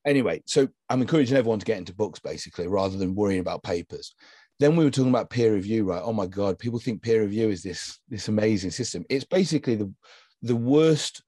Anyway, 0.07 0.43
so 0.47 0.69
I'm 0.91 1.01
encouraging 1.01 1.37
everyone 1.37 1.59
to 1.61 1.65
get 1.65 1.79
into 1.79 1.95
books 1.95 2.21
basically 2.21 2.69
rather 2.69 2.97
than 2.97 3.15
worrying 3.15 3.41
about 3.41 3.63
papers. 3.63 4.15
Then 4.61 4.77
we 4.77 4.85
were 4.85 4.91
talking 4.91 5.11
about 5.11 5.31
peer 5.31 5.55
review, 5.55 5.85
right? 5.85 6.03
Oh 6.05 6.13
my 6.13 6.27
God, 6.27 6.59
people 6.59 6.79
think 6.79 7.03
peer 7.03 7.23
review 7.23 7.49
is 7.49 7.63
this, 7.63 7.99
this 8.09 8.29
amazing 8.29 8.71
system. 8.71 9.05
It's 9.09 9.25
basically 9.25 9.77
the, 9.77 9.93
the 10.43 10.55
worst, 10.55 11.23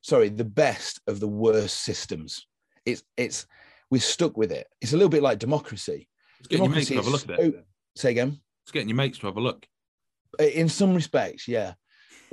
sorry, 0.00 0.28
the 0.28 0.44
best 0.44 1.00
of 1.06 1.20
the 1.20 1.28
worst 1.28 1.82
systems. 1.82 2.46
It's, 2.86 3.02
it's, 3.16 3.46
we're 3.90 4.00
stuck 4.00 4.36
with 4.36 4.52
it. 4.52 4.66
It's 4.80 4.92
a 4.92 4.96
little 4.96 5.10
bit 5.10 5.22
like 5.22 5.38
democracy. 5.38 6.08
It's 6.38 6.48
getting 6.48 6.66
your 6.66 6.74
mates 6.74 6.88
to 6.88 6.94
have 6.94 7.02
a 7.02 7.06
Democracy 7.06 7.28
look 7.28 7.38
at 7.38 7.44
is 7.44 7.54
it. 7.54 7.66
Say 7.96 8.10
again. 8.10 8.40
It's 8.64 8.72
getting 8.72 8.88
your 8.88 8.96
mates 8.96 9.18
to 9.18 9.26
have 9.26 9.36
a 9.36 9.40
look. 9.40 9.66
in 10.38 10.68
some 10.68 10.94
respects, 10.94 11.48
yeah. 11.48 11.74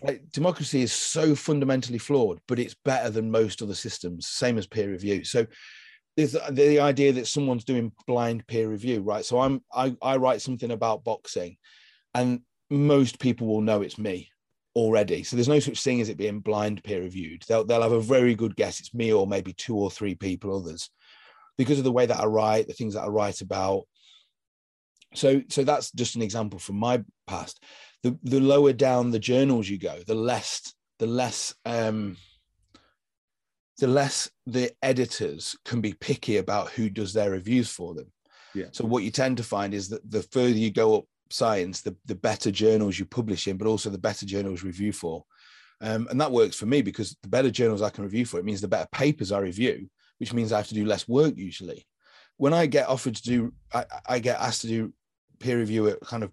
Like 0.01 0.29
democracy 0.31 0.81
is 0.81 0.91
so 0.91 1.35
fundamentally 1.35 1.97
flawed, 1.97 2.39
but 2.47 2.59
it's 2.59 2.75
better 2.83 3.09
than 3.09 3.31
most 3.31 3.61
other 3.61 3.73
systems, 3.73 4.27
same 4.27 4.57
as 4.57 4.67
peer 4.67 4.89
review. 4.89 5.23
So 5.23 5.47
there's 6.17 6.33
the, 6.33 6.51
the 6.51 6.79
idea 6.79 7.13
that 7.13 7.27
someone's 7.27 7.63
doing 7.63 7.93
blind 8.05 8.45
peer 8.47 8.69
review, 8.69 9.01
right? 9.01 9.23
So 9.23 9.39
I'm 9.39 9.63
I, 9.73 9.95
I 10.01 10.17
write 10.17 10.41
something 10.41 10.71
about 10.71 11.05
boxing, 11.05 11.57
and 12.13 12.41
most 12.69 13.19
people 13.19 13.47
will 13.47 13.61
know 13.61 13.81
it's 13.81 13.97
me 13.97 14.29
already. 14.75 15.23
So 15.23 15.37
there's 15.37 15.47
no 15.47 15.59
such 15.59 15.81
thing 15.81 16.01
as 16.01 16.09
it 16.09 16.17
being 16.17 16.41
blind 16.41 16.83
peer 16.83 17.01
reviewed. 17.01 17.43
They'll 17.47 17.63
they'll 17.63 17.81
have 17.81 17.93
a 17.93 18.01
very 18.01 18.35
good 18.35 18.57
guess 18.57 18.81
it's 18.81 18.93
me 18.93 19.13
or 19.13 19.25
maybe 19.25 19.53
two 19.53 19.77
or 19.77 19.89
three 19.89 20.15
people 20.15 20.57
others, 20.57 20.89
because 21.57 21.77
of 21.77 21.85
the 21.85 21.91
way 21.91 22.05
that 22.05 22.19
I 22.19 22.25
write, 22.25 22.67
the 22.67 22.73
things 22.73 22.95
that 22.95 23.03
I 23.03 23.07
write 23.07 23.39
about. 23.39 23.83
So 25.15 25.41
so 25.49 25.63
that's 25.63 25.91
just 25.91 26.15
an 26.15 26.21
example 26.21 26.59
from 26.59 26.77
my 26.77 27.03
past 27.27 27.63
the 28.05 28.17
the 28.21 28.39
lower 28.39 28.71
down 28.71 29.09
the 29.09 29.19
journals 29.19 29.67
you 29.67 29.79
go, 29.79 29.97
the 30.05 30.13
less 30.13 30.73
the 30.99 31.07
less 31.07 31.55
um 31.65 32.17
the 33.79 33.87
less 33.87 34.29
the 34.45 34.71
editors 34.83 35.55
can 35.65 35.81
be 35.81 35.93
picky 35.93 36.37
about 36.37 36.69
who 36.69 36.87
does 36.89 37.13
their 37.13 37.31
reviews 37.31 37.69
for 37.69 37.95
them. 37.95 38.11
Yeah. 38.53 38.67
So 38.71 38.85
what 38.85 39.03
you 39.03 39.09
tend 39.09 39.37
to 39.37 39.43
find 39.43 39.73
is 39.73 39.89
that 39.89 40.09
the 40.09 40.21
further 40.21 40.57
you 40.57 40.71
go 40.71 40.97
up 40.97 41.05
science, 41.31 41.81
the, 41.81 41.95
the 42.05 42.15
better 42.15 42.51
journals 42.51 42.97
you 42.97 43.05
publish 43.05 43.47
in, 43.47 43.57
but 43.57 43.67
also 43.67 43.89
the 43.89 43.97
better 43.97 44.25
journals 44.25 44.63
review 44.63 44.93
for. 44.93 45.25
Um, 45.81 46.07
and 46.09 46.21
that 46.21 46.31
works 46.31 46.55
for 46.55 46.67
me 46.67 46.83
because 46.83 47.17
the 47.23 47.27
better 47.27 47.49
journals 47.49 47.81
I 47.81 47.89
can 47.89 48.03
review 48.03 48.25
for, 48.25 48.39
it 48.39 48.45
means 48.45 48.61
the 48.61 48.67
better 48.67 48.87
papers 48.91 49.31
I 49.31 49.39
review, 49.39 49.89
which 50.19 50.31
means 50.31 50.53
I 50.53 50.57
have 50.57 50.67
to 50.67 50.75
do 50.75 50.85
less 50.85 51.07
work 51.07 51.33
usually. 51.35 51.85
When 52.37 52.53
I 52.53 52.67
get 52.67 52.87
offered 52.87 53.15
to 53.15 53.23
do, 53.23 53.53
I, 53.73 53.85
I 54.07 54.19
get 54.19 54.39
asked 54.39 54.61
to 54.61 54.67
do 54.67 54.93
peer 55.39 55.59
review 55.59 55.87
at 55.87 55.99
kind 56.01 56.23
of 56.23 56.31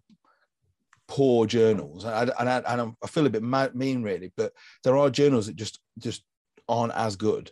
poor 1.08 1.46
journals, 1.46 2.04
and 2.04 2.14
I, 2.14 2.22
and 2.40 2.48
I, 2.48 2.56
and 2.58 2.80
I'm- 2.80 2.96
feel 3.06 3.26
a 3.26 3.30
bit 3.30 3.42
mad, 3.42 3.74
mean 3.74 4.02
really, 4.02 4.32
but 4.36 4.52
there 4.82 4.96
are 4.96 5.10
journals 5.10 5.46
that 5.46 5.56
just 5.56 5.78
just 5.98 6.24
aren't 6.68 6.94
as 6.94 7.16
good. 7.16 7.50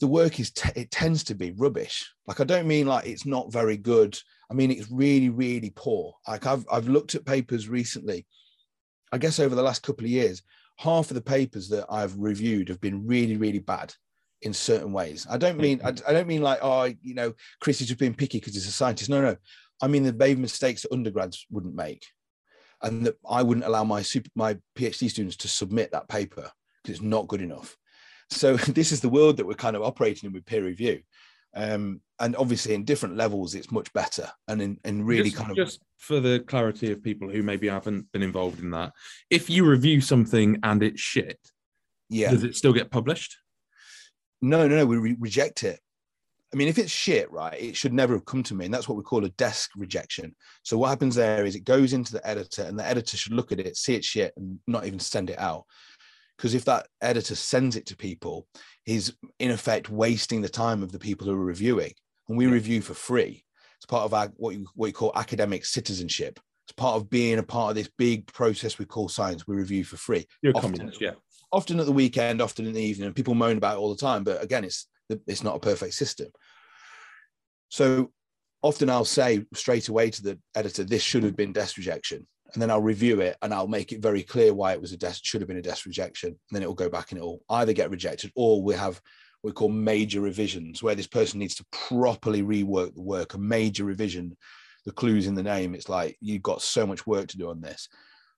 The 0.00 0.06
work 0.06 0.38
is 0.40 0.50
t- 0.50 0.68
it 0.76 0.90
tends 0.90 1.24
to 1.24 1.34
be 1.34 1.52
rubbish. 1.52 2.12
Like 2.26 2.40
I 2.40 2.44
don't 2.44 2.66
mean 2.66 2.86
like 2.86 3.06
it's 3.06 3.24
not 3.24 3.52
very 3.52 3.76
good. 3.78 4.18
I 4.50 4.54
mean 4.54 4.70
it's 4.70 4.90
really 4.90 5.30
really 5.30 5.72
poor. 5.74 6.14
Like 6.28 6.46
I've 6.46 6.66
I've 6.70 6.88
looked 6.88 7.14
at 7.14 7.24
papers 7.24 7.68
recently. 7.68 8.26
I 9.12 9.18
guess 9.18 9.40
over 9.40 9.54
the 9.54 9.62
last 9.62 9.82
couple 9.82 10.04
of 10.04 10.10
years, 10.10 10.42
half 10.76 11.10
of 11.10 11.14
the 11.14 11.22
papers 11.22 11.68
that 11.70 11.86
I've 11.88 12.18
reviewed 12.18 12.68
have 12.68 12.80
been 12.80 13.06
really 13.06 13.36
really 13.36 13.60
bad 13.60 13.94
in 14.42 14.52
certain 14.52 14.92
ways. 14.92 15.26
I 15.30 15.38
don't 15.38 15.56
mean 15.56 15.80
I, 15.82 15.88
I 15.88 16.12
don't 16.12 16.28
mean 16.28 16.42
like 16.42 16.58
oh 16.60 16.92
you 17.00 17.14
know 17.14 17.32
Chris 17.60 17.80
is 17.80 17.86
just 17.86 17.98
being 17.98 18.14
picky 18.14 18.38
because 18.38 18.52
he's 18.52 18.68
a 18.68 18.72
scientist. 18.72 19.08
No 19.08 19.22
no, 19.22 19.36
I 19.82 19.88
mean 19.88 20.04
they've 20.04 20.16
made 20.16 20.38
mistakes 20.38 20.82
that 20.82 20.92
undergrads 20.92 21.46
wouldn't 21.50 21.74
make, 21.74 22.06
and 22.82 23.06
that 23.06 23.16
I 23.28 23.42
wouldn't 23.42 23.66
allow 23.66 23.84
my 23.84 24.02
super 24.02 24.30
my 24.34 24.58
PhD 24.76 25.10
students 25.10 25.36
to 25.38 25.48
submit 25.48 25.92
that 25.92 26.08
paper 26.08 26.50
because 26.82 26.98
it's 26.98 27.02
not 27.02 27.28
good 27.28 27.42
enough. 27.42 27.76
So 28.30 28.56
this 28.68 28.92
is 28.92 29.00
the 29.00 29.08
world 29.08 29.36
that 29.36 29.46
we're 29.46 29.54
kind 29.54 29.76
of 29.76 29.82
operating 29.82 30.28
in 30.28 30.32
with 30.32 30.46
peer 30.46 30.64
review, 30.64 31.02
um, 31.54 32.00
and 32.18 32.36
obviously 32.36 32.74
in 32.74 32.84
different 32.84 33.16
levels 33.16 33.54
it's 33.54 33.70
much 33.70 33.92
better, 33.92 34.30
and 34.48 34.62
in, 34.62 34.78
in 34.84 35.04
really 35.04 35.30
just, 35.30 35.36
kind 35.36 35.50
of 35.50 35.56
just 35.56 35.80
for 35.98 36.20
the 36.20 36.40
clarity 36.40 36.92
of 36.92 37.02
people 37.02 37.28
who 37.28 37.42
maybe 37.42 37.68
haven't 37.68 38.10
been 38.12 38.22
involved 38.22 38.60
in 38.60 38.70
that, 38.70 38.92
if 39.30 39.50
you 39.50 39.64
review 39.64 40.00
something 40.00 40.58
and 40.62 40.82
it's 40.82 41.00
shit, 41.00 41.38
yeah. 42.08 42.30
does 42.30 42.44
it 42.44 42.56
still 42.56 42.72
get 42.72 42.90
published? 42.90 43.36
No, 44.42 44.68
no, 44.68 44.76
no, 44.76 44.86
we 44.86 44.96
re- 44.96 45.16
reject 45.18 45.64
it. 45.64 45.80
I 46.52 46.56
mean, 46.56 46.68
if 46.68 46.78
it's 46.78 46.90
shit, 46.92 47.30
right, 47.30 47.60
it 47.60 47.76
should 47.76 47.92
never 47.92 48.14
have 48.14 48.24
come 48.24 48.42
to 48.44 48.54
me. 48.54 48.64
And 48.66 48.72
that's 48.72 48.88
what 48.88 48.96
we 48.96 49.02
call 49.02 49.24
a 49.24 49.30
desk 49.30 49.70
rejection. 49.76 50.34
So 50.62 50.78
what 50.78 50.88
happens 50.88 51.14
there 51.16 51.44
is 51.44 51.56
it 51.56 51.64
goes 51.64 51.92
into 51.92 52.12
the 52.12 52.26
editor 52.26 52.62
and 52.62 52.78
the 52.78 52.86
editor 52.86 53.16
should 53.16 53.32
look 53.32 53.50
at 53.52 53.58
it, 53.60 53.76
see 53.76 53.94
it's 53.94 54.06
shit 54.06 54.32
and 54.36 54.58
not 54.66 54.86
even 54.86 55.00
send 55.00 55.28
it 55.30 55.38
out. 55.38 55.64
Because 56.36 56.54
if 56.54 56.64
that 56.66 56.86
editor 57.00 57.34
sends 57.34 57.76
it 57.76 57.86
to 57.86 57.96
people, 57.96 58.46
he's 58.84 59.12
in 59.38 59.50
effect 59.50 59.90
wasting 59.90 60.40
the 60.40 60.48
time 60.48 60.82
of 60.82 60.92
the 60.92 60.98
people 60.98 61.26
who 61.26 61.32
are 61.32 61.44
reviewing. 61.44 61.92
And 62.28 62.38
we 62.38 62.46
Yeah. 62.46 62.52
review 62.52 62.80
for 62.80 62.94
free. 62.94 63.44
It's 63.78 63.86
part 63.86 64.04
of 64.04 64.14
our 64.14 64.28
what 64.36 64.54
you, 64.54 64.66
what 64.74 64.86
you 64.86 64.92
call 64.92 65.12
academic 65.16 65.64
citizenship. 65.64 66.38
It's 66.66 66.74
part 66.74 66.96
of 66.96 67.10
being 67.10 67.38
a 67.38 67.42
part 67.42 67.70
of 67.70 67.76
this 67.76 67.90
big 67.98 68.26
process 68.32 68.78
we 68.78 68.84
call 68.84 69.08
science. 69.08 69.46
We 69.46 69.56
review 69.56 69.84
for 69.84 69.96
free 69.96 70.26
You're 70.42 70.56
Often. 70.56 70.72
communist, 70.72 71.00
yeah. 71.00 71.12
often 71.52 71.78
at 71.80 71.86
the 71.86 71.92
weekend, 71.92 72.40
often 72.40 72.66
in 72.66 72.72
the 72.72 72.82
evening, 72.82 73.06
and 73.06 73.14
people 73.16 73.34
moan 73.34 73.56
about 73.56 73.76
it 73.76 73.80
all 73.80 73.94
the 73.94 74.00
time. 74.00 74.24
But 74.24 74.42
again, 74.42 74.64
it's 74.64 74.88
it's 75.08 75.42
not 75.42 75.56
a 75.56 75.60
perfect 75.60 75.94
system. 75.94 76.28
So 77.68 78.12
often 78.62 78.90
I'll 78.90 79.04
say 79.04 79.44
straight 79.54 79.88
away 79.88 80.10
to 80.10 80.22
the 80.22 80.38
editor, 80.54 80.84
this 80.84 81.02
should 81.02 81.22
have 81.22 81.36
been 81.36 81.52
desk 81.52 81.76
rejection. 81.76 82.26
And 82.54 82.62
then 82.62 82.70
I'll 82.70 82.82
review 82.82 83.20
it 83.20 83.36
and 83.42 83.52
I'll 83.52 83.66
make 83.66 83.92
it 83.92 84.00
very 84.00 84.22
clear 84.22 84.54
why 84.54 84.72
it 84.72 84.80
was 84.80 84.92
a 84.92 84.96
desk, 84.96 85.24
should 85.24 85.40
have 85.40 85.48
been 85.48 85.58
a 85.58 85.62
desk 85.62 85.84
rejection. 85.84 86.28
And 86.28 86.38
then 86.52 86.62
it 86.62 86.66
will 86.66 86.74
go 86.74 86.88
back 86.88 87.10
and 87.10 87.18
it 87.18 87.24
will 87.24 87.42
either 87.50 87.72
get 87.72 87.90
rejected 87.90 88.30
or 88.36 88.62
we 88.62 88.74
have 88.74 89.00
what 89.40 89.50
we 89.50 89.52
call 89.52 89.68
major 89.68 90.20
revisions, 90.20 90.82
where 90.82 90.94
this 90.94 91.08
person 91.08 91.38
needs 91.38 91.56
to 91.56 91.66
properly 91.70 92.42
rework 92.42 92.94
the 92.94 93.02
work, 93.02 93.34
a 93.34 93.38
major 93.38 93.84
revision. 93.84 94.36
The 94.84 94.92
clues 94.92 95.26
in 95.26 95.34
the 95.34 95.42
name, 95.42 95.74
it's 95.74 95.88
like 95.88 96.16
you've 96.20 96.42
got 96.42 96.62
so 96.62 96.86
much 96.86 97.06
work 97.06 97.26
to 97.28 97.38
do 97.38 97.50
on 97.50 97.60
this. 97.60 97.88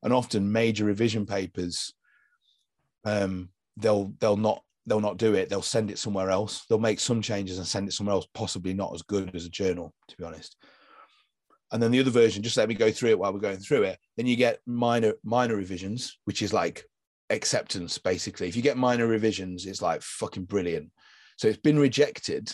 And 0.03 0.13
often 0.13 0.51
major 0.51 0.87
revision 0.87 1.27
papers 1.27 1.93
um, 3.05 3.51
they'll 3.77 4.13
they'll 4.19 4.37
not 4.37 4.63
they'll 4.89 5.01
not 5.01 5.19
do 5.19 5.35
it. 5.35 5.49
They'll 5.49 5.63
send 5.63 5.91
it 5.91 5.99
somewhere 5.99 6.31
else. 6.31 6.65
They'll 6.67 6.79
make 6.79 7.01
some 7.01 7.23
changes 7.23 7.59
and 7.59 7.67
send 7.67 7.89
it 7.89 7.93
somewhere 7.93 8.15
else, 8.15 8.27
possibly 8.35 8.75
not 8.75 8.95
as 8.95 9.03
good 9.03 9.35
as 9.35 9.45
a 9.45 9.51
journal, 9.51 9.93
to 10.09 10.17
be 10.17 10.25
honest. 10.25 10.57
And 11.71 11.83
then 11.83 11.91
the 11.91 12.01
other 12.01 12.11
version, 12.11 12.43
just 12.43 12.57
let 12.57 12.69
me 12.69 12.75
go 12.75 12.91
through 12.91 13.11
it 13.11 13.19
while 13.19 13.33
we're 13.33 13.41
going 13.41 13.59
through 13.59 13.83
it. 13.83 13.99
Then 14.17 14.27
you 14.27 14.37
get 14.37 14.61
minor 14.67 15.15
minor 15.23 15.55
revisions, 15.55 16.19
which 16.25 16.41
is 16.41 16.53
like 16.53 16.85
acceptance, 17.31 17.99
basically. 17.99 18.49
If 18.49 18.57
you 18.57 18.63
get 18.63 18.79
minor 18.79 19.07
revisions, 19.07 19.67
it's 19.67 19.83
like 19.83 20.03
fucking 20.03 20.45
brilliant. 20.45 20.91
So 21.37 21.49
it's 21.49 21.59
been 21.59 21.79
rejected, 21.79 22.51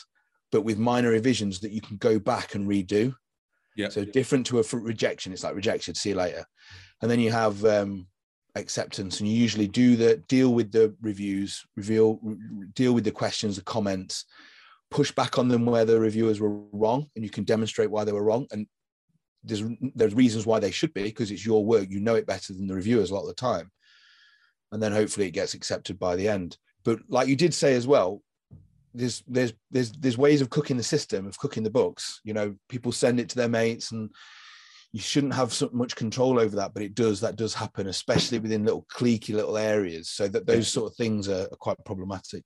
but 0.50 0.62
with 0.62 0.78
minor 0.78 1.10
revisions 1.10 1.60
that 1.60 1.72
you 1.72 1.80
can 1.80 1.96
go 1.98 2.18
back 2.18 2.54
and 2.54 2.68
redo. 2.68 3.14
Yeah. 3.76 3.88
So 3.88 4.04
different 4.04 4.46
to 4.46 4.60
a 4.60 4.64
rejection, 4.72 5.32
it's 5.32 5.44
like 5.44 5.54
rejected. 5.54 5.96
See 5.96 6.10
you 6.10 6.16
later. 6.16 6.44
And 7.00 7.10
then 7.10 7.20
you 7.20 7.30
have 7.32 7.64
um, 7.64 8.06
acceptance, 8.54 9.20
and 9.20 9.28
you 9.28 9.36
usually 9.36 9.68
do 9.68 9.96
the 9.96 10.16
deal 10.28 10.54
with 10.54 10.72
the 10.72 10.94
reviews, 11.00 11.64
reveal, 11.76 12.18
re- 12.22 12.66
deal 12.74 12.92
with 12.92 13.04
the 13.04 13.10
questions, 13.10 13.56
the 13.56 13.62
comments, 13.62 14.26
push 14.90 15.10
back 15.10 15.38
on 15.38 15.48
them 15.48 15.66
where 15.66 15.84
the 15.84 15.98
reviewers 15.98 16.40
were 16.40 16.60
wrong, 16.72 17.06
and 17.16 17.24
you 17.24 17.30
can 17.30 17.44
demonstrate 17.44 17.90
why 17.90 18.04
they 18.04 18.12
were 18.12 18.22
wrong. 18.22 18.46
And 18.52 18.66
there's 19.42 19.62
there's 19.94 20.14
reasons 20.14 20.46
why 20.46 20.58
they 20.58 20.70
should 20.70 20.94
be 20.94 21.02
because 21.02 21.30
it's 21.30 21.44
your 21.44 21.64
work. 21.64 21.90
You 21.90 22.00
know 22.00 22.14
it 22.14 22.26
better 22.26 22.52
than 22.52 22.66
the 22.66 22.74
reviewers 22.74 23.10
a 23.10 23.14
lot 23.14 23.22
of 23.22 23.28
the 23.28 23.34
time. 23.34 23.70
And 24.72 24.82
then 24.82 24.92
hopefully 24.92 25.26
it 25.26 25.32
gets 25.32 25.54
accepted 25.54 25.98
by 25.98 26.16
the 26.16 26.28
end. 26.28 26.56
but 26.84 26.98
like 27.08 27.28
you 27.28 27.36
did 27.36 27.54
say 27.54 27.74
as 27.74 27.86
well, 27.86 28.22
there's 28.94 29.22
there's 29.26 29.52
there's 29.70 29.92
there's 29.92 30.18
ways 30.18 30.40
of 30.40 30.50
cooking 30.50 30.76
the 30.76 30.82
system 30.82 31.26
of 31.26 31.38
cooking 31.38 31.62
the 31.64 31.70
books. 31.70 32.20
You 32.24 32.32
know, 32.32 32.54
people 32.68 32.92
send 32.92 33.20
it 33.20 33.28
to 33.30 33.36
their 33.36 33.48
mates, 33.48 33.92
and 33.92 34.10
you 34.94 35.00
shouldn't 35.00 35.34
have 35.34 35.52
so 35.52 35.68
much 35.72 35.96
control 35.96 36.38
over 36.38 36.54
that, 36.54 36.72
but 36.72 36.84
it 36.84 36.94
does. 36.94 37.20
That 37.20 37.34
does 37.34 37.52
happen, 37.52 37.88
especially 37.88 38.38
within 38.38 38.64
little 38.64 38.86
cliquey 38.88 39.34
little 39.34 39.56
areas. 39.56 40.08
So 40.08 40.28
that 40.28 40.46
those 40.46 40.68
sort 40.68 40.88
of 40.88 40.96
things 40.96 41.28
are, 41.28 41.48
are 41.50 41.58
quite 41.58 41.84
problematic. 41.84 42.44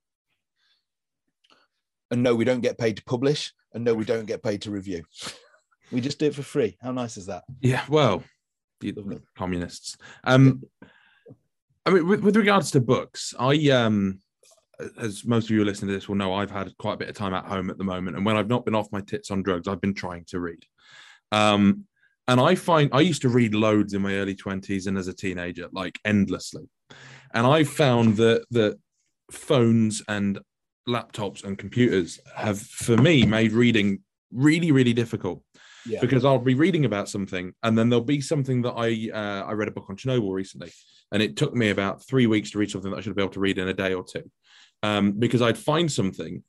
And 2.10 2.22
no, 2.22 2.34
we 2.34 2.46
don't 2.46 2.62
get 2.62 2.78
paid 2.78 2.96
to 2.96 3.04
publish, 3.04 3.52
and 3.74 3.84
no, 3.84 3.92
we 3.92 4.06
don't 4.06 4.24
get 4.24 4.42
paid 4.42 4.62
to 4.62 4.70
review. 4.70 5.04
we 5.92 6.00
just 6.00 6.18
do 6.18 6.24
it 6.24 6.34
for 6.34 6.42
free. 6.42 6.78
How 6.80 6.90
nice 6.90 7.18
is 7.18 7.26
that? 7.26 7.44
Yeah, 7.60 7.82
well, 7.86 8.24
communists. 9.36 9.98
Um, 10.24 10.62
I 11.84 11.90
mean, 11.90 12.08
with, 12.08 12.20
with 12.20 12.36
regards 12.36 12.70
to 12.70 12.80
books, 12.80 13.34
I 13.38 13.56
um, 13.72 14.22
as 14.98 15.22
most 15.26 15.44
of 15.44 15.50
you 15.50 15.66
listening 15.66 15.88
to 15.88 15.94
this 15.94 16.08
will 16.08 16.16
know, 16.16 16.32
I've 16.32 16.50
had 16.50 16.74
quite 16.78 16.94
a 16.94 16.98
bit 16.98 17.10
of 17.10 17.14
time 17.14 17.34
at 17.34 17.44
home 17.44 17.68
at 17.68 17.76
the 17.76 17.84
moment, 17.84 18.16
and 18.16 18.24
when 18.24 18.38
I've 18.38 18.48
not 18.48 18.64
been 18.64 18.74
off 18.74 18.90
my 18.90 19.02
tits 19.02 19.30
on 19.30 19.42
drugs, 19.42 19.68
I've 19.68 19.82
been 19.82 19.92
trying 19.92 20.24
to 20.28 20.40
read. 20.40 20.64
Um, 21.30 21.84
and 22.28 22.40
I 22.40 22.54
find 22.54 22.90
I 22.92 23.00
used 23.00 23.22
to 23.22 23.28
read 23.28 23.54
loads 23.54 23.94
in 23.94 24.02
my 24.02 24.14
early 24.16 24.34
twenties 24.34 24.86
and 24.86 24.96
as 24.96 25.08
a 25.08 25.14
teenager, 25.14 25.68
like 25.72 25.98
endlessly. 26.04 26.68
And 27.34 27.46
I 27.46 27.64
found 27.64 28.16
that 28.18 28.44
that 28.50 28.78
phones 29.32 30.02
and 30.08 30.38
laptops 30.86 31.44
and 31.44 31.58
computers 31.58 32.20
have, 32.36 32.60
for 32.60 32.96
me, 32.96 33.26
made 33.26 33.52
reading 33.52 34.00
really, 34.30 34.72
really 34.72 34.92
difficult. 34.92 35.42
Yeah. 35.86 36.00
Because 36.00 36.24
I'll 36.24 36.38
be 36.38 36.54
reading 36.54 36.84
about 36.84 37.08
something, 37.08 37.54
and 37.62 37.78
then 37.78 37.88
there'll 37.88 38.04
be 38.04 38.20
something 38.20 38.60
that 38.62 38.74
I 38.76 39.10
uh, 39.12 39.46
I 39.46 39.52
read 39.52 39.68
a 39.68 39.70
book 39.72 39.86
on 39.88 39.96
Chernobyl 39.96 40.34
recently, 40.34 40.70
and 41.12 41.22
it 41.22 41.36
took 41.36 41.54
me 41.54 41.70
about 41.70 42.04
three 42.06 42.26
weeks 42.26 42.50
to 42.50 42.58
read 42.58 42.70
something 42.70 42.90
that 42.90 42.98
I 42.98 43.00
should 43.00 43.16
be 43.16 43.22
able 43.22 43.32
to 43.32 43.40
read 43.40 43.56
in 43.56 43.68
a 43.68 43.72
day 43.72 43.94
or 43.94 44.04
two, 44.04 44.30
um, 44.82 45.12
because 45.12 45.40
I'd 45.40 45.56
find 45.56 45.90
something, 45.90 46.42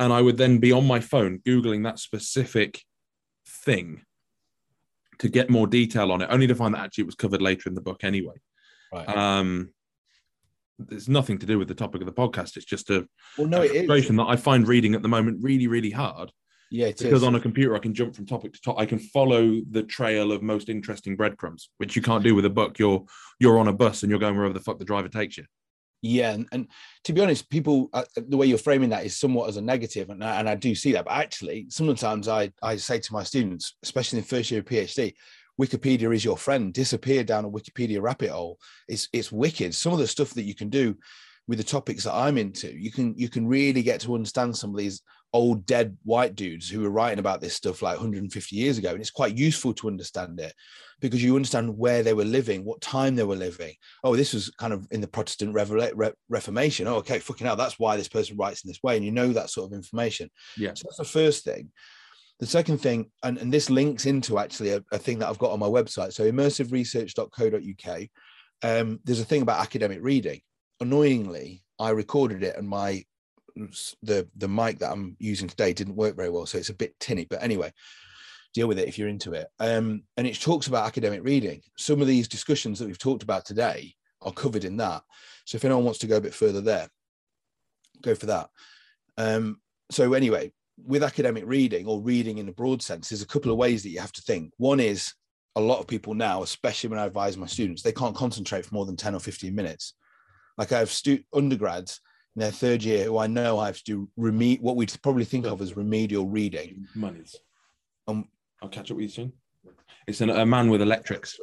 and 0.00 0.12
I 0.12 0.20
would 0.20 0.36
then 0.36 0.58
be 0.58 0.72
on 0.72 0.84
my 0.84 0.98
phone 0.98 1.38
googling 1.46 1.84
that 1.84 2.00
specific 2.00 2.82
thing 3.46 4.02
to 5.20 5.28
get 5.28 5.50
more 5.50 5.66
detail 5.66 6.12
on 6.12 6.22
it, 6.22 6.28
only 6.30 6.46
to 6.46 6.54
find 6.54 6.74
that 6.74 6.80
actually 6.80 7.02
it 7.02 7.06
was 7.06 7.14
covered 7.14 7.40
later 7.42 7.68
in 7.68 7.74
the 7.74 7.80
book 7.80 8.04
anyway. 8.04 8.34
Right. 8.92 9.08
Um, 9.08 9.70
there's 10.78 11.08
nothing 11.08 11.38
to 11.38 11.46
do 11.46 11.58
with 11.58 11.68
the 11.68 11.74
topic 11.74 12.00
of 12.00 12.06
the 12.06 12.12
podcast. 12.12 12.56
It's 12.56 12.64
just 12.64 12.90
a, 12.90 13.06
well, 13.36 13.46
no, 13.46 13.62
a 13.62 13.68
frustration 13.68 14.16
that 14.16 14.26
I 14.28 14.36
find 14.36 14.66
reading 14.66 14.94
at 14.94 15.02
the 15.02 15.08
moment 15.08 15.38
really, 15.42 15.66
really 15.66 15.90
hard. 15.90 16.32
Yeah, 16.70 16.86
because 16.86 17.22
is. 17.22 17.24
on 17.24 17.34
a 17.34 17.40
computer 17.40 17.74
I 17.74 17.80
can 17.80 17.92
jump 17.92 18.14
from 18.14 18.26
topic 18.26 18.52
to 18.52 18.60
topic. 18.60 18.80
I 18.80 18.86
can 18.86 19.00
follow 19.00 19.60
the 19.70 19.82
trail 19.82 20.30
of 20.30 20.40
most 20.40 20.68
interesting 20.68 21.16
breadcrumbs, 21.16 21.68
which 21.78 21.96
you 21.96 22.02
can't 22.02 22.22
do 22.22 22.34
with 22.34 22.44
a 22.44 22.50
book. 22.50 22.78
You're 22.78 23.04
you're 23.40 23.58
on 23.58 23.68
a 23.68 23.72
bus 23.72 24.02
and 24.02 24.10
you're 24.10 24.20
going 24.20 24.36
wherever 24.36 24.54
the 24.54 24.60
fuck 24.60 24.78
the 24.78 24.84
driver 24.84 25.08
takes 25.08 25.36
you. 25.36 25.44
Yeah, 26.02 26.32
and, 26.32 26.48
and 26.50 26.68
to 27.04 27.12
be 27.12 27.20
honest, 27.20 27.50
people 27.50 27.90
uh, 27.92 28.04
the 28.16 28.36
way 28.36 28.46
you're 28.46 28.58
framing 28.58 28.88
that 28.90 29.04
is 29.04 29.18
somewhat 29.18 29.50
as 29.50 29.58
a 29.58 29.62
negative, 29.62 30.08
and 30.08 30.24
I, 30.24 30.40
and 30.40 30.48
I 30.48 30.54
do 30.54 30.74
see 30.74 30.92
that. 30.92 31.04
But 31.04 31.14
actually, 31.14 31.66
sometimes 31.68 32.26
I 32.26 32.52
I 32.62 32.76
say 32.76 33.00
to 33.00 33.12
my 33.12 33.22
students, 33.22 33.76
especially 33.82 34.18
in 34.18 34.24
first 34.24 34.50
year 34.50 34.60
of 34.60 34.66
PhD, 34.66 35.12
Wikipedia 35.60 36.14
is 36.14 36.24
your 36.24 36.38
friend. 36.38 36.72
Disappear 36.72 37.22
down 37.22 37.44
a 37.44 37.50
Wikipedia 37.50 38.00
rabbit 38.00 38.30
hole. 38.30 38.58
It's 38.88 39.08
it's 39.12 39.30
wicked. 39.30 39.74
Some 39.74 39.92
of 39.92 39.98
the 39.98 40.06
stuff 40.06 40.30
that 40.34 40.44
you 40.44 40.54
can 40.54 40.70
do 40.70 40.96
with 41.46 41.58
the 41.58 41.64
topics 41.64 42.04
that 42.04 42.14
I'm 42.14 42.38
into, 42.38 42.72
you 42.72 42.90
can 42.90 43.14
you 43.16 43.28
can 43.28 43.46
really 43.46 43.82
get 43.82 44.00
to 44.02 44.14
understand 44.14 44.56
some 44.56 44.70
of 44.70 44.76
these 44.76 45.02
old 45.32 45.66
dead 45.66 45.96
white 46.04 46.34
dudes 46.34 46.68
who 46.68 46.80
were 46.80 46.90
writing 46.90 47.18
about 47.18 47.40
this 47.40 47.54
stuff 47.54 47.82
like 47.82 47.96
150 47.96 48.56
years 48.56 48.78
ago, 48.78 48.90
and 48.90 49.00
it's 49.00 49.10
quite 49.10 49.36
useful 49.36 49.74
to 49.74 49.88
understand 49.88 50.40
it 50.40 50.54
because 51.00 51.22
you 51.22 51.36
understand 51.36 51.76
where 51.76 52.02
they 52.02 52.12
were 52.12 52.24
living, 52.24 52.64
what 52.64 52.80
time 52.80 53.16
they 53.16 53.24
were 53.24 53.36
living. 53.36 53.74
Oh, 54.04 54.16
this 54.16 54.32
was 54.32 54.50
kind 54.50 54.72
of 54.72 54.86
in 54.90 55.00
the 55.00 55.08
Protestant 55.08 55.54
Reformation. 55.54 56.86
Oh, 56.86 56.96
okay, 56.96 57.18
fucking 57.18 57.46
hell, 57.46 57.56
that's 57.56 57.78
why 57.78 57.96
this 57.96 58.08
person 58.08 58.36
writes 58.36 58.64
in 58.64 58.68
this 58.68 58.82
way, 58.82 58.96
and 58.96 59.04
you 59.04 59.10
know 59.10 59.32
that 59.32 59.50
sort 59.50 59.70
of 59.70 59.76
information. 59.76 60.30
Yeah, 60.56 60.74
so 60.74 60.84
that's 60.84 60.98
the 60.98 61.04
first 61.04 61.44
thing. 61.44 61.70
The 62.38 62.46
second 62.46 62.78
thing, 62.78 63.10
and, 63.22 63.36
and 63.38 63.52
this 63.52 63.68
links 63.68 64.06
into 64.06 64.38
actually 64.38 64.70
a, 64.70 64.82
a 64.92 64.98
thing 64.98 65.18
that 65.18 65.28
I've 65.28 65.38
got 65.38 65.52
on 65.52 65.58
my 65.58 65.66
website, 65.66 66.12
so 66.12 66.30
immersiveresearch.co.uk. 66.30 68.02
Um, 68.62 69.00
there's 69.04 69.20
a 69.20 69.24
thing 69.24 69.42
about 69.42 69.60
academic 69.60 69.98
reading. 70.02 70.40
Annoyingly, 70.80 71.62
I 71.78 71.90
recorded 71.90 72.42
it, 72.42 72.56
and 72.56 72.68
my 72.68 73.04
the 74.02 74.28
the 74.36 74.48
mic 74.48 74.78
that 74.78 74.92
I'm 74.92 75.16
using 75.18 75.48
today 75.48 75.72
didn't 75.72 75.96
work 75.96 76.16
very 76.16 76.30
well, 76.30 76.46
so 76.46 76.58
it's 76.58 76.68
a 76.68 76.74
bit 76.74 76.98
tinny. 77.00 77.26
But 77.28 77.42
anyway, 77.42 77.72
deal 78.54 78.68
with 78.68 78.78
it 78.78 78.88
if 78.88 78.98
you're 78.98 79.08
into 79.08 79.32
it. 79.32 79.48
Um, 79.58 80.02
and 80.16 80.26
it 80.26 80.40
talks 80.40 80.66
about 80.66 80.86
academic 80.86 81.22
reading. 81.24 81.62
Some 81.76 82.00
of 82.00 82.06
these 82.06 82.28
discussions 82.28 82.78
that 82.78 82.86
we've 82.86 82.98
talked 82.98 83.22
about 83.22 83.44
today 83.44 83.94
are 84.22 84.32
covered 84.32 84.64
in 84.64 84.76
that. 84.78 85.02
So 85.44 85.56
if 85.56 85.64
anyone 85.64 85.84
wants 85.84 86.00
to 86.00 86.06
go 86.06 86.16
a 86.16 86.20
bit 86.20 86.34
further 86.34 86.60
there, 86.60 86.88
go 88.02 88.14
for 88.14 88.26
that. 88.26 88.50
Um, 89.16 89.60
so 89.90 90.12
anyway, 90.14 90.52
with 90.84 91.02
academic 91.02 91.44
reading 91.46 91.86
or 91.86 92.00
reading 92.00 92.38
in 92.38 92.48
a 92.48 92.52
broad 92.52 92.82
sense, 92.82 93.08
there's 93.08 93.22
a 93.22 93.26
couple 93.26 93.50
of 93.50 93.58
ways 93.58 93.82
that 93.82 93.90
you 93.90 94.00
have 94.00 94.12
to 94.12 94.22
think. 94.22 94.52
One 94.56 94.80
is 94.80 95.12
a 95.56 95.60
lot 95.60 95.80
of 95.80 95.86
people 95.86 96.14
now, 96.14 96.42
especially 96.42 96.90
when 96.90 96.98
I 96.98 97.06
advise 97.06 97.36
my 97.36 97.46
students, 97.46 97.82
they 97.82 97.92
can't 97.92 98.16
concentrate 98.16 98.64
for 98.64 98.74
more 98.74 98.86
than 98.86 98.96
10 98.96 99.14
or 99.14 99.20
15 99.20 99.54
minutes. 99.54 99.94
Like 100.56 100.72
I 100.72 100.78
have 100.78 100.90
stu- 100.90 101.24
undergrads 101.34 102.00
in 102.36 102.40
their 102.40 102.50
third 102.50 102.82
year 102.82 103.04
who 103.04 103.18
I 103.18 103.26
know 103.26 103.58
I 103.58 103.66
have 103.66 103.78
to 103.78 103.84
do 103.84 104.08
remed- 104.18 104.60
what 104.60 104.76
we'd 104.76 104.94
probably 105.02 105.24
think 105.24 105.46
of 105.46 105.60
as 105.60 105.76
remedial 105.76 106.26
reading. 106.26 106.86
Monies. 106.94 107.36
Um, 108.06 108.28
I'll 108.62 108.68
catch 108.68 108.90
up 108.90 108.96
with 108.96 109.04
you 109.04 109.08
soon. 109.08 109.32
It's 110.06 110.20
an, 110.20 110.30
a 110.30 110.46
man 110.46 110.70
with 110.70 110.82
electrics. 110.82 111.38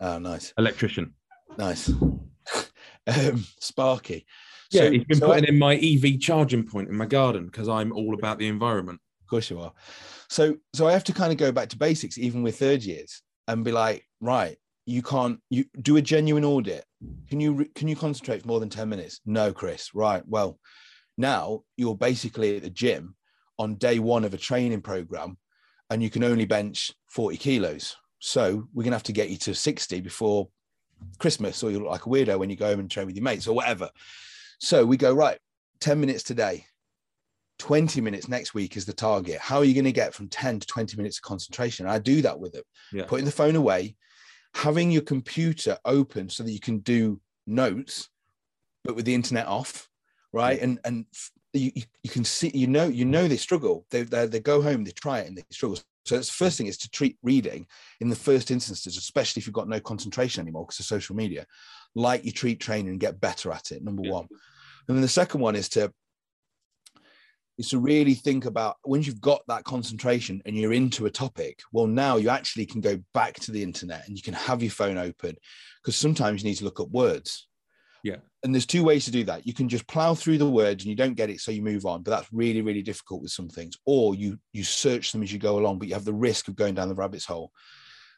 Oh, 0.00 0.18
nice. 0.18 0.52
Electrician. 0.58 1.14
Nice. 1.58 1.88
um, 3.06 3.44
Sparky. 3.60 4.26
Yeah, 4.70 4.82
so, 4.82 4.90
he's 4.92 5.04
been 5.04 5.18
so 5.18 5.26
putting 5.26 5.46
I, 5.46 5.48
in 5.48 5.58
my 5.58 5.74
EV 5.76 6.20
charging 6.20 6.64
point 6.64 6.88
in 6.88 6.96
my 6.96 7.06
garden 7.06 7.46
because 7.46 7.68
I'm 7.68 7.92
all 7.92 8.14
about 8.14 8.38
the 8.38 8.48
environment. 8.48 9.00
Of 9.22 9.28
course 9.28 9.50
you 9.50 9.60
are. 9.60 9.72
So 10.28 10.56
so 10.72 10.86
I 10.86 10.92
have 10.92 11.04
to 11.04 11.12
kind 11.12 11.32
of 11.32 11.38
go 11.38 11.50
back 11.50 11.68
to 11.70 11.76
basics, 11.76 12.18
even 12.18 12.42
with 12.42 12.58
third 12.58 12.82
years, 12.82 13.22
and 13.48 13.64
be 13.64 13.72
like, 13.72 14.06
right, 14.20 14.56
you 14.86 15.02
can't 15.02 15.40
you 15.50 15.64
do 15.80 15.96
a 15.96 16.02
genuine 16.02 16.44
audit. 16.44 16.84
Can 17.28 17.40
you 17.40 17.66
can 17.74 17.88
you 17.88 17.96
concentrate 17.96 18.42
for 18.42 18.48
more 18.48 18.60
than 18.60 18.68
10 18.68 18.88
minutes? 18.88 19.20
No, 19.26 19.52
Chris. 19.52 19.94
Right. 19.94 20.22
Well, 20.26 20.58
now 21.18 21.62
you're 21.76 21.96
basically 21.96 22.56
at 22.56 22.62
the 22.62 22.70
gym 22.70 23.16
on 23.58 23.74
day 23.74 23.98
one 23.98 24.24
of 24.24 24.34
a 24.34 24.38
training 24.38 24.82
program 24.82 25.36
and 25.90 26.02
you 26.02 26.10
can 26.10 26.24
only 26.24 26.46
bench 26.46 26.92
40 27.08 27.36
kilos. 27.36 27.96
So 28.20 28.68
we're 28.72 28.84
gonna 28.84 28.96
have 28.96 29.02
to 29.04 29.12
get 29.12 29.30
you 29.30 29.36
to 29.38 29.54
60 29.54 30.00
before 30.00 30.48
Christmas, 31.18 31.62
or 31.62 31.70
you 31.70 31.80
look 31.80 31.90
like 31.90 32.06
a 32.06 32.08
weirdo 32.08 32.38
when 32.38 32.50
you 32.50 32.56
go 32.56 32.68
home 32.68 32.80
and 32.80 32.90
train 32.90 33.06
with 33.06 33.16
your 33.16 33.24
mates 33.24 33.46
or 33.46 33.54
whatever. 33.54 33.90
So 34.58 34.84
we 34.84 34.96
go, 34.96 35.12
right, 35.12 35.38
10 35.80 35.98
minutes 35.98 36.22
today, 36.22 36.66
20 37.58 38.00
minutes 38.00 38.28
next 38.28 38.54
week 38.54 38.76
is 38.76 38.84
the 38.84 38.92
target. 38.92 39.38
How 39.38 39.58
are 39.58 39.64
you 39.64 39.74
going 39.74 39.84
to 39.84 39.92
get 39.92 40.14
from 40.14 40.28
10 40.28 40.60
to 40.60 40.66
20 40.66 40.96
minutes 40.96 41.18
of 41.18 41.22
concentration? 41.22 41.86
I 41.86 41.98
do 41.98 42.22
that 42.22 42.38
with 42.38 42.52
them, 42.52 42.62
yeah. 42.92 43.04
putting 43.06 43.24
the 43.24 43.32
phone 43.32 43.56
away, 43.56 43.96
having 44.54 44.90
your 44.90 45.02
computer 45.02 45.78
open 45.84 46.28
so 46.28 46.42
that 46.42 46.52
you 46.52 46.60
can 46.60 46.78
do 46.78 47.20
notes, 47.46 48.08
but 48.84 48.96
with 48.96 49.04
the 49.04 49.14
internet 49.14 49.46
off, 49.46 49.88
right? 50.32 50.58
Yeah. 50.58 50.64
And 50.64 50.80
and 50.84 51.06
you, 51.52 51.72
you 52.02 52.10
can 52.10 52.24
see, 52.24 52.50
you 52.54 52.66
know, 52.66 52.86
you 52.86 53.04
know 53.04 53.26
they 53.26 53.36
struggle. 53.36 53.86
They, 53.90 54.02
they, 54.02 54.26
they 54.26 54.40
go 54.40 54.62
home, 54.62 54.84
they 54.84 54.92
try 54.92 55.20
it, 55.20 55.28
and 55.28 55.36
they 55.36 55.44
struggle. 55.50 55.78
So 56.04 56.18
the 56.18 56.24
first 56.24 56.56
thing 56.56 56.66
is 56.66 56.78
to 56.78 56.90
treat 56.90 57.18
reading 57.22 57.66
in 58.00 58.08
the 58.08 58.16
first 58.16 58.50
instances, 58.50 58.96
especially 58.96 59.40
if 59.40 59.46
you've 59.46 59.54
got 59.54 59.68
no 59.68 59.80
concentration 59.80 60.40
anymore 60.40 60.64
because 60.64 60.80
of 60.80 60.86
social 60.86 61.14
media, 61.14 61.46
like 61.94 62.24
you 62.24 62.32
treat 62.32 62.60
training 62.60 62.88
and 62.88 63.00
get 63.00 63.20
better 63.20 63.52
at 63.52 63.70
it. 63.70 63.82
Number 63.82 64.02
yeah. 64.04 64.12
one, 64.12 64.28
and 64.88 64.96
then 64.96 65.02
the 65.02 65.08
second 65.08 65.40
one 65.40 65.56
is 65.56 65.68
to 65.70 65.92
is 67.58 67.68
to 67.68 67.78
really 67.78 68.14
think 68.14 68.46
about 68.46 68.76
once 68.86 69.06
you've 69.06 69.20
got 69.20 69.42
that 69.46 69.64
concentration 69.64 70.40
and 70.46 70.56
you're 70.56 70.72
into 70.72 71.04
a 71.04 71.10
topic, 71.10 71.60
well, 71.72 71.86
now 71.86 72.16
you 72.16 72.30
actually 72.30 72.64
can 72.64 72.80
go 72.80 72.98
back 73.12 73.34
to 73.34 73.50
the 73.52 73.62
internet 73.62 74.08
and 74.08 74.16
you 74.16 74.22
can 74.22 74.32
have 74.32 74.62
your 74.62 74.70
phone 74.70 74.96
open 74.96 75.36
because 75.82 75.94
sometimes 75.94 76.42
you 76.42 76.48
need 76.48 76.56
to 76.56 76.64
look 76.64 76.80
up 76.80 76.88
words. 76.88 77.48
Yeah. 78.02 78.16
And 78.42 78.54
there's 78.54 78.66
two 78.66 78.82
ways 78.82 79.04
to 79.04 79.10
do 79.10 79.24
that. 79.24 79.46
You 79.46 79.52
can 79.52 79.68
just 79.68 79.86
plow 79.86 80.14
through 80.14 80.38
the 80.38 80.48
words 80.48 80.82
and 80.82 80.90
you 80.90 80.96
don't 80.96 81.14
get 81.14 81.28
it, 81.28 81.40
so 81.40 81.52
you 81.52 81.60
move 81.60 81.84
on. 81.84 82.02
But 82.02 82.12
that's 82.12 82.32
really, 82.32 82.62
really 82.62 82.82
difficult 82.82 83.20
with 83.20 83.32
some 83.32 83.48
things. 83.48 83.76
Or 83.84 84.14
you 84.14 84.38
you 84.52 84.64
search 84.64 85.12
them 85.12 85.22
as 85.22 85.32
you 85.32 85.38
go 85.38 85.58
along, 85.58 85.78
but 85.78 85.88
you 85.88 85.94
have 85.94 86.06
the 86.06 86.14
risk 86.14 86.48
of 86.48 86.56
going 86.56 86.74
down 86.74 86.88
the 86.88 86.94
rabbit's 86.94 87.26
hole. 87.26 87.52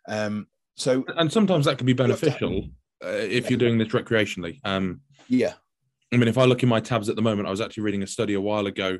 Um, 0.09 0.47
so 0.77 1.05
and 1.17 1.31
sometimes 1.33 1.65
that 1.67 1.79
can 1.79 1.87
be 1.87 1.93
beneficial 1.93 2.69
uh, 3.05 3.09
if 3.09 3.51
you're 3.51 3.59
doing 3.59 3.79
this 3.79 3.89
recreationally. 3.89 4.61
Um, 4.65 5.01
yeah. 5.29 5.55
I 6.13 6.19
mean, 6.19 6.29
if 6.29 6.39
I 6.39 6.45
look 6.45 6.63
in 6.63 6.69
my 6.69 6.81
tabs 6.81 7.09
at 7.09 7.17
the 7.17 7.23
moment, 7.23 7.49
I 7.49 7.51
was 7.51 7.61
actually 7.61 7.85
reading 7.85 8.03
a 8.03 8.07
study 8.07 8.35
a 8.35 8.41
while 8.41 8.67
ago. 8.67 8.99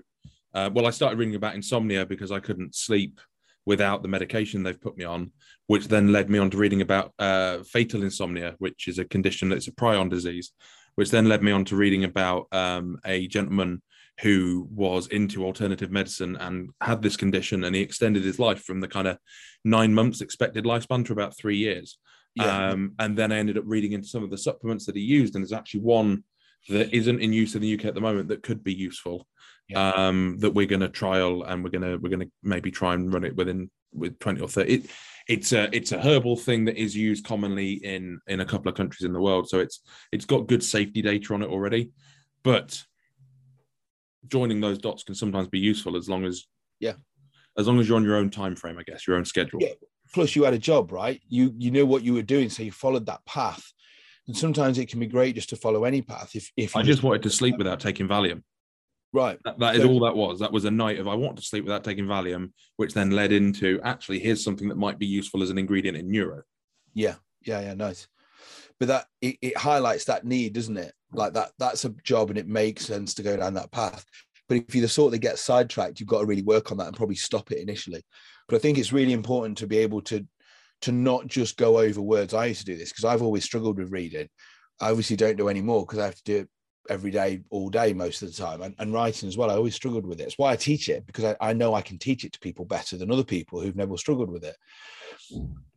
Uh, 0.55 0.71
well, 0.73 0.87
I 0.87 0.91
started 0.91 1.19
reading 1.19 1.35
about 1.35 1.55
insomnia 1.55 2.07
because 2.07 2.33
I 2.33 2.41
couldn't 2.41 2.75
sleep 2.75 3.21
without 3.65 4.03
the 4.03 4.09
medication 4.09 4.63
they've 4.63 4.81
put 4.81 4.97
me 4.97 5.05
on, 5.05 5.31
which 5.67 5.89
then 5.89 6.13
led 6.13 6.29
me 6.29 6.39
on 6.39 6.51
to 6.51 6.57
reading 6.57 6.81
about 6.81 7.13
uh, 7.19 7.59
fatal 7.65 8.03
insomnia, 8.03 8.55
which 8.59 8.89
is 8.89 8.99
a 8.99 9.05
condition 9.05 9.49
that's 9.49 9.69
a 9.69 9.73
prion 9.73 10.11
disease, 10.11 10.53
which 10.95 11.11
then 11.11 11.29
led 11.29 11.43
me 11.43 11.53
on 11.53 11.65
to 11.67 11.77
reading 11.77 12.05
about 12.05 12.47
um, 12.53 12.99
a 13.05 13.27
gentleman 13.29 13.83
who 14.21 14.69
was 14.71 15.07
into 15.09 15.45
alternative 15.45 15.91
medicine 15.91 16.37
and 16.37 16.71
had 16.81 17.03
this 17.03 17.17
condition, 17.17 17.65
and 17.65 17.75
he 17.75 17.83
extended 17.83 18.25
his 18.25 18.39
life 18.39 18.63
from 18.63 18.81
the 18.81 18.89
kind 18.89 19.09
of 19.09 19.19
nine 19.65 19.95
months 19.95 20.21
expected 20.21 20.65
lifespan 20.65 21.05
to 21.07 21.13
about 21.13 21.37
three 21.37 21.57
years. 21.57 21.99
Yeah. 22.35 22.71
Um, 22.71 22.95
and 22.99 23.17
then 23.17 23.33
I 23.33 23.39
ended 23.39 23.59
up 23.59 23.65
reading 23.67 23.93
into 23.93 24.09
some 24.09 24.23
of 24.23 24.31
the 24.31 24.39
supplements 24.39 24.87
that 24.87 24.97
he 24.97 25.03
used, 25.03 25.35
and 25.35 25.43
there's 25.43 25.53
actually 25.53 25.81
one 25.81 26.25
that 26.69 26.95
isn't 26.95 27.21
in 27.21 27.33
use 27.33 27.55
in 27.55 27.63
the 27.63 27.75
UK 27.75 27.87
at 27.87 27.95
the 27.95 28.01
moment 28.01 28.29
that 28.29 28.43
could 28.43 28.63
be 28.63 28.75
useful. 28.75 29.27
Yeah. 29.69 29.93
Um, 29.93 30.37
that 30.41 30.51
we're 30.51 30.67
going 30.67 30.81
to 30.81 30.89
trial 30.89 31.45
and 31.45 31.63
we're 31.63 31.71
going 31.71 31.83
to 31.83 31.97
we're 31.97 32.11
going 32.11 32.27
to 32.27 32.31
maybe 32.43 32.71
try 32.71 32.95
and 32.95 33.13
run 33.13 33.25
it 33.25 33.37
within 33.37 33.71
with 33.95 34.19
20 34.19 34.41
or 34.41 34.49
30 34.49 34.75
it, 34.75 34.91
it's 35.29 35.53
a 35.53 35.75
it's 35.75 35.93
a 35.93 36.01
herbal 36.01 36.37
thing 36.37 36.65
that 36.67 36.77
is 36.77 36.97
used 36.97 37.25
commonly 37.25 37.75
in 37.85 38.21
in 38.27 38.41
a 38.41 38.45
couple 38.45 38.69
of 38.69 38.75
countries 38.75 39.05
in 39.05 39.13
the 39.13 39.21
world. 39.21 39.49
So 39.49 39.59
it's 39.61 39.81
it's 40.13 40.25
got 40.25 40.47
good 40.49 40.63
safety 40.63 41.03
data 41.03 41.35
on 41.35 41.43
it 41.43 41.49
already. 41.49 41.91
But 42.43 42.83
joining 44.29 44.61
those 44.61 44.79
dots 44.79 45.03
can 45.05 45.15
sometimes 45.15 45.49
be 45.49 45.59
useful 45.59 45.97
as 45.97 46.09
long 46.09 46.25
as 46.25 46.45
Yeah. 46.81 46.95
as 47.59 47.67
long 47.67 47.79
as 47.81 47.89
you're 47.89 47.97
on 47.97 48.05
your 48.05 48.17
own 48.17 48.31
time 48.31 48.55
frame 48.57 48.79
i 48.79 48.83
guess 48.83 49.07
your 49.07 49.17
own 49.17 49.25
schedule. 49.25 49.61
Yeah. 49.61 49.75
plus 50.15 50.37
you 50.37 50.45
had 50.45 50.55
a 50.55 50.59
job 50.59 50.93
right? 50.93 51.21
You 51.29 51.53
you 51.57 51.71
knew 51.71 51.87
what 51.87 52.03
you 52.05 52.15
were 52.15 52.23
doing 52.23 52.49
so 52.51 52.63
you 52.63 52.73
followed 52.73 53.07
that 53.07 53.25
path. 53.27 53.65
And 54.29 54.37
sometimes 54.37 54.79
it 54.79 54.89
can 54.89 55.01
be 55.01 55.07
great 55.07 55.35
just 55.35 55.49
to 55.51 55.57
follow 55.57 55.85
any 55.85 56.01
path 56.03 56.31
if 56.37 56.51
if 56.57 56.77
i 56.77 56.83
just 56.83 57.03
wanted 57.03 57.23
to 57.25 57.31
sleep 57.31 57.57
without 57.59 57.81
taking 57.81 58.07
valium 58.09 58.43
right. 59.13 59.39
That, 59.45 59.59
that 59.59 59.77
is 59.77 59.83
So- 59.83 59.89
all 59.89 60.01
that 60.01 60.17
was. 60.17 60.41
That 60.41 60.53
was 60.53 60.65
a 60.65 60.71
night 60.71 60.99
of 60.99 61.09
i 61.09 61.15
want 61.15 61.37
to 61.37 61.43
sleep 61.43 61.65
without 61.65 61.85
taking 61.85 62.07
valium 62.07 62.53
which 62.77 62.95
then 62.95 63.11
led 63.11 63.33
into 63.33 63.81
actually 63.83 64.19
here's 64.19 64.43
something 64.43 64.69
that 64.69 64.77
might 64.79 64.99
be 64.99 65.07
useful 65.07 65.43
as 65.43 65.51
an 65.51 65.59
ingredient 65.59 65.97
in 65.97 66.11
neuro. 66.11 66.43
Yeah. 66.95 67.17
Yeah 67.45 67.61
yeah 67.61 67.75
nice. 67.75 68.09
But 68.79 68.89
that 68.89 69.07
it, 69.21 69.37
it 69.43 69.57
highlights 69.57 70.05
that 70.07 70.25
need 70.25 70.55
doesn't 70.55 70.77
it? 70.77 70.93
Like 71.13 71.35
that 71.35 71.53
that's 71.59 71.85
a 71.85 71.95
job 72.05 72.31
and 72.31 72.39
it 72.39 72.49
makes 72.49 72.87
sense 72.87 73.15
to 73.15 73.23
go 73.23 73.37
down 73.37 73.55
that 73.55 73.73
path. 73.73 74.05
But 74.49 74.59
if 74.59 74.75
you're 74.75 74.83
the 74.83 74.89
sort 74.89 75.13
that 75.13 75.19
gets 75.19 75.43
sidetracked 75.43 76.01
you've 76.01 76.09
got 76.09 76.21
to 76.21 76.27
really 76.27 76.43
work 76.43 76.71
on 76.73 76.79
that 76.79 76.89
and 76.89 76.97
probably 76.97 77.17
stop 77.17 77.51
it 77.53 77.59
initially. 77.59 78.03
But 78.49 78.57
i 78.57 78.59
think 78.59 78.79
it's 78.79 78.93
really 78.93 79.13
important 79.13 79.59
to 79.59 79.67
be 79.67 79.79
able 79.79 80.01
to 80.03 80.27
to 80.83 80.93
not 80.93 81.29
just 81.29 81.57
go 81.57 81.79
over 81.79 82.03
words. 82.03 82.35
I 82.35 82.47
used 82.47 82.67
to 82.67 82.73
do 82.73 82.77
this 82.77 82.91
because 82.91 83.05
i've 83.05 83.23
always 83.23 83.45
struggled 83.45 83.79
with 83.79 83.93
reading. 83.93 84.29
I 84.81 84.91
obviously 84.91 85.17
don't 85.17 85.37
do 85.37 85.49
anymore 85.49 85.87
because 85.87 85.99
i 86.01 86.05
have 86.07 86.17
to 86.17 86.25
do 86.25 86.37
it 86.39 86.49
every 86.89 87.11
day 87.11 87.41
all 87.51 87.69
day 87.69 87.93
most 87.93 88.23
of 88.23 88.29
the 88.29 88.43
time 88.43 88.63
and, 88.63 88.75
and 88.79 88.93
writing 88.93 89.29
as 89.29 89.37
well 89.37 89.51
i 89.51 89.55
always 89.55 89.75
struggled 89.75 90.05
with 90.07 90.21
it. 90.21 90.25
It's 90.25 90.39
why 90.39 90.53
i 90.53 90.57
teach 90.57 90.89
it 90.89 91.07
because 91.07 91.25
I, 91.25 91.37
I 91.41 91.53
know 91.53 91.75
i 91.75 91.83
can 91.83 91.99
teach 91.99 92.25
it 92.25 92.33
to 92.33 92.41
people 92.41 92.65
better 92.65 92.97
than 92.97 93.11
other 93.11 93.25
people 93.25 93.61
who've 93.61 93.77
never 93.77 93.97
struggled 93.97 94.31
with 94.31 94.45
it. 94.45 94.57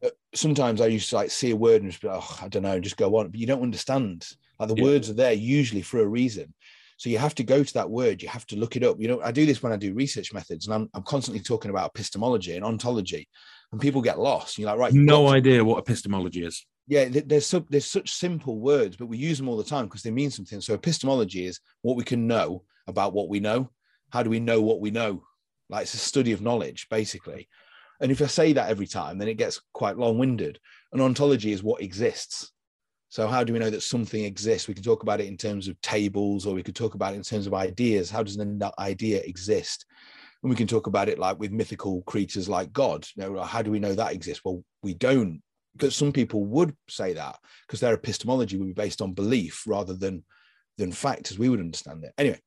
But 0.01 0.13
sometimes 0.33 0.81
i 0.81 0.87
used 0.87 1.09
to 1.09 1.15
like 1.15 1.31
see 1.31 1.51
a 1.51 1.55
word 1.55 1.81
and 1.81 1.91
just 1.91 2.01
be 2.01 2.07
oh, 2.09 2.37
i 2.41 2.47
don't 2.47 2.63
know 2.63 2.73
and 2.73 2.83
just 2.83 2.97
go 2.97 3.15
on 3.17 3.29
but 3.29 3.39
you 3.39 3.47
don't 3.47 3.61
understand. 3.63 4.27
Like 4.59 4.69
the 4.69 4.75
Yeah. 4.75 4.83
words 4.83 5.09
are 5.09 5.13
there 5.13 5.33
usually 5.33 5.81
for 5.81 5.99
a 5.99 6.07
reason. 6.07 6.53
So 6.97 7.09
you 7.09 7.17
have 7.17 7.35
to 7.35 7.43
go 7.43 7.61
to 7.63 7.73
that 7.73 7.89
word 7.89 8.21
you 8.23 8.29
have 8.29 8.47
to 8.47 8.55
look 8.55 8.75
it 8.75 8.83
up. 8.83 8.99
You 8.99 9.07
know 9.09 9.21
i 9.21 9.31
do 9.31 9.45
this 9.45 9.61
when 9.61 9.73
i 9.73 9.77
do 9.77 9.93
research 9.93 10.33
methods 10.33 10.65
and 10.65 10.73
i'm, 10.73 10.89
I'm 10.93 11.03
constantly 11.03 11.43
talking 11.43 11.71
about 11.71 11.91
epistemology 11.93 12.55
and 12.55 12.65
ontology 12.65 13.27
and 13.71 13.81
people 13.81 14.01
get 14.01 14.19
lost 14.19 14.57
you're 14.57 14.69
like 14.69 14.79
right 14.79 14.93
no 14.93 15.27
idea 15.27 15.63
what 15.63 15.79
epistemology 15.79 16.45
is 16.45 16.65
yeah 16.87 17.07
th- 17.07 17.25
there's 17.27 17.45
so, 17.45 17.65
there's 17.69 17.85
such 17.85 18.11
simple 18.11 18.59
words 18.59 18.95
but 18.97 19.07
we 19.07 19.17
use 19.17 19.37
them 19.37 19.49
all 19.49 19.57
the 19.57 19.63
time 19.63 19.85
because 19.85 20.03
they 20.03 20.11
mean 20.11 20.31
something. 20.31 20.61
So 20.61 20.73
epistemology 20.73 21.45
is 21.45 21.59
what 21.81 21.97
we 21.97 22.03
can 22.03 22.27
know 22.27 22.63
about 22.87 23.13
what 23.13 23.29
we 23.29 23.39
know. 23.39 23.69
How 24.11 24.23
do 24.23 24.29
we 24.29 24.39
know 24.39 24.61
what 24.61 24.79
we 24.79 24.91
know? 24.91 25.23
Like 25.69 25.83
it's 25.83 25.93
a 25.93 25.97
study 25.97 26.31
of 26.31 26.41
knowledge 26.41 26.87
basically. 26.89 27.47
And 28.01 28.11
if 28.11 28.21
i 28.21 28.27
say 28.27 28.53
that 28.53 28.69
every 28.69 28.87
time 28.87 29.17
then 29.17 29.27
it 29.27 29.37
gets 29.37 29.61
quite 29.73 29.97
long-winded. 29.97 30.59
And 30.91 31.01
ontology 31.01 31.51
is 31.51 31.63
what 31.63 31.81
exists. 31.81 32.51
So 33.09 33.27
how 33.27 33.43
do 33.43 33.53
we 33.53 33.59
know 33.59 33.69
that 33.69 33.83
something 33.83 34.25
exists? 34.25 34.67
We 34.67 34.73
can 34.73 34.83
talk 34.83 35.03
about 35.03 35.21
it 35.21 35.27
in 35.27 35.37
terms 35.37 35.67
of 35.67 35.79
tables 35.81 36.45
or 36.45 36.53
we 36.53 36.63
could 36.63 36.75
talk 36.75 36.95
about 36.95 37.13
it 37.13 37.17
in 37.17 37.23
terms 37.23 37.47
of 37.47 37.53
ideas. 37.53 38.09
How 38.09 38.23
does 38.23 38.35
an 38.35 38.61
idea 38.77 39.21
exist? 39.21 39.85
And 40.43 40.49
we 40.49 40.55
can 40.55 40.67
talk 40.67 40.87
about 40.87 41.09
it 41.09 41.17
like 41.17 41.39
with 41.39 41.51
mythical 41.51 42.01
creatures 42.03 42.49
like 42.49 42.73
god. 42.73 43.07
You 43.15 43.23
know 43.23 43.41
how 43.41 43.61
do 43.61 43.71
we 43.71 43.79
know 43.79 43.95
that 43.95 44.13
exists? 44.13 44.43
Well 44.43 44.63
we 44.83 44.93
don't 44.93 45.41
but 45.77 45.93
some 45.93 46.11
people 46.11 46.45
would 46.45 46.75
say 46.89 47.13
that 47.13 47.37
because 47.67 47.79
their 47.79 47.93
epistemology 47.93 48.57
would 48.57 48.67
be 48.67 48.73
based 48.73 49.01
on 49.01 49.13
belief 49.13 49.63
rather 49.67 49.93
than 49.93 50.23
than 50.77 50.91
fact 50.91 51.31
as 51.31 51.39
we 51.39 51.49
would 51.49 51.59
understand 51.59 52.03
it. 52.03 52.13
Anyway 52.17 52.39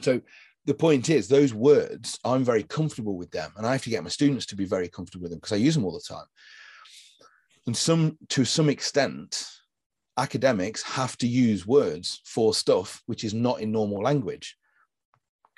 so 0.00 0.20
the 0.64 0.74
point 0.74 1.10
is 1.10 1.28
those 1.28 1.52
words 1.54 2.18
i'm 2.24 2.44
very 2.44 2.62
comfortable 2.62 3.16
with 3.16 3.30
them 3.30 3.52
and 3.56 3.66
i 3.66 3.72
have 3.72 3.82
to 3.82 3.90
get 3.90 4.02
my 4.02 4.08
students 4.08 4.46
to 4.46 4.56
be 4.56 4.64
very 4.64 4.88
comfortable 4.88 5.22
with 5.22 5.30
them 5.30 5.38
because 5.38 5.52
i 5.52 5.56
use 5.56 5.74
them 5.74 5.84
all 5.84 5.92
the 5.92 6.14
time. 6.14 6.24
And 7.66 7.76
some 7.76 8.18
to 8.30 8.44
some 8.44 8.68
extent 8.68 9.46
academics 10.18 10.82
have 10.82 11.16
to 11.18 11.28
use 11.28 11.66
words 11.66 12.20
for 12.24 12.54
stuff 12.54 13.02
which 13.06 13.24
is 13.24 13.32
not 13.34 13.60
in 13.60 13.72
normal 13.72 14.02
language. 14.02 14.56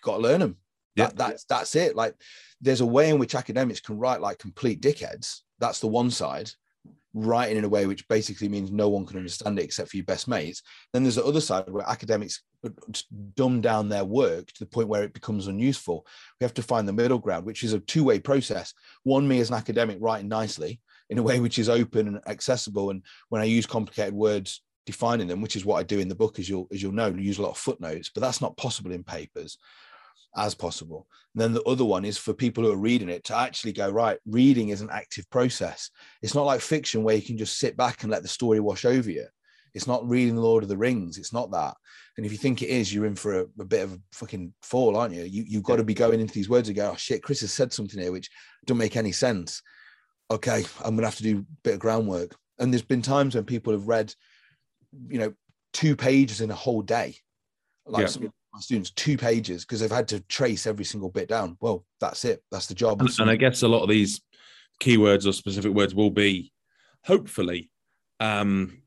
Got 0.03 0.17
to 0.17 0.23
learn 0.23 0.41
them 0.41 0.57
Yeah. 0.97 1.07
that, 1.07 1.17
that's 1.17 1.45
that's 1.45 1.75
it. 1.77 1.97
Like 1.97 2.15
there's 2.61 2.83
a 2.83 2.87
way 2.87 3.09
in 3.11 3.19
which 3.19 3.35
academics 3.35 3.81
can 3.81 3.99
write 3.99 4.21
like 4.21 4.39
complete 4.39 4.81
dickheads. 4.83 5.41
That's 5.59 5.81
the 5.81 5.89
one 5.89 6.11
side 6.11 6.51
writing 7.15 7.57
in 7.57 7.65
a 7.65 7.69
way 7.69 7.87
which 7.87 8.07
basically 8.09 8.49
means 8.49 8.71
no 8.71 8.89
one 8.89 9.07
can 9.07 9.17
understand 9.17 9.59
it 9.59 9.65
except 9.65 9.89
for 9.89 9.97
your 9.97 10.05
best 10.05 10.27
mates 10.27 10.63
then 10.93 11.03
there's 11.03 11.15
the 11.15 11.25
other 11.25 11.41
side 11.41 11.71
where 11.71 11.89
academics 11.89 12.43
dumb 13.35 13.61
down 13.61 13.89
their 13.89 14.05
work 14.05 14.47
to 14.49 14.61
the 14.61 14.67
point 14.67 14.89
where 14.89 15.03
it 15.03 15.13
becomes 15.13 15.49
unuseful. 15.49 16.07
We 16.41 16.45
have 16.45 16.55
to 16.55 16.63
find 16.63 16.89
the 16.89 16.93
middle 16.93 17.19
ground 17.19 17.45
which 17.45 17.63
is 17.63 17.73
a 17.73 17.81
two-way 17.81 18.21
process. 18.21 18.73
One 19.03 19.29
me 19.29 19.41
as 19.41 19.51
an 19.51 19.57
academic 19.57 19.99
writing 20.01 20.29
nicely 20.29 20.81
in 21.11 21.19
a 21.19 21.23
way 21.23 21.41
which 21.41 21.59
is 21.59 21.69
open 21.69 22.09
and 22.09 22.21
accessible 22.27 22.91
and 22.91 23.03
when 23.29 23.43
i 23.43 23.45
use 23.45 23.67
complicated 23.67 24.15
words 24.15 24.63
defining 24.87 25.27
them 25.27 25.41
which 25.41 25.57
is 25.57 25.65
what 25.65 25.77
i 25.77 25.83
do 25.83 25.99
in 25.99 26.09
the 26.09 26.15
book 26.15 26.39
as 26.39 26.49
you'll 26.49 26.67
as 26.73 26.83
you'll 26.83 26.93
know 26.93 27.09
use 27.09 27.39
a 27.39 27.43
lot 27.43 27.51
of 27.51 27.59
footnotes 27.59 28.11
but 28.15 28.21
that's 28.21 28.41
not 28.41 28.57
possible 28.57 28.91
in 28.91 29.05
papers 29.05 29.59
as 30.37 30.55
possible. 30.55 31.07
And 31.35 31.43
then 31.43 31.53
the 31.53 31.63
other 31.63 31.85
one 31.85 32.05
is 32.05 32.19
for 32.19 32.33
people 32.33 32.65
who 32.65 32.73
are 32.73 32.77
reading 32.77 33.09
it 33.09 33.25
to 33.25 33.37
actually 33.37 33.73
go, 33.73 33.91
right, 33.91 34.19
reading 34.27 34.69
is 34.69 34.81
an 34.81 34.91
active 34.93 35.29
process. 35.31 35.91
It's 36.23 36.35
not 36.35 36.47
like 36.47 36.61
fiction 36.61 37.03
where 37.03 37.17
you 37.17 37.23
can 37.23 37.39
just 37.39 37.59
sit 37.59 37.77
back 37.77 38.03
and 38.03 38.11
let 38.11 38.23
the 38.23 38.29
story 38.29 38.61
wash 38.61 38.85
over 38.85 39.11
you. 39.11 39.27
It's 39.75 39.89
not 39.89 40.09
reading 40.09 40.37
Lord 40.37 40.63
of 40.63 40.69
the 40.69 40.77
Rings. 40.77 41.19
It's 41.19 41.33
not 41.33 41.51
that. 41.51 41.75
And 42.17 42.25
if 42.25 42.31
you 42.31 42.39
think 42.39 42.63
it 42.63 42.69
is, 42.69 42.95
you're 42.95 43.07
in 43.07 43.17
for 43.17 43.41
a, 43.41 43.47
a 43.59 43.65
bit 43.65 43.83
of 43.83 43.93
a 43.93 43.99
fucking 44.13 44.55
fall, 44.63 44.97
aren't 44.97 45.15
you? 45.15 45.25
you 45.25 45.45
you've 45.47 45.65
got 45.65 45.77
to 45.77 45.85
be 45.85 45.95
going 45.95 46.21
into 46.21 46.33
these 46.33 46.49
words 46.49 46.69
and 46.69 46.77
go, 46.77 46.93
oh 46.93 46.97
shit, 46.97 47.23
Chris 47.23 47.41
has 47.41 47.53
said 47.53 47.73
something 47.73 48.01
here 48.01 48.13
which 48.13 48.31
don't 48.67 48.79
make 48.79 48.97
any 48.97 49.11
sense. 49.11 49.63
Okay, 50.31 50.65
I'm 50.85 50.95
gonna 50.95 51.09
have 51.09 51.17
to 51.17 51.23
do 51.25 51.39
a 51.39 51.45
bit 51.65 51.75
of 51.75 51.81
groundwork. 51.81 52.37
And 52.59 52.73
there's 52.73 52.83
been 52.83 53.03
times 53.03 53.35
when 53.35 53.45
people 53.45 53.73
have 53.73 53.89
read, 53.89 54.15
you 55.09 55.19
know, 55.19 55.35
two 55.73 55.97
pages 55.97 56.41
in 56.41 56.53
a 56.53 56.55
whole 56.55 56.83
day. 56.83 57.17
Like 57.87 58.03
Yeah. 58.03 58.07
some 58.07 58.25
of 58.25 58.33
my 58.53 58.61
students, 58.61 58.91
two 58.91 59.17
pages 59.19 59.65
because 59.65 59.81
they've 59.81 59.91
had 59.91 60.09
to 60.09 60.21
trace 60.21 60.67
every 60.67 60.85
single 60.85 61.11
bit 61.11 61.29
down. 61.29 61.57
Well, 61.61 61.85
that's 62.01 62.25
it. 62.25 62.43
That's 62.51 62.67
the 62.67 62.75
job. 62.75 63.01
and, 63.01 63.11
and 63.19 63.31
I 63.31 63.37
guess 63.37 63.63
a 63.63 63.69
lot 63.69 63.83
of 63.83 63.89
these 63.89 64.21
keywords 64.81 65.27
or 65.27 65.33
specific 65.33 65.73
words 65.73 65.95
will 65.95 66.11
be 66.11 66.53
hopefully 67.05 67.71
um, 68.21 68.83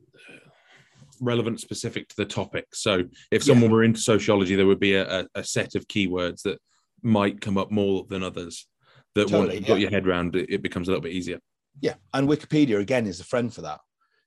relevant 1.19 1.59
specific 1.59 2.09
to 2.09 2.15
the 2.17 2.25
topic. 2.25 2.67
So 2.73 3.03
if 3.31 3.45
Yeah. 3.45 3.53
someone 3.53 3.71
were 3.71 3.83
into 3.83 3.99
sociology, 3.99 4.55
there 4.55 4.67
would 4.67 4.79
be 4.79 4.95
a, 4.95 5.27
a, 5.35 5.43
set 5.43 5.75
of 5.75 5.87
keywords 5.87 6.41
that 6.43 6.59
might 7.03 7.41
come 7.41 7.57
up 7.57 7.71
more 7.71 8.05
than 8.09 8.23
others. 8.23 8.67
That 9.15 9.31
once 9.31 9.53
you've 9.53 9.65
got 9.65 9.79
your 9.79 9.89
head 9.89 10.07
around, 10.07 10.35
it, 10.35 10.49
it 10.49 10.61
becomes 10.61 10.87
a 10.87 10.91
little 10.91 11.01
bit 11.01 11.13
easier. 11.13 11.39
Yeah, 11.81 11.95
and 12.13 12.27
Wikipedia 12.27 12.79
again 12.79 13.07
is 13.07 13.19
a 13.19 13.23
friend 13.23 13.53
for 13.53 13.61
that. 13.61 13.79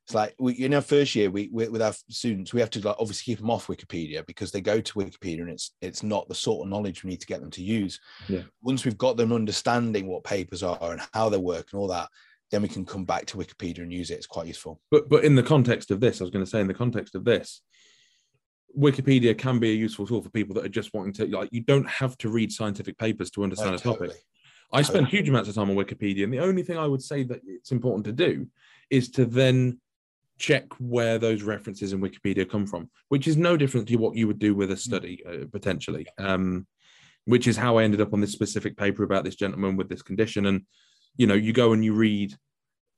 It's 0.06 0.14
like 0.14 0.34
we 0.38 0.54
in 0.54 0.74
our 0.74 0.80
first 0.80 1.14
year, 1.14 1.30
we, 1.30 1.48
we 1.52 1.68
with 1.68 1.82
our 1.82 1.92
students, 2.08 2.52
we 2.52 2.60
have 2.60 2.70
to 2.70 2.80
like 2.80 2.96
obviously 2.98 3.32
keep 3.32 3.38
them 3.38 3.50
off 3.50 3.68
Wikipedia 3.68 4.26
because 4.26 4.50
they 4.50 4.60
go 4.60 4.80
to 4.80 4.94
Wikipedia 4.94 5.40
and 5.40 5.50
it's 5.50 5.72
it's 5.80 6.02
not 6.02 6.28
the 6.28 6.34
sort 6.34 6.64
of 6.64 6.70
knowledge 6.70 7.04
we 7.04 7.10
need 7.10 7.20
to 7.20 7.26
get 7.26 7.40
them 7.40 7.50
to 7.52 7.62
use. 7.62 8.00
Yeah. 8.28 8.42
Once 8.62 8.84
we've 8.84 8.98
got 8.98 9.16
them 9.16 9.32
understanding 9.32 10.08
what 10.08 10.24
papers 10.24 10.62
are 10.62 10.92
and 10.92 11.00
how 11.14 11.28
they 11.28 11.38
work 11.38 11.68
and 11.70 11.80
all 11.80 11.88
that, 11.88 12.08
then 12.50 12.62
we 12.62 12.68
can 12.68 12.84
come 12.84 13.04
back 13.04 13.26
to 13.26 13.36
Wikipedia 13.36 13.80
and 13.80 13.92
use 13.92 14.10
it. 14.10 14.14
It's 14.14 14.26
quite 14.26 14.48
useful. 14.48 14.80
But 14.90 15.08
but 15.08 15.24
in 15.24 15.36
the 15.36 15.44
context 15.44 15.90
of 15.92 16.00
this, 16.00 16.20
I 16.20 16.24
was 16.24 16.30
going 16.30 16.44
to 16.44 16.50
say 16.50 16.60
in 16.60 16.66
the 16.66 16.74
context 16.74 17.14
of 17.14 17.24
this, 17.24 17.62
Wikipedia 18.76 19.38
can 19.38 19.60
be 19.60 19.70
a 19.70 19.74
useful 19.74 20.06
tool 20.06 20.22
for 20.22 20.30
people 20.30 20.54
that 20.56 20.64
are 20.64 20.68
just 20.68 20.92
wanting 20.92 21.12
to 21.14 21.26
like. 21.26 21.50
You 21.52 21.60
don't 21.60 21.88
have 21.88 22.18
to 22.18 22.30
read 22.30 22.50
scientific 22.50 22.98
papers 22.98 23.30
to 23.32 23.44
understand 23.44 23.74
Uh, 23.74 23.74
a 23.74 23.78
topic. 23.78 24.12
I 24.72 24.82
spend 24.82 25.08
huge 25.08 25.28
amounts 25.28 25.48
of 25.48 25.56
time 25.56 25.68
on 25.70 25.76
Wikipedia, 25.76 26.24
and 26.24 26.32
the 26.32 26.38
only 26.38 26.62
thing 26.62 26.78
I 26.78 26.86
would 26.86 27.02
say 27.02 27.24
that 27.24 27.40
it's 27.44 27.72
important 27.72 28.04
to 28.06 28.12
do 28.12 28.46
is 28.88 29.10
to 29.12 29.24
then 29.24 29.80
check 30.40 30.64
where 30.78 31.18
those 31.18 31.42
references 31.42 31.92
in 31.92 32.00
Wikipedia 32.00 32.48
come 32.48 32.66
from, 32.66 32.90
which 33.08 33.28
is 33.28 33.36
no 33.36 33.56
different 33.56 33.86
to 33.88 33.96
what 33.96 34.16
you 34.16 34.26
would 34.26 34.38
do 34.38 34.54
with 34.54 34.72
a 34.72 34.76
study 34.76 35.22
uh, 35.24 35.44
potentially. 35.52 36.06
Um, 36.18 36.66
which 37.26 37.46
is 37.46 37.56
how 37.56 37.76
I 37.76 37.84
ended 37.84 38.00
up 38.00 38.14
on 38.14 38.20
this 38.20 38.32
specific 38.32 38.76
paper 38.76 39.04
about 39.04 39.24
this 39.24 39.36
gentleman 39.36 39.76
with 39.76 39.88
this 39.88 40.02
condition, 40.02 40.46
and 40.46 40.62
you 41.16 41.26
know, 41.26 41.34
you 41.34 41.52
go 41.52 41.72
and 41.72 41.84
you 41.84 41.92
read. 41.92 42.34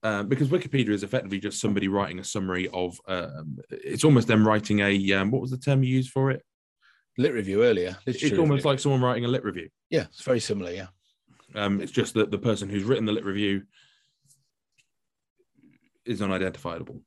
Um, 0.05 0.28
because 0.28 0.49
Wikipedia 0.49 0.88
is 0.88 1.05
effectively 1.05 1.38
just 1.38 1.61
somebody 1.61 1.86
writing 1.88 2.18
a 2.18 2.24
summary 2.24 2.68
of. 2.72 2.99
Um, 3.07 3.59
it's 3.70 4.05
almost 4.05 4.28
them 4.28 4.47
writing 4.47 4.80
a. 4.80 5.12
Um, 5.12 5.30
what 5.30 5.43
was 5.43 5.51
the 5.51 5.59
term 5.59 5.82
you 5.82 5.95
used 5.95 6.11
for 6.11 6.30
it? 6.30 6.43
Lit 7.18 7.34
review 7.34 7.62
earlier. 7.62 7.97
It's 8.07 8.22
almost 8.32 8.51
review. 8.51 8.70
like 8.70 8.78
someone 8.78 9.03
writing 9.03 9.24
a 9.24 9.28
lit 9.28 9.45
review. 9.45 9.68
yeah, 9.90 10.05
it's 10.05 10.22
very 10.22 10.40
similar. 10.40 10.72
Yeah. 10.72 10.86
Um, 11.55 11.80
it's 11.80 11.93
just 11.93 12.14
that 12.14 12.30
the 12.30 12.38
person 12.38 12.68
who's 12.68 12.84
written 12.84 13.05
the 13.05 13.12
lit 13.12 13.24
review 13.24 13.62
is 16.05 16.22
unidentifiable. 16.22 17.03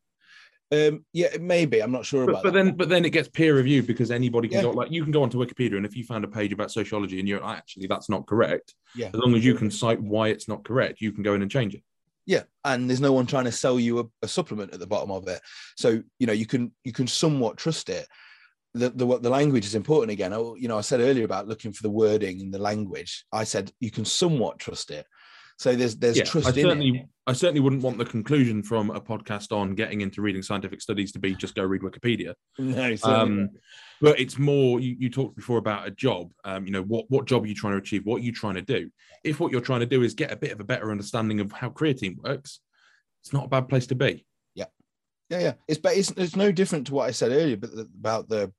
Um, 0.72 1.06
yeah, 1.14 1.28
it 1.34 1.42
may 1.42 1.66
be. 1.66 1.82
I'm 1.82 1.92
not 1.92 2.06
sure 2.06 2.26
But, 2.26 2.32
about 2.32 2.44
but 2.44 2.54
that. 2.54 2.64
then, 2.66 2.76
but 2.76 2.90
then 2.90 3.06
it 3.06 3.12
gets 3.12 3.28
peer 3.30 3.56
reviewed 3.56 3.86
because 3.88 4.10
anybody 4.12 4.48
can 4.48 4.58
Yeah. 4.58 4.64
go. 4.64 4.72
Like 4.72 4.92
you 4.92 5.04
can 5.04 5.12
go 5.12 5.22
onto 5.24 5.38
Wikipedia, 5.38 5.78
and 5.78 5.86
if 5.86 5.96
you 5.96 6.04
found 6.04 6.24
a 6.24 6.28
page 6.28 6.52
about 6.54 6.72
sociology 6.72 7.20
and 7.20 7.28
you're 7.28 7.40
like, 7.42 7.58
actually 7.58 7.88
that's 7.88 8.10
not 8.10 8.26
correct, 8.26 8.74
yeah. 8.96 9.08
as 9.08 9.14
long 9.16 9.36
as 9.36 9.46
you 9.46 9.54
can 9.56 9.70
cite 9.70 10.02
why 10.02 10.30
it's 10.30 10.48
not 10.48 10.64
correct, 10.64 11.02
you 11.02 11.12
can 11.12 11.24
go 11.24 11.36
in 11.36 11.42
and 11.42 11.52
change 11.52 11.76
it. 11.76 11.84
Yeah, 12.26 12.44
and 12.64 12.90
there's 12.90 13.00
no 13.02 13.14
one 13.14 13.28
trying 13.28 13.46
to 13.46 13.52
sell 13.52 13.80
you 13.80 14.00
a, 14.00 14.04
a 14.24 14.28
supplement 14.28 14.74
at 14.74 14.80
the 14.80 14.88
bottom 14.88 15.12
of 15.12 15.28
it, 15.28 15.40
so 15.78 16.02
you 16.18 16.26
know 16.26 16.34
you 16.34 16.48
can 16.48 16.72
you 16.84 16.92
can 16.92 17.06
somewhat 17.08 17.58
trust 17.58 17.90
it. 17.90 18.08
the, 18.74 18.90
the 18.90 19.06
the 19.20 19.30
language 19.30 19.66
is 19.66 19.76
important 19.76 20.12
again. 20.12 20.34
I, 20.34 20.38
you 20.38 20.68
know, 20.68 20.80
I 20.80 20.82
said 20.82 21.00
earlier 21.00 21.24
about 21.26 21.48
looking 21.48 21.72
for 21.72 21.84
the 21.84 21.90
wording 21.92 22.40
in 22.40 22.50
the 22.50 22.58
language. 22.60 23.24
I 23.32 23.44
said 23.44 23.72
you 23.80 23.92
can 23.92 24.04
somewhat 24.06 24.58
trust 24.58 24.90
it. 24.90 25.06
So 25.60 25.76
there's 25.76 25.96
there's 25.98 26.18
Yeah, 26.18 26.24
trust 26.24 26.48
I 26.48 26.50
in 26.50 26.56
certainly, 26.56 26.90
it. 26.90 27.06
I 27.28 27.34
certainly 27.34 27.60
wouldn't 27.62 27.82
want 27.82 27.98
the 27.98 28.06
conclusion 28.06 28.62
from 28.62 28.92
a 28.92 29.02
podcast 29.02 29.52
on 29.52 29.74
getting 29.74 30.02
into 30.02 30.22
reading 30.22 30.44
scientific 30.44 30.80
studies 30.80 31.12
to 31.14 31.20
be 31.20 31.34
just 31.36 31.56
go 31.56 31.64
read 31.64 31.82
Wikipedia. 31.82 32.34
No, 32.60 32.96
Um, 33.04 33.50
but 34.02 34.20
it's 34.20 34.38
more. 34.38 34.80
You, 34.80 34.96
you 35.00 35.10
talked 35.10 35.36
before 35.36 35.58
about 35.58 35.88
a 35.88 35.92
job. 35.92 36.32
Um, 36.44 36.66
you 36.66 36.72
know, 36.72 36.84
what 36.84 37.06
what 37.10 37.26
job 37.26 37.44
are 37.44 37.48
you 37.48 37.56
trying 37.56 37.74
to 37.74 37.80
achieve? 37.80 38.06
What 38.06 38.18
are 38.18 38.24
you 38.26 38.32
trying 38.32 38.56
to 38.56 38.62
do? 38.62 38.92
If 39.24 39.40
what 39.40 39.52
you're 39.52 39.62
trying 39.62 39.80
to 39.80 39.86
do 39.86 40.04
is 40.04 40.14
get 40.14 40.32
a 40.32 40.36
bit 40.36 40.52
of 40.52 40.60
a 40.60 40.64
better 40.66 40.92
understanding 40.92 41.40
of 41.40 41.52
how 41.52 41.70
creatine 41.70 42.18
works, 42.22 42.60
it's 43.24 43.34
not 43.34 43.46
a 43.46 43.50
bad 43.50 43.70
place 43.70 43.88
to 43.88 43.96
be. 43.96 44.26
yeah, 44.54 44.66
yeah. 45.30 45.40
Yeah. 45.40 45.54
It's 45.68 45.80
but 45.80 45.96
it's, 45.98 46.12
it's 46.12 46.36
no 46.36 46.52
different 46.52 46.86
to 46.88 46.94
what 46.94 47.08
I 47.08 47.12
said 47.12 47.32
earlier, 47.32 47.58
but 47.58 47.74
the, 47.76 47.90
about 48.00 48.30
the 48.30 48.52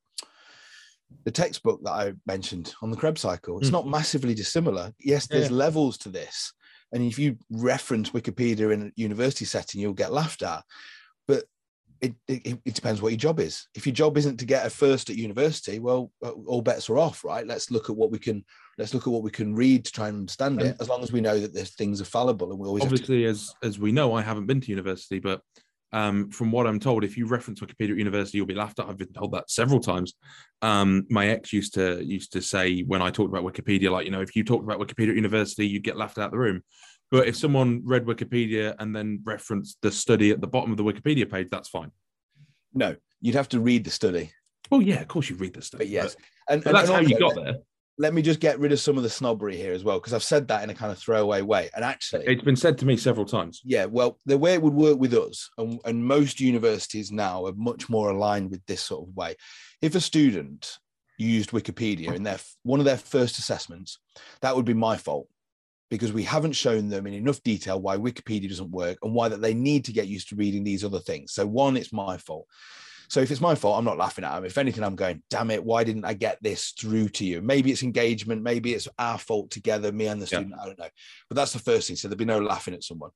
the 1.25 1.31
textbook 1.31 1.83
that 1.85 1.93
I 1.93 2.14
mentioned 2.27 2.75
on 2.83 2.91
the 2.91 2.97
Krebs 2.97 3.21
cycle. 3.21 3.59
It's 3.61 3.69
Mm. 3.69 3.73
not 3.75 3.87
massively 3.89 4.35
dissimilar. 4.35 4.93
Yes, 4.99 5.27
there's 5.29 5.51
levels 5.53 5.99
to 5.99 6.09
this, 6.09 6.53
and 6.93 7.03
if 7.03 7.18
you 7.18 7.37
reference 7.51 8.11
Wikipedia 8.11 8.72
in 8.72 8.82
a 8.82 8.93
university 8.97 9.45
setting, 9.45 9.80
you'll 9.80 9.93
get 9.93 10.12
laughed 10.12 10.43
at. 10.43 10.62
But 11.26 11.45
it, 12.01 12.14
it, 12.28 12.59
it 12.64 12.74
depends 12.74 13.01
what 13.01 13.12
your 13.12 13.18
job 13.18 13.41
is. 13.41 13.68
If 13.74 13.87
your 13.87 13.95
job 13.95 14.16
isn't 14.18 14.39
to 14.39 14.45
get 14.45 14.66
a 14.66 14.70
first 14.70 15.11
at 15.11 15.16
university, 15.16 15.78
well, 15.78 16.12
uh, 16.24 16.30
all 16.47 16.62
bets 16.62 16.89
are 16.91 16.99
off, 16.99 17.24
right? 17.24 17.47
Let's 17.47 17.70
look 17.70 17.91
at 17.91 17.97
what 17.97 18.11
we 18.11 18.18
can 18.18 18.45
let's 18.78 18.93
look 18.93 19.07
at 19.07 19.12
what 19.12 19.22
we 19.22 19.30
can 19.30 19.55
read 19.55 19.84
to 19.87 19.93
try 19.93 20.09
and 20.09 20.18
understand 20.18 20.61
it. 20.61 20.76
As 20.80 20.89
long 20.89 21.03
as 21.03 21.11
we 21.11 21.20
know 21.20 21.39
that 21.39 21.55
there's 21.55 21.74
things 21.74 22.01
are 22.01 22.07
fallible, 22.07 22.51
and 22.51 22.61
we 22.61 22.68
always 22.68 22.84
have 22.84 22.91
to 22.91 22.97
Obviously, 22.97 23.24
as 23.24 23.55
as 23.62 23.78
we 23.78 23.93
know, 23.93 24.14
I 24.14 24.22
haven't 24.22 24.47
been 24.47 24.61
to 24.61 24.70
university, 24.70 25.18
but 25.18 25.41
um, 25.93 26.30
from 26.30 26.51
what 26.51 26.66
I'm 26.66 26.80
told, 26.80 27.05
if 27.05 27.16
you 27.16 27.26
reference 27.26 27.61
Wikipedia 27.61 27.93
at 27.93 27.99
university, 27.99 28.39
you'll 28.39 28.47
be 28.47 28.55
laughed 28.55 28.78
at. 28.78 28.89
I've 28.89 28.99
been 28.99 29.12
told 29.12 29.32
that 29.32 29.51
several 29.51 29.80
times. 29.80 30.14
Um, 30.62 31.07
my 31.09 31.28
ex 31.28 31.53
used 31.53 31.74
to 31.74 32.05
used 32.05 32.32
to 32.32 32.43
say 32.43 32.82
when 32.82 33.03
I 33.03 33.11
talked 33.11 33.30
about 33.30 33.45
Wikipedia, 33.45 33.91
like 33.91 34.05
you 34.05 34.11
know, 34.11 34.20
if 34.20 34.34
you 34.34 34.45
talked 34.45 34.64
about 34.64 34.80
Wikipedia 34.80 35.11
at 35.11 35.16
university, 35.16 35.66
you'd 35.66 35.84
get 35.84 35.97
laughed 35.97 36.18
out 36.18 36.26
of 36.26 36.30
the 36.32 36.39
room. 36.39 36.62
But 37.11 37.28
if 37.28 37.37
someone 37.37 37.82
read 37.84 38.05
Wikipedia 38.05 38.74
and 38.78 38.95
then 38.95 39.20
referenced 39.24 39.78
the 39.80 39.93
study 39.93 40.32
at 40.32 40.41
the 40.41 40.49
bottom 40.49 40.72
of 40.72 40.76
the 40.76 40.84
Wikipedia 40.84 41.30
page, 41.30 41.49
that's 41.51 41.68
fine. 41.68 41.93
no. 42.74 42.97
You'd 43.22 43.34
have 43.34 43.49
to 43.49 43.61
read 43.61 43.84
the 43.84 43.91
study. 43.91 44.30
Well, 44.70 44.82
yeah, 44.82 45.01
of 45.01 45.09
course 45.09 45.30
you 45.30 45.37
read 45.37 45.55
the 45.55 45.62
study. 45.62 45.84
But 45.84 45.89
yes, 45.89 46.14
but, 46.14 46.53
and, 46.53 46.64
but 46.64 46.72
that's 46.74 46.91
and 46.91 46.97
how 46.97 47.03
you 47.03 47.18
got 47.18 47.34
there. 47.34 47.57
Let 47.99 48.12
me 48.12 48.20
just 48.22 48.40
get 48.40 48.59
rid 48.59 48.72
of 48.72 48.80
some 48.80 48.97
of 48.99 49.03
the 49.03 49.11
snobbery 49.11 49.57
here 49.57 49.72
as 49.72 49.82
well, 49.82 49.99
because 49.99 50.12
I've 50.12 50.22
said 50.22 50.49
that 50.49 50.62
in 50.62 50.70
a 50.70 50.74
kind 50.74 50.92
of 50.92 50.99
throwaway 50.99 51.40
way. 51.40 51.70
And 51.74 51.84
actually, 51.84 52.26
It's 52.26 52.42
been 52.42 52.57
said 52.57 52.76
to 52.78 52.86
me 52.86 52.97
several 52.97 53.24
times. 53.24 53.62
yeah, 53.64 53.86
well, 53.86 54.18
the 54.26 54.36
way 54.36 54.53
it 54.55 54.62
would 54.62 54.74
work 54.74 54.99
with 54.99 55.14
us, 55.14 55.49
and, 55.57 55.80
and 55.84 56.05
most 56.05 56.40
universities 56.40 57.11
now 57.11 57.47
are 57.47 57.55
much 57.55 57.88
more 57.88 58.11
aligned 58.11 58.51
with 58.51 58.64
this 58.66 58.82
sort 58.82 59.09
of 59.09 59.16
way. 59.16 59.34
If 59.80 59.94
a 59.94 60.01
student 60.01 60.78
used 61.18 61.51
Wikipedia 61.51 62.14
in 62.14 62.22
their 62.22 62.38
one 62.62 62.80
of 62.80 62.84
their 62.84 62.99
first 62.99 63.38
assessments, 63.38 63.99
that 64.42 64.55
would 64.55 64.66
be 64.66 64.74
my 64.74 64.99
fault 64.99 65.28
because 65.90 66.12
we 66.12 66.24
haven't 66.24 66.53
shown 66.53 66.88
them 66.88 67.07
in 67.07 67.14
enough 67.14 67.42
detail 67.42 67.80
why 67.80 67.97
Wikipedia 67.97 68.49
doesn't 68.49 68.70
work 68.70 68.99
and 69.03 69.14
why 69.14 69.28
that 69.28 69.40
they 69.40 69.55
need 69.55 69.84
to 69.84 69.92
get 69.92 70.09
used 70.09 70.28
to 70.28 70.36
reading 70.36 70.64
these 70.64 70.84
other 70.84 70.99
things. 70.99 71.32
So 71.32 71.47
one, 71.47 71.76
it's 71.76 71.92
my 71.92 72.16
fault. 72.18 72.47
So 73.09 73.21
if 73.21 73.31
it's 73.31 73.41
my 73.41 73.55
fault, 73.55 73.79
I'm 73.79 73.85
not 73.85 73.99
laughing 73.99 74.25
at 74.25 74.35
them. 74.35 74.45
If 74.45 74.59
anything, 74.59 74.83
I'm 74.85 74.97
going, 74.97 75.23
damn 75.31 75.51
it, 75.51 75.65
why 75.65 75.85
didn't 75.85 76.05
I 76.05 76.15
get 76.15 76.43
this 76.43 76.71
through 76.71 77.09
to 77.11 77.25
you? 77.25 77.41
Maybe 77.43 77.71
it's 77.71 77.83
engagement, 77.83 78.43
maybe 78.43 78.75
it's 78.75 78.89
our 78.99 79.19
fault 79.19 79.51
together, 79.51 79.93
me 79.93 80.07
and 80.07 80.21
the 80.21 80.25
Yeah. 80.25 80.39
student. 80.41 80.61
I 80.61 80.67
don't 80.67 80.79
know. 80.79 80.89
But 81.29 81.37
that's 81.37 81.53
the 81.53 81.59
first 81.59 81.87
thing. 81.87 81.97
So 81.97 82.09
there'd 82.09 82.19
be 82.19 82.25
no 82.25 82.41
laughing 82.41 82.75
at 82.75 82.85
someone. 82.85 83.11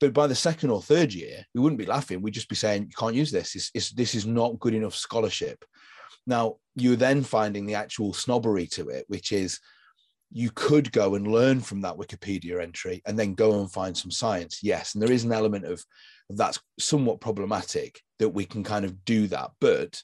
But 0.00 0.12
by 0.12 0.26
the 0.26 0.34
second 0.34 0.70
or 0.70 0.82
third 0.82 1.14
year, 1.14 1.44
we 1.54 1.60
wouldn't 1.60 1.78
be 1.78 1.86
laughing. 1.86 2.20
We'd 2.20 2.34
just 2.34 2.48
be 2.48 2.56
saying, 2.56 2.82
you 2.82 2.96
can't 2.96 3.14
use 3.14 3.30
this. 3.30 3.54
It's, 3.54 3.70
it's, 3.74 3.90
this 3.90 4.14
is 4.14 4.26
not 4.26 4.58
good 4.58 4.74
enough 4.74 4.94
scholarship. 4.94 5.64
Now, 6.26 6.56
you're 6.74 6.96
then 6.96 7.22
finding 7.22 7.66
the 7.66 7.76
actual 7.76 8.12
snobbery 8.12 8.66
to 8.68 8.88
it, 8.88 9.04
which 9.08 9.32
is 9.32 9.60
you 10.30 10.50
could 10.50 10.92
go 10.92 11.14
and 11.14 11.26
learn 11.26 11.60
from 11.60 11.80
that 11.82 11.96
Wikipedia 11.96 12.62
entry 12.62 13.02
and 13.06 13.18
then 13.18 13.34
go 13.34 13.60
and 13.60 13.70
find 13.70 13.96
some 13.96 14.10
science. 14.10 14.60
Yes. 14.62 14.94
And 14.94 15.02
there 15.02 15.12
is 15.12 15.24
an 15.24 15.32
element 15.32 15.64
of 15.64 15.84
that's 16.30 16.60
somewhat 16.78 17.20
problematic 17.20 18.00
that 18.18 18.30
we 18.30 18.44
can 18.44 18.64
kind 18.64 18.84
of 18.84 19.04
do 19.04 19.28
that. 19.28 19.52
But 19.60 20.02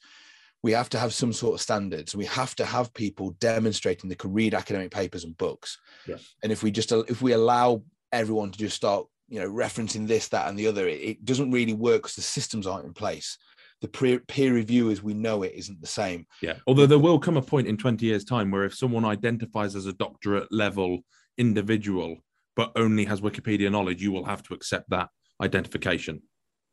we 0.63 0.73
have 0.73 0.89
to 0.91 0.99
have 0.99 1.13
some 1.13 1.33
sort 1.33 1.55
of 1.55 1.61
standards. 1.61 2.15
We 2.15 2.27
have 2.27 2.55
to 2.57 2.65
have 2.65 2.95
people 2.95 3.31
demonstrating 3.41 4.09
they 4.09 4.15
can 4.15 4.33
read 4.33 4.55
academic 4.55 4.93
papers 4.93 5.25
and 5.25 5.37
books. 5.37 5.79
Yes. 6.07 6.35
And 6.43 6.53
if 6.53 6.63
we 6.63 6.71
just 6.71 6.93
if 6.93 7.21
we 7.21 7.33
allow 7.33 7.83
everyone 8.13 8.53
to 8.53 8.59
just 8.59 8.77
start, 8.77 9.07
you 9.29 9.41
know, 9.41 9.51
referencing 9.51 10.07
this, 10.07 10.29
that, 10.29 10.49
and 10.49 10.59
the 10.59 10.69
other, 10.69 10.87
it, 10.87 11.01
it 11.01 11.25
doesn't 11.25 11.51
really 11.51 11.75
work 11.75 12.03
because 12.03 12.15
the 12.15 12.23
systems 12.23 12.67
aren't 12.67 12.87
in 12.87 12.93
place. 12.93 13.39
The 13.83 13.89
peer, 13.89 14.21
peer 14.21 14.55
review 14.55 14.91
as 14.91 15.03
we 15.03 15.13
know 15.13 15.43
it 15.43 15.53
isn't 15.55 15.81
the 15.81 15.87
same. 15.87 16.27
Yeah. 16.41 16.55
Although 16.67 16.87
there 16.87 16.99
will 16.99 17.19
come 17.19 17.37
a 17.37 17.43
point 17.43 17.67
in 17.67 17.77
20 17.77 18.07
years' 18.07 18.25
time 18.25 18.51
where 18.51 18.65
if 18.65 18.75
someone 18.75 19.05
identifies 19.05 19.77
as 19.77 19.87
a 19.87 19.93
doctorate 19.93 20.51
level 20.53 21.01
individual, 21.37 22.19
but 22.55 22.73
only 22.77 23.05
has 23.05 23.21
Wikipedia 23.21 23.71
knowledge, 23.71 24.01
you 24.01 24.13
will 24.13 24.25
have 24.25 24.43
to 24.45 24.55
accept 24.55 24.89
that 24.91 25.09
identification. 25.43 26.23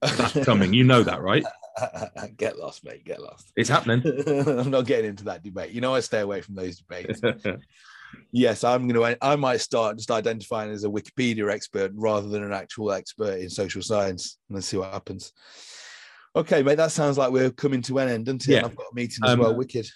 That's 0.01 0.33
coming. 0.45 0.73
You 0.73 0.83
know 0.83 1.03
that, 1.03 1.21
right? 1.21 1.43
get 2.37 2.57
lost, 2.57 2.85
mate. 2.85 3.03
Get 3.05 3.21
lost. 3.21 3.51
It's 3.55 3.69
happening. 3.69 4.01
I'm 4.47 4.69
not 4.69 4.85
getting 4.85 5.09
into 5.09 5.25
that 5.25 5.43
debate. 5.43 5.71
You 5.71 5.81
know, 5.81 5.95
I 5.95 5.99
stay 6.01 6.19
away 6.19 6.41
from 6.41 6.55
those 6.55 6.77
debates. 6.77 7.21
yes, 8.31 8.63
I'm 8.63 8.87
going 8.87 9.15
to. 9.15 9.25
I 9.25 9.35
might 9.35 9.61
start 9.61 9.97
just 9.97 10.11
identifying 10.11 10.71
as 10.71 10.83
a 10.83 10.89
Wikipedia 10.89 11.51
expert 11.51 11.91
rather 11.95 12.27
than 12.27 12.43
an 12.43 12.53
actual 12.53 12.91
expert 12.91 13.39
in 13.39 13.49
social 13.49 13.81
science, 13.81 14.37
and 14.47 14.55
let's 14.55 14.67
see 14.67 14.77
what 14.77 14.93
happens. 14.93 15.33
Okay, 16.35 16.61
mate. 16.63 16.75
That 16.75 16.91
sounds 16.91 17.17
like 17.17 17.31
we're 17.31 17.51
coming 17.51 17.81
to 17.83 17.97
an 17.99 18.09
end, 18.09 18.25
doesn't 18.25 18.47
it? 18.47 18.51
Yeah. 18.51 18.57
And 18.59 18.65
I've 18.67 18.75
got 18.75 18.87
a 18.91 18.95
meeting 18.95 19.19
as 19.23 19.31
Um, 19.31 19.39
well. 19.39 19.55
Wicked. 19.55 19.87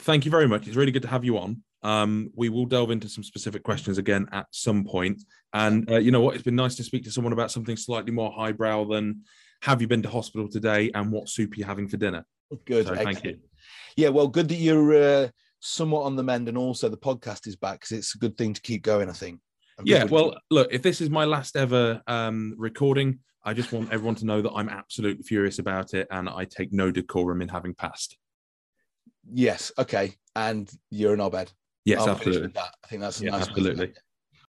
Thank 0.00 0.24
you 0.24 0.30
very 0.30 0.48
much. 0.48 0.66
It's 0.66 0.76
really 0.76 0.92
good 0.92 1.02
to 1.02 1.08
have 1.08 1.24
you 1.24 1.38
on. 1.38 1.62
Um, 1.82 2.30
we 2.34 2.48
will 2.48 2.66
delve 2.66 2.90
into 2.90 3.08
some 3.08 3.22
specific 3.22 3.62
questions 3.62 3.98
again 3.98 4.28
at 4.32 4.46
some 4.50 4.84
point. 4.84 5.22
And 5.52 5.90
uh, 5.90 5.98
you 5.98 6.10
know 6.10 6.20
what? 6.20 6.34
It's 6.34 6.44
been 6.44 6.56
nice 6.56 6.74
to 6.76 6.84
speak 6.84 7.04
to 7.04 7.10
someone 7.10 7.32
about 7.32 7.50
something 7.50 7.76
slightly 7.76 8.10
more 8.10 8.32
highbrow 8.32 8.84
than 8.84 9.22
have 9.62 9.80
you 9.80 9.88
been 9.88 10.02
to 10.02 10.08
hospital 10.08 10.48
today 10.48 10.90
and 10.94 11.10
what 11.10 11.28
soup 11.28 11.52
are 11.52 11.56
you're 11.56 11.66
having 11.66 11.88
for 11.88 11.96
dinner. 11.96 12.24
Good. 12.64 12.86
So 12.86 12.94
thank 12.94 13.24
you. 13.24 13.38
Yeah. 13.96 14.08
Well, 14.08 14.28
good 14.28 14.48
that 14.48 14.56
you're 14.56 14.94
uh, 15.24 15.28
somewhat 15.60 16.02
on 16.02 16.16
the 16.16 16.22
mend, 16.22 16.48
and 16.48 16.58
also 16.58 16.88
the 16.88 16.96
podcast 16.96 17.46
is 17.46 17.56
back 17.56 17.80
because 17.80 17.92
it's 17.98 18.14
a 18.14 18.18
good 18.18 18.36
thing 18.36 18.54
to 18.54 18.60
keep 18.60 18.82
going. 18.82 19.08
I 19.08 19.12
think. 19.12 19.40
And 19.78 19.86
Yeah, 19.86 20.04
well, 20.04 20.36
look, 20.50 20.68
if 20.72 20.82
this 20.82 21.00
is 21.00 21.10
my 21.10 21.24
last 21.24 21.56
ever 21.56 22.02
um, 22.06 22.54
recording, 22.56 23.20
I 23.48 23.54
just 23.54 23.72
want 23.72 23.90
everyone 23.90 24.14
to 24.16 24.26
know 24.26 24.42
that 24.42 24.52
I'm 24.52 24.68
absolutely 24.68 25.22
furious 25.22 25.58
about 25.58 25.94
it 25.94 26.06
and 26.10 26.28
I 26.28 26.44
take 26.44 26.70
no 26.70 26.90
decorum 26.90 27.40
in 27.40 27.48
having 27.48 27.72
passed. 27.72 28.18
Yes. 29.32 29.72
Okay. 29.78 30.16
And 30.36 30.70
you're 30.90 31.14
an 31.14 31.22
obed. 31.22 31.50
Yes, 31.86 32.02
I'll 32.02 32.10
absolutely. 32.10 32.48
that. 32.48 32.74
I 32.84 32.88
think 32.88 33.00
that's 33.00 33.22
a 33.22 33.24
Yeah, 33.24 33.30
nice 33.30 33.48
absolutely. 33.48 33.94